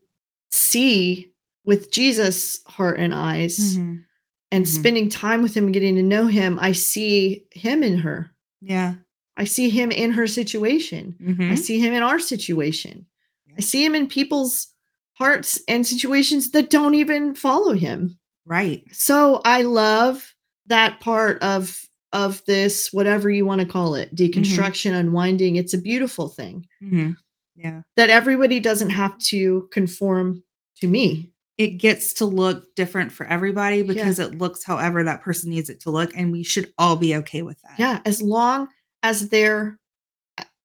see 0.51 1.33
with 1.65 1.91
Jesus' 1.93 2.61
heart 2.67 2.99
and 2.99 3.15
eyes 3.15 3.77
Mhm. 3.77 4.05
and 4.51 4.65
Mhm. 4.65 4.69
spending 4.69 5.09
time 5.09 5.43
with 5.43 5.55
him 5.57 5.73
getting 5.73 5.97
to 5.97 6.03
know 6.03 6.27
him. 6.27 6.59
I 6.61 6.73
see 6.73 7.45
him 7.53 7.83
in 7.83 7.99
her. 7.99 8.31
Yeah. 8.61 8.95
I 9.37 9.45
see 9.45 9.71
him 9.71 9.91
in 9.91 10.13
her 10.13 10.27
situation. 10.27 11.17
I 11.21 11.25
Mhm. 11.33 11.59
see 11.59 11.79
him 11.79 11.95
in 11.95 12.03
our 12.03 12.19
situation. 12.19 13.07
Yeah. 13.53 13.57
I 13.59 13.61
see 13.63 13.85
him 13.85 13.95
in 13.95 14.07
people's 14.09 14.69
hearts 15.15 15.61
and 15.69 15.87
situations 15.87 16.51
that 16.51 16.71
don't 16.71 16.95
even 16.95 17.35
follow 17.35 17.73
him 17.75 18.19
Right. 18.47 18.83
so 18.93 19.41
i 19.45 19.63
love 19.63 20.35
that 20.67 20.99
part 21.01 21.41
of 21.43 21.81
of 22.13 22.43
this 22.47 22.93
whatever 22.93 23.31
you 23.31 23.47
want 23.47 23.61
to 23.61 23.67
call 23.67 23.95
it 23.95 24.13
deconstruction 24.15 24.93
unwinding 24.99 25.57
it's 25.57 25.75
a 25.75 25.79
beautiful 25.79 26.29
thing 26.29 26.67
Mhm. 26.83 27.17
Yeah. 27.55 27.83
that 27.97 28.11
everybody 28.11 28.59
doesn't 28.59 28.91
have 28.91 29.17
to 29.31 29.69
conform 29.71 30.43
to 30.81 30.89
me 30.89 31.31
It 31.59 31.73
gets 31.79 32.15
to 32.15 32.25
look 32.27 32.75
different 32.75 33.13
for 33.13 33.27
everybody 33.27 33.83
because 33.83 34.19
it 34.19 34.39
looks 34.39 34.65
however 34.65 35.05
that 35.05 35.21
person 35.23 35.51
needs 35.51 35.69
it 35.71 35.81
to 35.81 35.91
look. 35.91 36.11
And 36.17 36.33
we 36.33 36.43
should 36.43 36.73
all 36.79 36.97
be 36.97 37.15
okay 37.17 37.43
with 37.43 37.61
that. 37.63 37.79
yeah 37.79 38.01
as 38.07 38.21
long 38.23 38.69
as 39.05 39.29
they're 39.29 39.79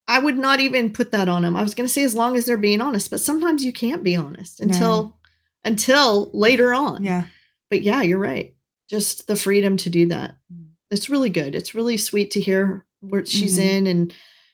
I- 0.07 0.19
would 0.19 0.37
not 0.37 0.59
even 0.59 0.91
put 0.93 1.11
that 1.11 1.27
on 1.29 1.41
them 1.43 1.55
i 1.55 1.61
was 1.63 1.75
going 1.75 1.87
to 1.87 1.93
say 1.93 2.03
as 2.03 2.15
long 2.15 2.35
as 2.37 2.45
they're 2.45 2.57
being 2.57 2.81
honest 2.81 3.09
but 3.09 3.19
sometimes 3.21 3.63
you 3.63 3.73
can't 3.73 4.03
be 4.03 4.15
honest 4.15 4.59
until 4.61 5.17
until 5.65 6.29
later 6.33 6.73
on 6.73 7.03
Yeah. 7.03 7.25
but 7.69 7.81
yeah 7.81 8.01
you're 8.01 8.19
right 8.19 8.53
just 8.89 9.27
the 9.27 9.35
freedom 9.35 9.75
to 9.77 9.89
do 9.89 10.07
that 10.07 10.35
Mm. 10.53 10.67
it's 10.91 11.09
really 11.09 11.29
good 11.29 11.55
it's 11.55 11.75
really 11.75 11.97
sweet 11.97 12.31
to 12.31 12.41
hear 12.41 12.85
where 13.01 13.25
she's 13.25 13.57
Mhm. 13.59 13.63
in 13.77 13.87
and 13.87 14.13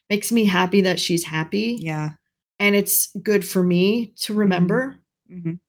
makes 0.10 0.32
me 0.32 0.46
happy 0.46 0.82
that 0.82 1.00
she's 1.00 1.24
happy 1.24 1.78
Yeah. 1.80 2.12
and 2.60 2.76
it's 2.76 3.10
good 3.22 3.46
for 3.46 3.64
me 3.64 4.14
to 4.22 4.34
remember 4.34 4.98
Mhm. 5.32 5.60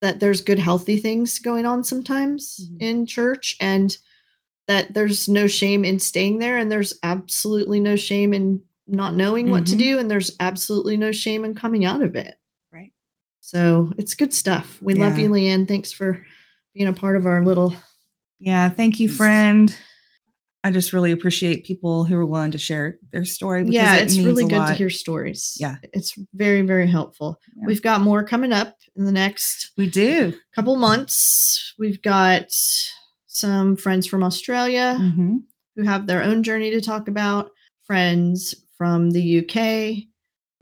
that 0.00 0.18
there's 0.20 0.40
good 0.40 0.58
healthy 0.58 0.96
things 0.98 1.38
going 1.38 1.66
on 1.66 1.84
sometimes 1.84 2.60
Mhm. 2.72 2.76
in 2.80 3.06
church 3.06 3.56
and 3.60 3.96
that 4.68 4.94
there's 4.94 5.28
no 5.28 5.46
shame 5.48 5.84
in 5.84 5.98
staying 5.98 6.38
there 6.38 6.56
and 6.58 6.70
there's 6.70 6.94
absolutely 7.02 7.80
no 7.80 7.96
shame 7.96 8.32
in 8.32 8.62
not 8.86 9.14
knowing 9.14 9.50
what 9.50 9.66
to 9.66 9.74
Mhm. 9.74 9.78
do 9.78 9.98
and 9.98 10.10
there's 10.10 10.32
absolutely 10.40 10.96
no 10.96 11.12
shame 11.12 11.44
in 11.44 11.54
coming 11.54 11.84
out 11.84 12.02
of 12.02 12.16
it 12.16 12.34
Right. 12.72 12.92
so 13.40 13.92
it's 13.98 14.14
good 14.14 14.32
stuff 14.34 14.78
we 14.82 14.94
love 14.94 15.18
you 15.18 15.28
Leigh 15.28 15.48
Ann 15.48 15.66
thanks 15.66 15.92
for 15.92 16.24
being 16.74 16.88
a 16.88 16.92
part 16.92 17.16
of 17.16 17.26
our 17.26 17.44
little 17.44 17.74
Yeah. 18.40 18.68
Thank 18.70 18.98
you, 18.98 19.08
friend. 19.08 19.72
I 20.64 20.70
just 20.72 20.92
really 20.92 21.12
appreciate 21.12 21.64
people 21.64 22.04
who 22.04 22.16
are 22.16 22.26
willing 22.26 22.50
to 22.52 22.58
share 22.58 22.98
their 23.12 23.24
story. 23.24 23.62
Because 23.62 23.74
yeah 23.74 23.96
it 23.96 24.02
it's 24.04 24.14
means 24.16 24.26
really 24.26 24.44
good 24.48 24.66
to 24.66 24.74
hear 24.74 24.90
stories 24.90 25.56
Yeah. 25.60 25.76
it's 25.92 26.14
very 26.34 26.62
very 26.62 26.86
helpful 26.88 27.38
Yeah. 27.56 27.66
we've 27.66 27.82
got 27.82 28.00
more 28.00 28.24
coming 28.24 28.52
up 28.52 28.76
in 28.96 29.04
the 29.04 29.12
next 29.12 29.70
We 29.76 29.88
do. 29.88 30.34
couple 30.54 30.76
months 30.76 31.72
we've 31.78 32.00
got 32.02 32.46
some 33.26 33.76
friends 33.76 34.06
from 34.06 34.22
australia 34.24 34.96
hmm 34.98 35.36
who 35.74 35.82
have 35.84 36.06
their 36.06 36.22
own 36.22 36.42
journey 36.42 36.70
to 36.70 36.80
talk 36.82 37.08
about 37.08 37.50
friends 37.86 38.54
from 38.82 39.10
the 39.12 39.38
uk 39.38 39.54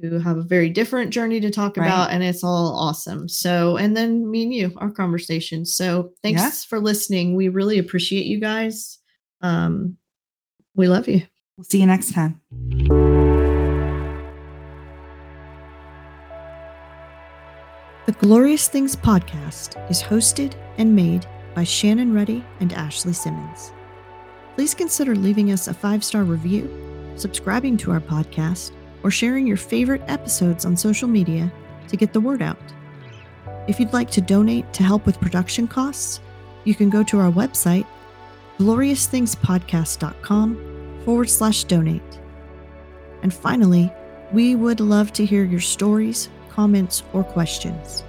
who 0.01 0.18
have 0.18 0.37
a 0.37 0.43
very 0.43 0.68
different 0.68 1.11
journey 1.11 1.41
to 1.41 1.51
talk 1.51 1.77
Right. 1.79 1.87
about 1.87 2.11
and 2.11 2.23
it's 2.23 2.45
all 2.45 2.75
awesome 2.75 3.29
so 3.31 3.77
and 3.79 3.97
then 3.97 4.31
me 4.31 4.43
and 4.43 4.53
you 4.55 4.73
our 4.77 4.91
conversation 4.91 5.64
so 5.64 6.12
thanks 6.23 6.43
Yeah. 6.43 6.51
for 6.68 6.81
listening 6.81 7.35
we 7.35 7.49
really 7.49 7.79
appreciate 7.79 8.27
you 8.27 8.39
guys 8.41 8.99
um 9.41 9.97
we 10.75 10.87
love 10.89 11.09
you 11.09 11.23
We'll 11.57 11.64
see 11.64 11.81
you 11.81 11.87
next 11.87 12.12
time. 12.14 12.41
The 18.07 18.12
Glorious 18.12 18.68
Things 18.68 18.97
podcast 18.97 19.91
is 19.91 20.03
hosted 20.03 20.55
and 20.79 20.95
made 20.97 21.27
by 21.55 21.64
Shannon 21.64 22.12
Ruddy 22.14 22.45
and 22.61 22.73
Ashley 22.73 23.12
Simmons. 23.12 23.73
Please 24.57 24.75
consider 24.75 25.14
leaving 25.14 25.53
us 25.53 25.68
a 25.68 25.75
five 25.75 26.03
star 26.03 26.25
review, 26.25 26.64
subscribing 27.16 27.76
to 27.78 27.92
our 27.92 28.00
podcast, 28.00 28.72
or 29.02 29.11
sharing 29.11 29.46
your 29.46 29.56
favorite 29.56 30.02
episodes 30.08 30.64
on 30.64 30.76
social 30.76 31.08
media 31.08 31.52
to 31.88 31.96
get 31.96 32.12
the 32.12 32.20
word 32.20 32.42
out. 32.42 32.58
If 33.68 33.80
you'd 33.80 33.92
like 33.92 34.11
to 34.12 34.20
donate 34.20 34.72
to 34.74 34.82
help 34.82 35.06
with 35.06 35.20
production 35.20 35.68
costs, 35.68 36.20
you 36.64 36.74
can 36.74 36.90
go 36.90 37.02
to 37.04 37.18
our 37.18 37.30
website, 37.30 37.86
gloriousthingspodcast.com 38.58 41.02
forward 41.04 41.30
slash 41.30 41.64
donate. 41.64 42.02
And 43.22 43.32
finally, 43.32 43.92
we 44.32 44.54
would 44.54 44.80
love 44.80 45.12
to 45.14 45.24
hear 45.24 45.44
your 45.44 45.61
stories, 45.61 46.28
comments, 46.50 47.02
or 47.12 47.24
questions. 47.24 48.04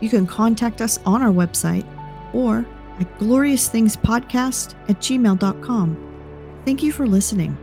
You 0.00 0.08
can 0.08 0.26
contact 0.26 0.80
us 0.80 0.98
on 1.06 1.22
our 1.22 1.32
website 1.32 1.86
or 2.34 2.66
at 3.00 3.18
gloriousthingspodcast 3.18 4.74
at 4.88 5.00
gmail.com. 5.00 6.62
Thank 6.64 6.82
you 6.82 6.92
for 6.92 7.06
listening. 7.06 7.56